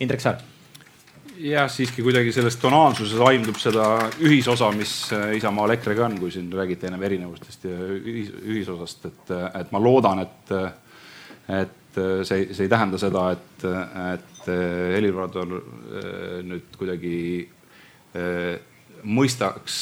[0.00, 0.42] Indrek Saar
[1.42, 3.86] jah, siiski kuidagi selles tonaalsuses aimdub seda
[4.20, 9.32] ühisosa, mis eh, Isamaal EKRE-ga on, kui siin räägite ennem erinevustest ja ühis, ühisosast, et,
[9.60, 10.52] et ma loodan, et,
[11.62, 13.64] et see, see ei tähenda seda, et,
[14.12, 17.16] et et eh, Helir-Valdor eh, nüüd kuidagi
[18.14, 18.56] eh,
[19.02, 19.78] mõistaks,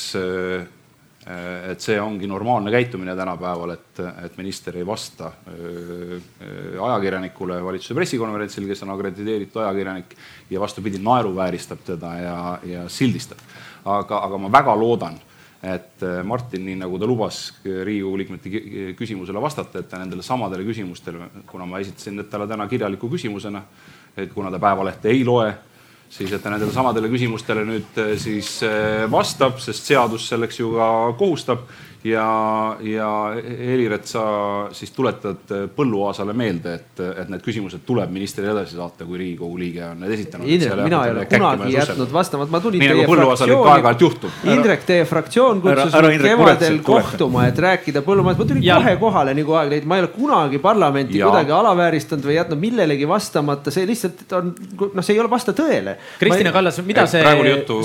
[1.31, 5.28] et see ongi normaalne käitumine tänapäeval, et, et minister ei vasta
[6.81, 10.16] ajakirjanikule valitsuse pressikonverentsil, kes on akrediteeritud ajakirjanik
[10.51, 13.45] ja vastupidi, naeruvääristab teda ja, ja sildistab.
[13.85, 15.20] aga, aga ma väga loodan
[15.61, 18.51] et Martin, nii nagu ta lubas Riigikogu liikmete
[18.97, 23.61] küsimusele vastata, et ta nendele samadele küsimustele, kuna ma esitasin talle täna kirjaliku küsimusena
[24.16, 25.53] et kuna ta Päevalehte ei loe,
[26.11, 30.74] siis et ta nendele samadele küsimustele nüüd eh, siis eh, vastab, sest seadus selleks ju
[30.77, 31.69] ka kohustab
[32.05, 33.09] ja, ja
[33.59, 34.22] Helir, et sa
[34.72, 39.85] siis tuletad Põlluaasale meelde, et, et need küsimused tuleb ministrile edasi saata, kui Riigikogu liige
[39.85, 40.48] on need esitanud.
[40.48, 44.55] Indrek, mina ei ole kunagi jätnud vastamata, ma tulin Nii, nagu teie fraktsiooni.
[44.55, 48.78] Indrek, teie fraktsioon kutsus mind kevadel kohtuma, et rääkida põllumajandusest, ma tulin ja.
[48.81, 51.28] kohe kohale, nii kui aeg leidis, ma ei ole kunagi parlamenti ja.
[51.28, 54.52] kuidagi alavääristanud või jätnud millelegi vastamata, see lihtsalt on,
[54.86, 55.97] noh, see ei ole, vasta tõele.
[56.20, 56.56] Kristina ei...
[56.60, 57.22] Kallas, mida see,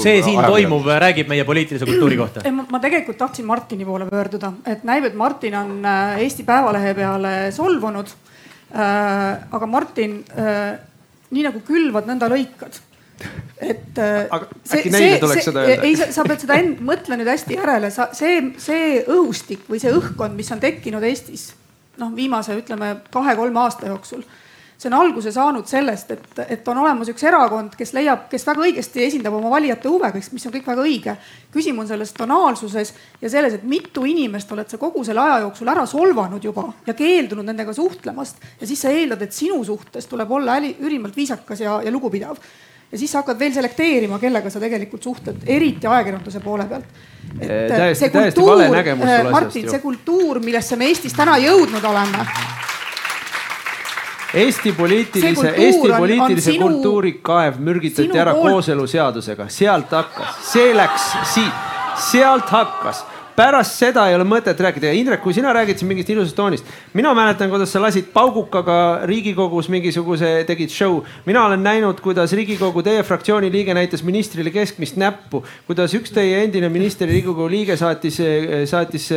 [0.03, 2.43] see siin toimuv räägib meie poliitilise kultuuri kohta?
[2.71, 6.93] ma tegelikult tahtsin Martini poole poole pöörduda, et näib, et Martin on äh, Eesti Päevalehe
[6.93, 8.07] peale solvunud.
[8.75, 10.79] Äh, aga Martin, äh,
[11.31, 12.81] nii nagu külvad, nõnda lõikad
[13.63, 15.85] et aga see, äkki neile tuleks seda öelda?
[15.87, 19.93] ei, sa pead seda end-, mõtle nüüd hästi järele, sa, see, see õhustik või see
[19.95, 21.53] õhkkond, mis on tekkinud Eestis
[22.01, 24.25] noh, viimase ütleme kahe-kolme aasta jooksul
[24.77, 28.65] see on alguse saanud sellest, et, et on olemas üks erakond, kes leiab, kes väga
[28.67, 31.15] õigesti esindab oma valijate huve, mis on kõik väga õige.
[31.55, 35.71] küsimus on selles tonaalsuses ja selles, et mitu inimest oled sa kogu selle aja jooksul
[35.71, 40.31] ära solvanud juba ja keeldunud nendega suhtlemast ja siis sa eeldad, et sinu suhtes tuleb
[40.31, 42.35] olla äli, ülimalt viisakas ja, ja lugupidav
[42.91, 47.01] ja siis sa hakkad veel selekteerima, kellega sa tegelikult suhtled, eriti ajakirjanduse poole pealt.
[47.39, 52.27] et täiesti, see kultuur, Martin, see kultuur, millesse me Eestis täna jõudnud oleme
[54.35, 61.67] Eesti poliitilise, Eesti poliitilise sinu, kultuuri kaev mürgitati ära kooseluseadusega, sealt hakkas, see läks siit,
[62.11, 63.05] sealt hakkas
[63.35, 66.67] pärast seda ei ole mõtet rääkida ja Indrek, kui sina räägid siin mingist ilusast toonist,
[66.95, 68.77] mina mäletan, kuidas sa lasid paugukaga
[69.09, 71.01] Riigikogus mingisuguse, tegid show.
[71.25, 76.43] mina olen näinud, kuidas Riigikogu teie fraktsiooni liige näitas ministrile keskmist näppu, kuidas üks teie
[76.43, 78.21] endine minister, Riigikogu liige saatis,
[78.71, 79.09] saatis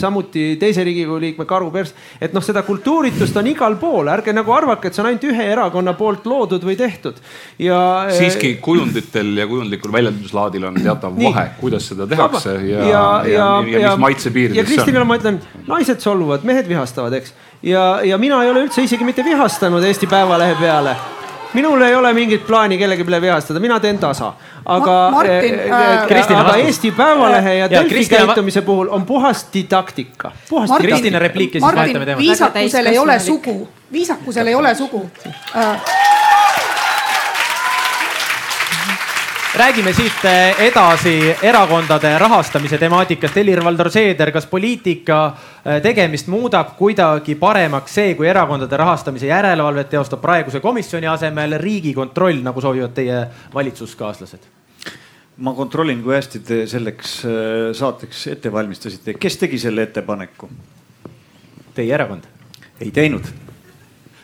[0.00, 1.94] samuti teise Riigikogu liikme karu pers.
[2.20, 5.48] et noh, seda kultuuritust on igal pool, ärge nagu arvake, et see on ainult ühe
[5.56, 7.22] erakonna poolt loodud või tehtud
[7.58, 7.80] ja.
[8.12, 13.45] siiski kujunditel ja kujundlikul väljenduslaadil on teatav vahe, kuidas seda tehakse ja, ja, ja, ja,
[13.46, 14.70] ja, ja mis maitse piirides see on.
[14.70, 17.34] ja Kristinile ma ütlen, naised solvuvad, mehed vihastavad, eks.
[17.62, 20.96] ja, ja mina ei ole üldse isegi mitte vihastanud Eesti Päevalehe peale
[21.56, 24.32] minul ei ole mingit plaani kellegi peale vihastada, mina teen tasa.
[24.64, 29.46] aga Ma, Martin, äh, äh, aga Eesti Päevalehe ja, ja Delfi käitumise puhul on puhas
[29.54, 30.32] didaktika.
[30.78, 32.24] Kristina repliik ja siis vahetame teemat.
[32.24, 35.10] viisakusel ei ole sugu, viisakusel ei ole sugu
[35.56, 35.82] äh,
[39.56, 43.36] räägime siit eh, edasi erakondade rahastamise temaatikast.
[43.36, 45.20] Helir-Valdor Seeder, kas poliitika
[45.64, 52.42] eh, tegemist muudab kuidagi paremaks see, kui erakondade rahastamise järelevalvet teostab praeguse komisjoni asemel Riigikontroll,
[52.44, 53.24] nagu soovivad teie
[53.54, 54.52] valitsuskaaslased?
[55.36, 59.16] ma kontrollin, kui hästi te selleks eh, saateks ette valmistasite.
[59.20, 60.52] kes tegi selle ettepaneku?
[61.74, 62.28] Teie erakond?
[62.80, 63.45] ei teinud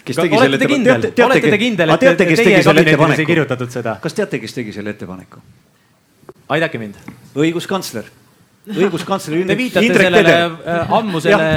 [0.04, 1.26] kes tegi selle ettepaneku.
[1.26, 3.98] olete te kindel, et teate, teie kabinetis ei kirjutatud seda?
[4.02, 5.42] kas teate, kes tegi selle ettepaneku?
[6.56, 6.98] aidake mind.
[7.36, 8.10] õiguskantsler
[8.70, 9.42] õiguskantsler.
[9.46, 11.50] Te viitate Indrek sellele äh, ammusele,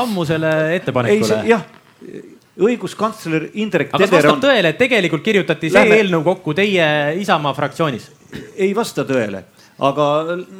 [0.00, 1.42] ammusele ettepanekule.
[1.48, 1.64] jah,
[2.58, 4.02] õiguskantsler Indrek on.
[4.02, 6.00] kas vastab tõele, et tegelikult kirjutati see Lähme...
[6.00, 6.88] eelnõu kokku teie
[7.20, 8.10] Isamaa fraktsioonis?
[8.56, 9.44] ei vasta tõele,
[9.84, 10.08] aga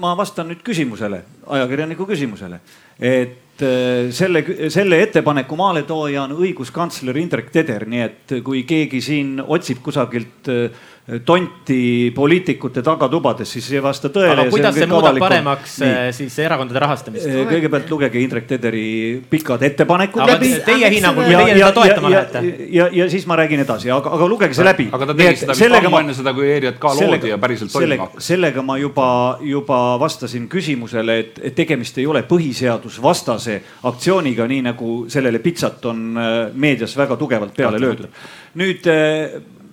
[0.01, 1.23] ma vastan nüüd küsimusele,
[1.57, 2.61] ajakirjaniku küsimusele,
[3.01, 9.81] et selle, selle ettepaneku maaletooja on õiguskantsler Indrek Teder, nii et kui keegi siin otsib
[9.83, 10.87] kusagilt äh,
[11.25, 14.35] tonti poliitikute tagatubades, siis ei vasta tõele.
[14.35, 15.89] aga kuidas see, see muudab paremaks Nii.
[15.89, 17.25] Eh, siis erakondade rahastamist?
[17.25, 18.83] Eh, kõigepealt lugege Indrek Tederi
[19.31, 20.51] pikad ettepanekud aga läbi.
[20.67, 22.45] Teie hinnangul, kui teie seda toetama lähete?
[22.45, 24.89] ja, ja, ja siis ma räägin edasi, aga, aga lugege see läbi.
[24.93, 28.29] aga ta tegi seda vist ammu enne seda, kui ERJK loodi ja päriselt toimima hakkas.
[28.29, 29.11] sellega ma juba,
[29.49, 36.09] juba vastasin küsimusele, et, et tegemist ei ole põhiseadusvastase aktsiooniga, nii nagu sellele pitsat on
[36.21, 38.13] eh, meedias väga tugevalt peale löödud.
[38.61, 38.85] nüüd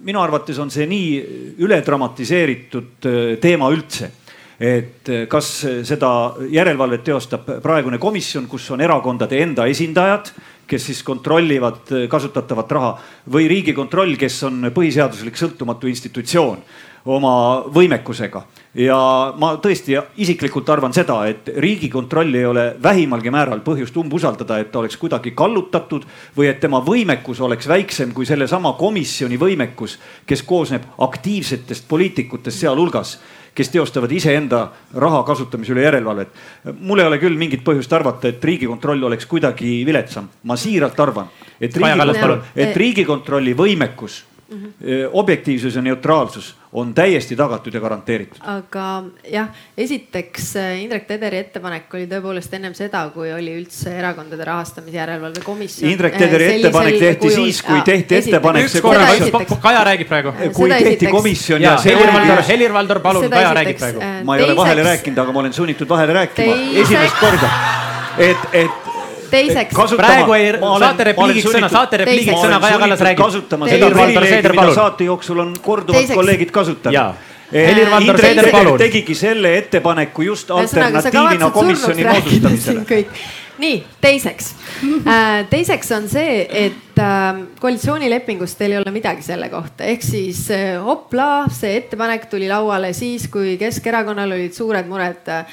[0.05, 4.11] minu arvates on see nii üledramatiseeritud äh, teema üldse
[4.59, 5.49] et äh, kas
[5.87, 6.09] seda
[6.51, 10.31] järelevalvet teostab praegune komisjon, kus on erakondade enda esindajad,
[10.67, 12.91] kes siis kontrollivad äh, kasutatavat raha
[13.31, 16.63] või Riigikontroll, kes on põhiseaduslik sõltumatu institutsioon
[17.05, 18.41] oma võimekusega.
[18.75, 18.97] ja
[19.37, 24.79] ma tõesti isiklikult arvan seda, et riigikontroll ei ole vähimalgi määral põhjust umbusaldada, et ta
[24.79, 26.03] oleks kuidagi kallutatud
[26.37, 33.19] või et tema võimekus oleks väiksem kui sellesama komisjoni võimekus, kes koosneb aktiivsetest poliitikutest sealhulgas
[33.55, 34.65] kes teostavad iseenda
[34.99, 36.27] raha kasutamise üle järelevalvet.
[36.79, 40.27] mul ei ole küll mingit põhjust arvata, et riigikontroll oleks kuidagi viletsam.
[40.43, 41.29] ma siiralt arvan,
[41.61, 45.09] et riigikontroll, et riigikontrolli võimekus mm, -hmm.
[45.13, 48.39] objektiivsus ja neutraalsus on täiesti tagatud ja garanteeritud.
[48.51, 48.85] aga
[49.31, 49.47] jah,
[49.77, 55.43] esiteks äh, Indrek Tederi ettepanek oli tõepoolest ennem seda, kui oli üldse erakondade rahastamise järelevalve
[55.45, 55.91] komisjon.
[55.93, 58.67] Indrek Tederi äh, ettepanek tehti kujul, siis, kui tehti ettepanek.
[58.67, 59.07] üks korra,
[59.65, 60.33] Kaja räägib praegu.
[60.53, 64.03] kui tehti esiteks, komisjon ja, ja Helir-Valdor, Helir-Valdor, palun, Kaja räägib praegu.
[64.27, 67.53] ma ei ole vahele rääkinud, aga ma olen sunnitud vahele rääkima esimest korda.
[68.17, 68.94] et, et
[69.31, 69.75] teiseks.
[69.97, 73.23] praegu ei, saate repliigiks sõna, saate repliigiks sõna, Kaja Kallas räägib.
[73.23, 77.23] kasutama seda privileegi, mida saate jooksul on korduvalt kolleegid kasutanud.
[77.55, 78.77] Helir-Valdor Seeder, palun.
[78.81, 83.05] tegigi selle ettepaneku just alternatiivina komisjoni moodustamisele
[83.61, 84.51] nii, teiseks
[85.07, 85.45] äh,.
[85.49, 90.75] teiseks on see, et äh, koalitsioonilepingus teil ei ole midagi selle kohta, ehk siis äh,
[90.83, 95.45] hoplaa, see ettepanek tuli lauale siis, kui Keskerakonnal olid suured mured äh,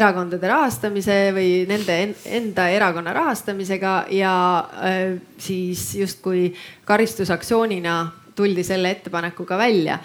[0.00, 2.00] erakondade rahastamise või nende
[2.40, 4.34] enda erakonna rahastamisega ja
[5.38, 6.48] siis justkui
[6.84, 7.96] karistusaktsioonina
[8.34, 9.98] tuldi selle ettepanekuga välja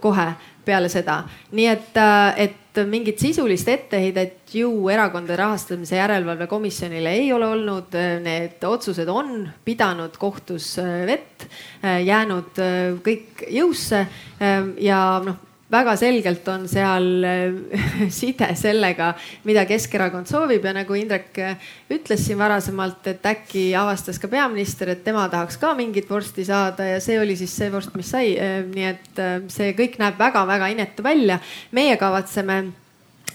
[0.00, 0.26] kohe
[0.68, 1.22] peale seda.
[1.56, 7.96] nii et, äh, et mingit sisulist etteheidet ju erakondade rahastamise järelevalve komisjonile ei ole olnud.
[8.22, 11.48] Need otsused on pidanud kohtus äh, vett,
[11.82, 12.58] jäänud
[13.02, 14.04] kõik jõusse
[14.84, 19.12] ja noh väga selgelt on seal äh, side sellega,
[19.48, 24.94] mida Keskerakond soovib ja nagu Indrek äh, ütles siin varasemalt, et äkki avastas ka peaminister,
[24.94, 28.34] et tema tahaks ka mingit vorsti saada ja see oli siis see vorst, mis sai.
[28.40, 29.22] Äh, nii et
[29.52, 31.38] see kõik näeb väga-väga inetu välja.
[31.72, 32.62] meie kavatseme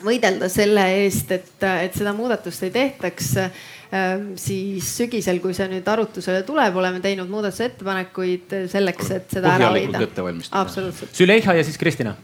[0.04, 3.30] võidelda selle eest, et, et seda muudatust ei tehtaks
[4.40, 10.06] siis sügisel, kui see nüüd arutusele tuleb, oleme teinud muudatusettepanekuid selleks, et seda ära hoida.
[10.52, 11.14] absoluutselt.
[11.14, 12.16] Züleyxa ja siis Kristina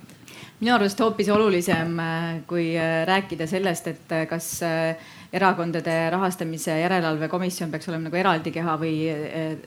[0.59, 1.93] minu arust hoopis olulisem,
[2.47, 2.73] kui
[3.07, 4.49] rääkida sellest, et kas
[5.33, 8.95] erakondade rahastamise järelevalve komisjon peaks olema nagu eraldi keha või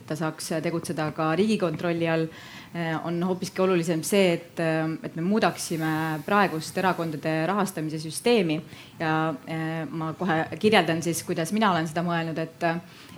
[0.07, 2.27] ta saaks tegutseda ka Riigikontrolli all
[2.73, 5.89] Eh, on hoopiski olulisem see, et, eh, et me muudaksime
[6.25, 8.55] praegust erakondade rahastamise süsteemi
[8.97, 9.11] ja
[9.45, 12.65] eh, ma kohe kirjeldan siis, kuidas mina olen seda mõelnud, et,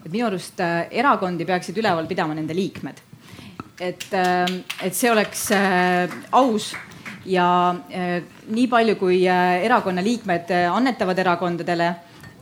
[0.01, 2.99] et minu arust erakondi peaksid üleval pidama nende liikmed.
[3.80, 4.03] et,
[4.84, 5.47] et see oleks
[6.35, 6.73] aus
[7.26, 7.47] ja
[7.80, 11.89] nii palju, kui erakonna liikmed annetavad erakondadele,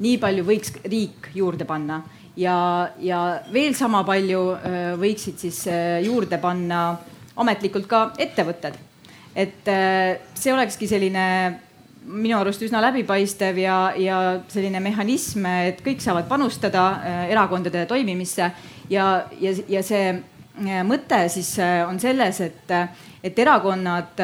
[0.04, 2.02] nii palju võiks riik juurde panna
[2.36, 3.20] ja, ja
[3.54, 6.86] veel sama palju äh, võiksid siis äh, juurde panna
[7.40, 8.78] ametlikult ka ettevõtted.
[9.36, 11.28] et äh, see olekski selline
[12.04, 14.18] minu arust üsna läbipaistev ja, ja
[14.52, 16.82] selline mehhanism, et kõik saavad panustada
[17.32, 18.50] erakondade toimimisse
[18.92, 19.06] ja,
[19.40, 20.12] ja, ja see
[20.84, 21.54] mõte siis
[21.88, 22.74] on selles, et,
[23.24, 24.20] et erakonnad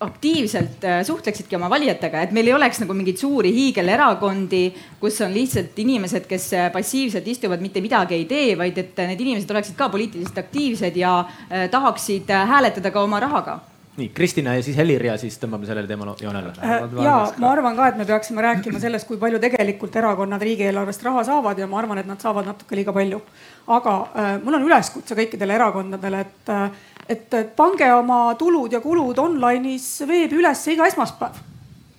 [0.00, 4.62] aktiivselt äh, suhtleksidki oma valijatega, et meil ei oleks nagu mingeid suuri hiigelerakondi,
[5.00, 9.26] kus on lihtsalt inimesed, kes äh, passiivselt istuvad, mitte midagi ei tee, vaid et need
[9.26, 13.58] inimesed oleksid ka poliitiliselt aktiivsed ja äh, tahaksid hääletada ka oma rahaga
[13.98, 16.52] nii, Kristina ja siis Helir ja siis tõmbame sellele teemale joonele.
[17.02, 21.24] ja ma arvan ka, et me peaksime rääkima sellest, kui palju tegelikult erakonnad riigieelarvest raha
[21.26, 23.20] saavad ja ma arvan, et nad saavad natuke liiga palju.
[23.66, 26.70] aga äh, mul on üleskutse kõikidele erakondadele, et äh,
[27.08, 31.44] et pange oma tulud ja kulud online'is veebi ülesse iga esmaspäev.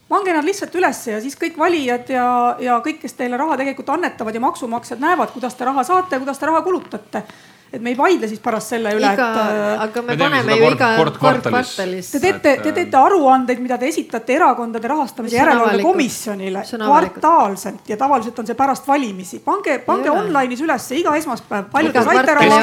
[0.10, 3.90] pange nad lihtsalt ülesse ja siis kõik valijad ja, ja kõik, kes teile raha tegelikult
[3.90, 7.24] annetavad ja maksumaksjad näevad, kuidas te raha saate kuidas te raha kulutate
[7.72, 9.20] et me ei vaidle siis pärast selle üle, et.
[9.22, 12.10] Äh, aga me, me paneme ju iga kord, kord kvartalis.
[12.16, 18.42] Te teete, te teete aruandeid, mida te esitate erakondade rahastamise järelevalve komisjonile kvartaalselt ja tavaliselt
[18.42, 19.42] on see pärast valimisi.
[19.46, 22.58] pange, pange online'is ülesse iga esmaspäev, palju te saite raha,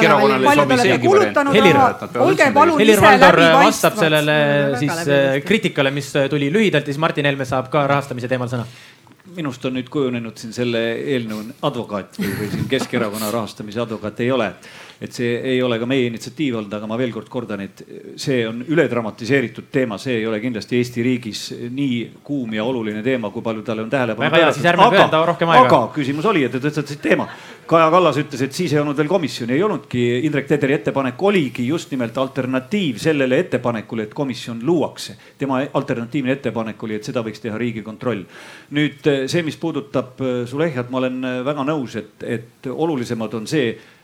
[0.49, 2.11] palju te olete kulutanud raha.
[2.25, 3.63] olge palun ise läbipaistvad.
[3.63, 4.37] vastab sellele
[4.83, 8.67] siis äh, kriitikale, mis tuli lühidalt ja siis Martin Helme saab ka rahastamise teemal sõna
[9.37, 10.81] minust on nüüd kujunenud siin selle
[11.13, 14.51] eelnõu advokaat või, või siin Keskerakonna rahastamise advokaat ei ole
[15.01, 17.83] et see ei ole ka meie initsiatiiv olnud, aga ma veel kord kordan, et
[18.17, 21.41] see on üledramatiseeritud teema, see ei ole kindlasti Eesti riigis
[21.73, 24.25] nii kuum ja oluline teema, kui palju talle on tähelepanu.
[24.25, 25.67] väga hea, siis ärme pühenda rohkem aega.
[25.67, 27.27] aga küsimus oli, et te tõstatasite teema.
[27.67, 30.03] Kaja Kallas ütles, et siis ei olnud veel komisjoni, ei olnudki.
[30.23, 35.17] Indrek Tederi ettepanek oligi just nimelt alternatiiv sellele ettepanekule, et komisjon luuakse.
[35.37, 38.23] tema alternatiivne ettepanek oli, et seda võiks teha Riigikontroll.
[38.71, 43.96] nüüd see, mis puudutab Zulehjat, ma olen väga nõus, et, et olulisemad on see Eh,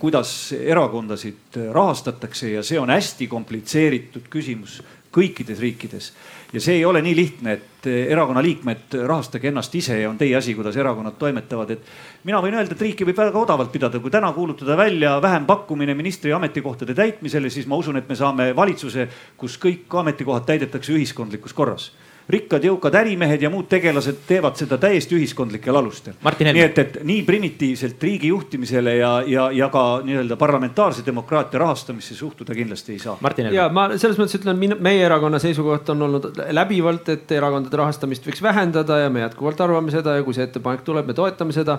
[0.00, 4.80] kuidas erakondasid rahastatakse ja see on hästi komplitseeritud küsimus
[5.16, 6.12] kõikides riikides.
[6.52, 10.18] ja see ei ole nii lihtne, et eh, erakonna liikmed rahastage ennast ise ja on
[10.18, 14.00] teie asi, kuidas erakonnad toimetavad, et mina võin öelda, et riiki võib väga odavalt pidada,
[14.00, 19.08] kui täna kuulutada välja vähempakkumine ministri ametikohtade täitmisele, siis ma usun, et me saame valitsuse,
[19.36, 21.90] kus kõik ametikohad täidetakse ühiskondlikus korras
[22.30, 26.16] rikkad, jõukad ärimehed ja muud tegelased teevad seda täiesti ühiskondlikel alustel.
[26.42, 32.14] nii et, et nii primitiivselt riigi juhtimisele ja, ja, ja ka nii-öelda parlamentaarse demokraatia rahastamisse
[32.18, 33.18] suhtuda kindlasti ei saa.
[33.54, 38.42] ja ma selles mõttes ütlen, meie erakonna seisukoht on olnud läbivalt, et erakondade rahastamist võiks
[38.42, 41.78] vähendada ja me jätkuvalt arvame seda ja kui see ettepanek tuleb, me toetame seda.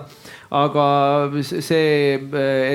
[0.50, 0.84] aga
[1.44, 2.16] see,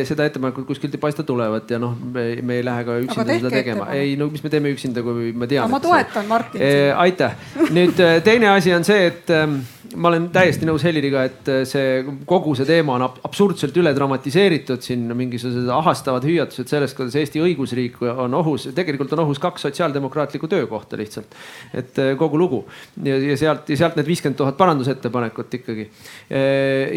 [0.05, 3.89] seda ettepanekut kuskilt ei paista tulevat ja noh, me ei lähe ka üksinda seda tegema.
[3.97, 5.73] ei no mis me teeme üksinda, kui me teame.
[5.73, 6.61] ma toetan Martin.
[7.01, 7.33] aitäh
[7.69, 9.65] nüüd äh, teine asi on see, et ähm,
[9.95, 14.81] ma olen täiesti nõus Heliriga, et äh, see kogu see teema on absurdselt üle dramatiseeritud,
[14.85, 18.69] siin mingisugused ahastavad hüüatused sellest, kuidas Eesti õigusriik on ohus.
[18.75, 21.37] tegelikult on ohus kaks sotsiaaldemokraatlikku töökohta lihtsalt,
[21.73, 22.63] et äh, kogu lugu
[23.03, 25.89] ja, ja sealt ja sealt need viiskümmend tuhat parandusettepanekut ikkagi.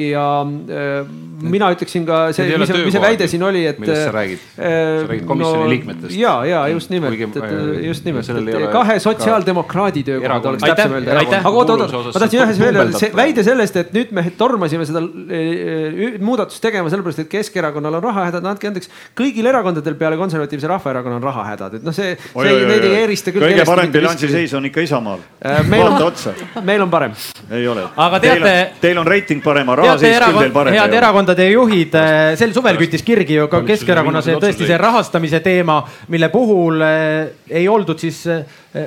[0.07, 3.81] ja mina ütleksin ka see, mis, mis see väide siin oli, et.
[3.83, 4.45] millest sa räägid?
[4.57, 6.17] sa räägid komisjoni no, liikmetest?
[6.17, 7.39] ja, ja just nimelt,
[7.85, 8.31] just nimelt,
[8.73, 11.21] kahe sotsiaaldemokraadi töökohad oleks täpsem öelda.
[11.43, 14.13] aga oot, oot, oot, ma tahtsin ühe asja veel öelda, see väide sellest, et nüüd
[14.17, 18.91] me tormasime seda eh, muudatust tegema sellepärast, et Keskerakonnal on rahahädad, andke andeks.
[19.17, 23.47] kõigil erakondadel peale Konservatiivse Rahvaerakonna on rahahädad, et noh, see, see, neid ei erista küll.
[23.47, 25.23] kõige parem bilansiseis on ikka Isamaal.
[25.41, 26.35] Äh, vaata otsa.
[26.63, 27.17] meil on parem.
[27.51, 27.87] ei ole.
[28.07, 28.55] aga teate.
[28.81, 30.77] Teil on reiting parem, rahaseis küll teil parem.
[30.77, 35.81] head erakondade juhid, äh, sel suvel küttis kirgi ju ka Keskerakonnas tõesti see rahastamise teema,
[36.13, 38.25] mille puhul äh, ei oldud siis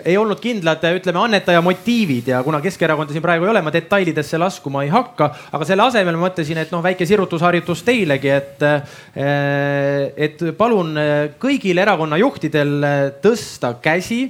[0.06, 4.38] ei olnud kindlad, ütleme, annetaja motiivid ja kuna Keskerakonda siin praegu ei ole, ma detailidesse
[4.38, 8.66] laskuma ei hakka, aga selle asemel ma mõtlesin, et noh, väike sirutusharjutus teilegi, et,
[10.30, 10.94] et palun
[11.42, 12.76] kõigil erakonna juhtidel
[13.24, 14.28] tõsta käsi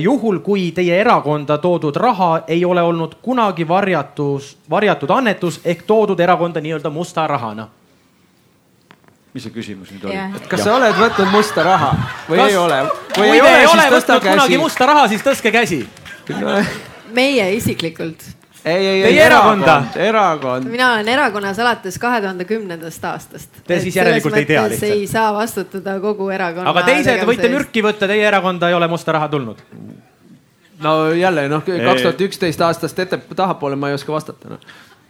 [0.00, 6.20] juhul, kui teie erakonda toodud raha ei ole olnud kunagi varjatus, varjatud annetus ehk toodud
[6.20, 7.68] erakonda nii-öelda musta rahana
[9.34, 10.46] mis see küsimus nüüd oli?
[10.46, 11.90] kas sa oled võtnud musta raha
[12.28, 12.78] või Kas- ei ole?
[13.16, 15.82] kui te ei ole võtnud kunagi musta raha, siis tõstke käsi.
[17.14, 18.22] meie isiklikult.
[18.64, 19.82] Ei, ei, ei, erakonda.
[19.96, 23.60] erakond, mina olen erakonnas alates kahe tuhande kümnendast aastast.
[23.66, 24.92] Te siis järelikult ei tea lihtsalt.
[24.92, 26.70] ei saa vastutada kogu erakonna.
[26.70, 29.60] aga teised võite mürki võtta, teie erakonda ei ole musta raha tulnud.
[30.84, 34.58] no jälle noh, kaks tuhat üksteist aastast ette, tahapoole ma ei oska vastata no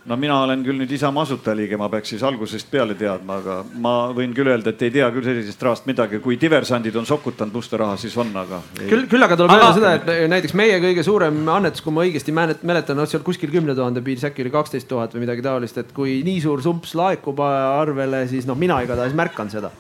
[0.07, 3.93] no mina olen küll nüüd Isamaa asutajaliige, ma peaks siis algusest peale teadma, aga ma
[4.17, 6.21] võin küll öelda, et ei tea küll sellisest rahast midagi.
[6.25, 8.89] kui diversandid on sokutanud musta raha, siis on, aga ei....
[8.91, 12.35] küll, küll aga tuleb öelda seda, et näiteks meie kõige suurem annetus, kui ma õigesti
[12.37, 15.97] mäletan, noh seal kuskil kümne tuhande piiris, äkki oli kaksteist tuhat või midagi taolist, et
[15.97, 19.73] kui nii suur sumps laekub arvele, siis noh, mina igatahes märkan seda.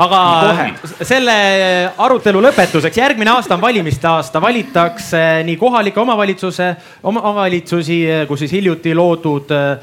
[0.00, 0.20] aga
[1.04, 1.36] selle
[2.00, 6.72] arutelu lõpetuseks, järgmine aasta on valimiste aasta, valitakse nii kohalikke omavalitsuse,
[7.12, 9.78] omavalitsusi, kus siis hiljuti loodud tehtud äh,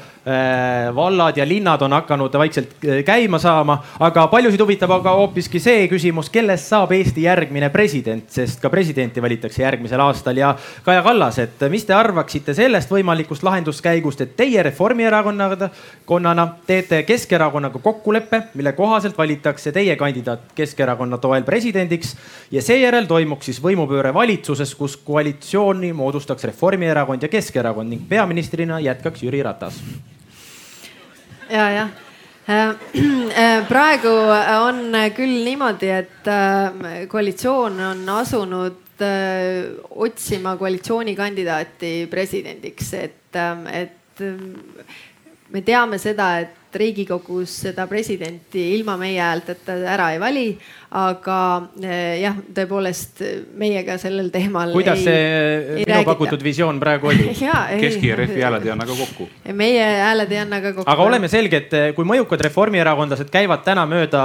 [0.94, 6.30] vallad ja linnad on hakanud vaikselt käima saama, aga paljusid huvitab aga hoopiski see küsimus,
[6.30, 10.38] kellest saab Eesti järgmine president, sest ka presidenti valitakse järgmisel aastal.
[10.38, 10.54] Ja
[10.86, 18.42] Kaja Kallas, et mis te arvaksite sellest võimalikust lahenduskäigust, et teie Reformierakonnana teete Keskerakonnaga kokkuleppe,
[18.54, 22.14] mille kohaselt valitakse teie kandidaat Keskerakonna toel presidendiks
[22.50, 29.22] ja seejärel toimuks siis võimupööre valitsuses, kus koalitsiooni moodustaks Reformierakond ja Keskerakond ning peaministrina jätkaks
[29.26, 29.82] Jüri Ratas
[31.52, 31.92] ja, jah
[33.70, 34.12] praegu
[34.66, 43.38] on küll niimoodi, et äh, koalitsioon on asunud äh, otsima koalitsioonikandidaati presidendiks, et,
[43.70, 44.24] et
[45.52, 50.46] me teame seda, et Riigikogus seda presidenti ilma meie häälteta ära ei vali,
[50.92, 51.36] aga
[52.20, 53.22] jah, tõepoolest
[53.58, 54.72] meiega sellel teemal.
[54.74, 56.08] kuidas ei, see ei minu räägita.
[56.10, 57.30] pakutud visioon praegu oli?
[57.84, 59.28] Keski ja Refi hääled ei anna ka kokku.
[59.56, 60.88] meie hääled ei anna ka kokku.
[60.92, 64.24] aga oleme selged, kui mõjukad reformierakondlased käivad täna mööda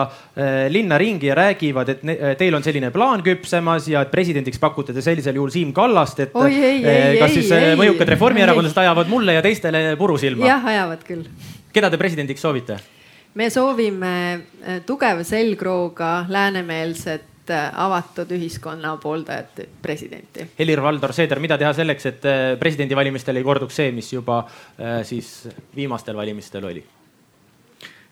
[0.73, 5.03] linna ringi ja räägivad, et teil on selline plaan küpsemas ja et presidendiks pakute te
[5.05, 9.37] sellisel juhul Siim Kallast, et Oi, ei, ei, kas siis ei, mõjukad reformierakondlased ajavad mulle
[9.37, 10.47] ja teistele puru silma?
[10.49, 11.23] jah, ajavad küll
[11.77, 12.79] keda te presidendiks soovite?
[13.37, 14.13] me soovime
[14.85, 20.49] tugeva selgrooga läänemeelset avatud ühiskonna pooldajat presidenti.
[20.57, 22.27] Helir-Valdor Seeder, mida teha selleks, et
[22.59, 24.41] presidendivalimistel ei korduks see, mis juba
[25.07, 25.29] siis
[25.75, 26.83] viimastel valimistel oli?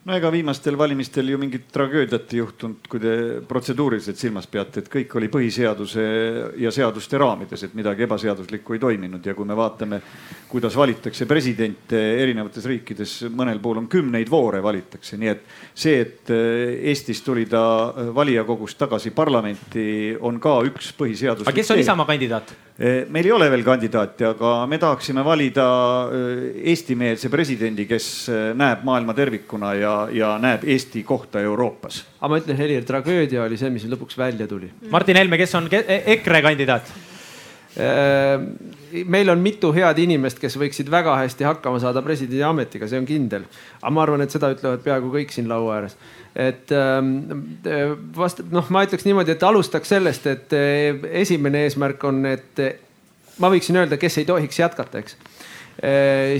[0.05, 3.13] No ega viimastel valimistel ju mingit tragöödiat ei juhtunud, kui te
[3.49, 6.03] protseduuriliselt silmas peate, et kõik oli põhiseaduse
[6.61, 10.01] ja seaduste raamides, et midagi ebaseaduslikku ei toiminud ja kui me vaatame,
[10.51, 16.33] kuidas valitakse presidente erinevates riikides, mõnel pool on kümneid voore valitakse, nii et see, et
[16.35, 17.63] Eestis tuli ta
[18.13, 19.87] valijakogust tagasi parlamenti,
[20.21, 21.49] on ka üks põhiseaduslik.
[21.49, 22.53] aga kes on Isamaa kandidaat?
[22.77, 25.65] Meil ei ole veel kandidaati, aga me tahaksime valida
[26.73, 28.07] eestimeelse presidendi, kes
[28.59, 32.01] näeb maailma tervikuna ja, ja näeb Eesti kohta Euroopas.
[32.19, 34.71] aga ma ütlen, Helir, tragöödia oli see, mis lõpuks välja tuli.
[34.91, 36.91] Martin Helme, kes on EKRE kandidaat?
[39.09, 43.07] Meil on mitu head inimest, kes võiksid väga hästi hakkama saada presidendi ametiga, see on
[43.09, 43.47] kindel.
[43.81, 45.97] aga ma arvan, et seda ütlevad peaaegu kõik siin laua ääres.
[46.35, 46.71] et
[48.15, 50.57] vast noh, ma ütleks niimoodi, et alustaks sellest, et
[51.23, 52.65] esimene eesmärk on, et
[53.39, 55.17] ma võiksin öelda, kes ei tohiks jätkata, eks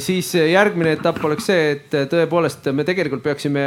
[0.06, 3.66] siis järgmine etapp oleks see, et tõepoolest me tegelikult peaksime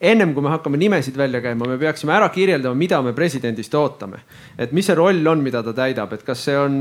[0.00, 4.20] ennem kui me hakkame nimesid välja käima, me peaksime ära kirjeldama, mida me presidendist ootame.
[4.58, 6.80] et mis see roll on, mida ta täidab, et kas see on,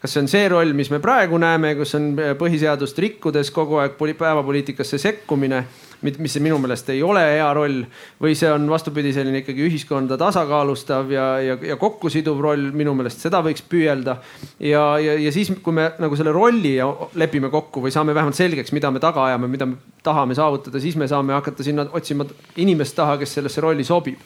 [0.00, 3.96] kas see on see roll, mis me praegu näeme, kus on põhiseadust rikkudes kogu aeg
[3.96, 5.64] päevapoliitikasse sekkumine
[6.02, 7.82] mis minu meelest ei ole hea roll
[8.22, 13.24] või see on vastupidi, selline ikkagi ühiskonda tasakaalustav ja, ja, ja kokkusiduv roll, minu meelest
[13.24, 14.16] seda võiks püüelda.
[14.58, 16.76] ja, ja, ja siis, kui me nagu selle rolli
[17.20, 20.96] lepime kokku või saame vähemalt selgeks, mida me taga ajame, mida me tahame saavutada, siis
[20.96, 24.18] me saame hakata sinna otsima inimest taha, kes sellesse rolli sobib.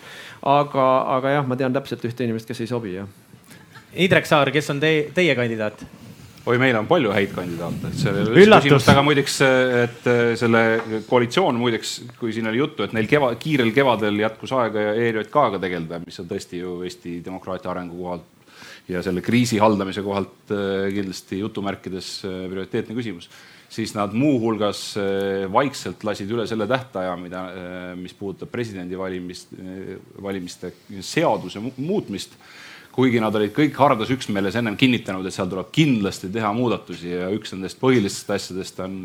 [0.42, 0.86] aga,
[1.16, 3.08] aga jah, ma tean täpselt ühte inimest, kes ei sobi jah.
[3.94, 5.86] Indrek Saar, kes on teie, teie kandidaat?
[6.44, 9.38] Oi, meil on palju häid kandidaate, et seal ei ole küsimust, aga muideks,
[9.84, 10.08] et
[10.40, 10.62] selle
[11.08, 16.02] koalitsioon muideks, kui siin oli juttu, et neil keva, kiirel kevadel jätkus aega ERJK-ga tegeleda,
[16.04, 18.30] mis on tõesti ju Eesti demokraatia arengu kohalt
[18.92, 20.52] ja selle kriisi haldamise kohalt
[20.92, 23.30] kindlasti jutumärkides prioriteetne küsimus.
[23.74, 24.82] Siis nad muuhulgas
[25.50, 27.46] vaikselt lasid üle selle tähtaja, mida,
[27.98, 29.56] mis puudutab presidendivalimist,
[30.22, 32.36] valimiste seaduse muutmist
[32.94, 37.28] kuigi nad olid kõik hardas üksmeeles ennem kinnitanud, et seal tuleb kindlasti teha muudatusi ja
[37.34, 39.00] üks nendest põhilistest asjadest on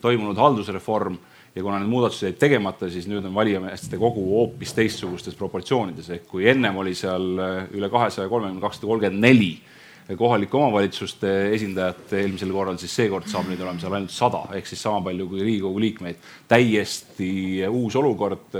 [0.00, 1.18] toimunud haldusreform
[1.54, 6.26] ja kuna need muudatused jäid tegemata, siis nüüd on valijameeste kogu hoopis teistsugustes proportsioonides, ehk
[6.30, 7.28] kui ennem oli seal
[7.76, 9.52] üle kahesaja kolmekümne, kakssada kolmkümmend neli
[10.18, 14.82] kohalike omavalitsuste esindajat eelmisel korral, siis seekord saab neid olema seal ainult sada ehk siis
[14.84, 16.18] sama palju kui Riigikogu liikmeid.
[16.48, 17.30] täiesti
[17.70, 18.50] uus olukord,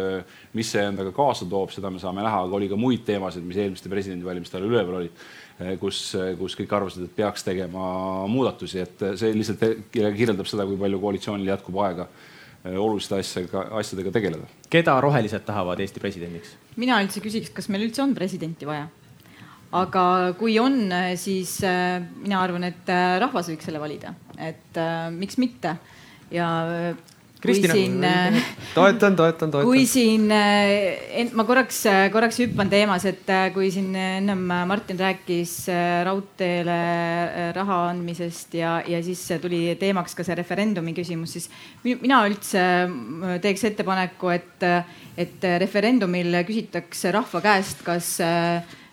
[0.55, 3.59] mis see endaga kaasa toob, seda me saame näha, aga oli ka muid teemasid, mis
[3.59, 5.24] eelmiste presidendivalimiste ajal üleval olid
[5.81, 6.01] kus,
[6.39, 11.52] kus kõik arvasid, et peaks tegema muudatusi, et see lihtsalt kirjeldab seda, kui palju koalitsioonil
[11.52, 12.09] jätkub aega
[12.64, 14.48] oluliste asjadega, asjadega tegeleda.
[14.72, 16.55] keda rohelised tahavad Eesti presidendiks?
[16.81, 18.89] mina üldse küsiks, kas meil üldse on presidenti vaja
[19.74, 20.05] aga
[20.39, 25.76] kui on, siis mina arvan, et rahvas võiks selle valida, et äh, miks mitte
[26.35, 26.48] ja
[27.44, 28.10] Kristina,
[28.74, 29.68] toetan, toetan, toetan.
[29.68, 30.26] kui siin,
[31.36, 35.56] ma korraks, korraks hüppan teemas, et kui siin ennem Martin rääkis
[36.08, 36.78] raudteele
[37.56, 41.50] raha andmisest ja, ja siis tuli teemaks ka see referendumi küsimus, siis
[41.84, 42.64] mina üldse
[43.44, 44.70] teeks ettepaneku, et,
[45.20, 48.16] et referendumil küsitakse rahva käest, kas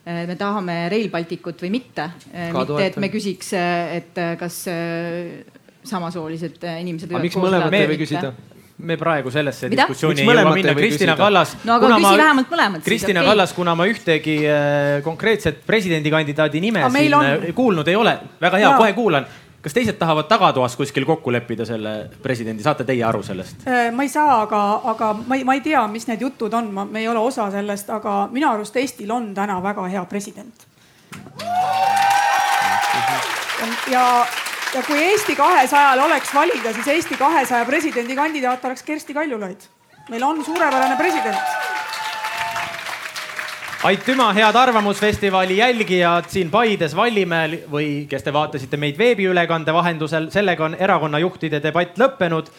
[0.04, 2.08] Äh, me tahame Rail Balticut või mitte.
[2.34, 4.64] Äh, mitte, et me küsiks, äh, et kas
[5.88, 8.34] samasoolised inimesed võivad miks mõlemat ei või küsida?
[8.82, 9.84] me praegu sellesse Mida?
[9.84, 10.74] diskussiooni ei jõua minna.
[10.74, 11.54] Kristina Kallas.
[11.68, 12.84] no aga küsi ma, vähemalt mõlemat.
[12.86, 13.30] Kristina okay.
[13.30, 14.40] Kallas, kuna ma ühtegi
[15.06, 17.54] konkreetset presidendikandidaadi nime Aga siin on...
[17.56, 19.30] kuulnud ei ole, väga hea, kohe kuulan
[19.62, 21.94] kas teised tahavad tagatoas kuskil kokku leppida selle
[22.24, 23.66] presidendi, saate teie aru sellest?
[23.70, 24.62] Äh, ma ei saa, aga,
[24.94, 27.50] aga ma ei, ma ei tea, mis need jutud on, ma, me ei ole osa
[27.54, 30.66] sellest, aga minu arust Eestil on täna väga hea president.
[33.92, 34.06] ja,
[34.74, 39.62] ja kui Eesti kahesajal oleks valida, siis Eesti kahesaja presidendikandidaat oleks Kersti Kaljulaid.
[40.10, 41.38] meil on suurepärane president
[43.84, 50.66] aitüma, head Arvamusfestivali jälgijad siin Paides, Vallimäel või kes te vaatasite meid veebiülekande vahendusel, sellega
[50.66, 52.52] on erakonnajuhtide debatt lõppenud.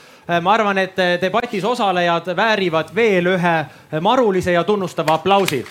[0.43, 3.55] ma arvan, et debatis osalejad väärivad veel ühe
[4.01, 5.65] marulise ja tunnustava aplausi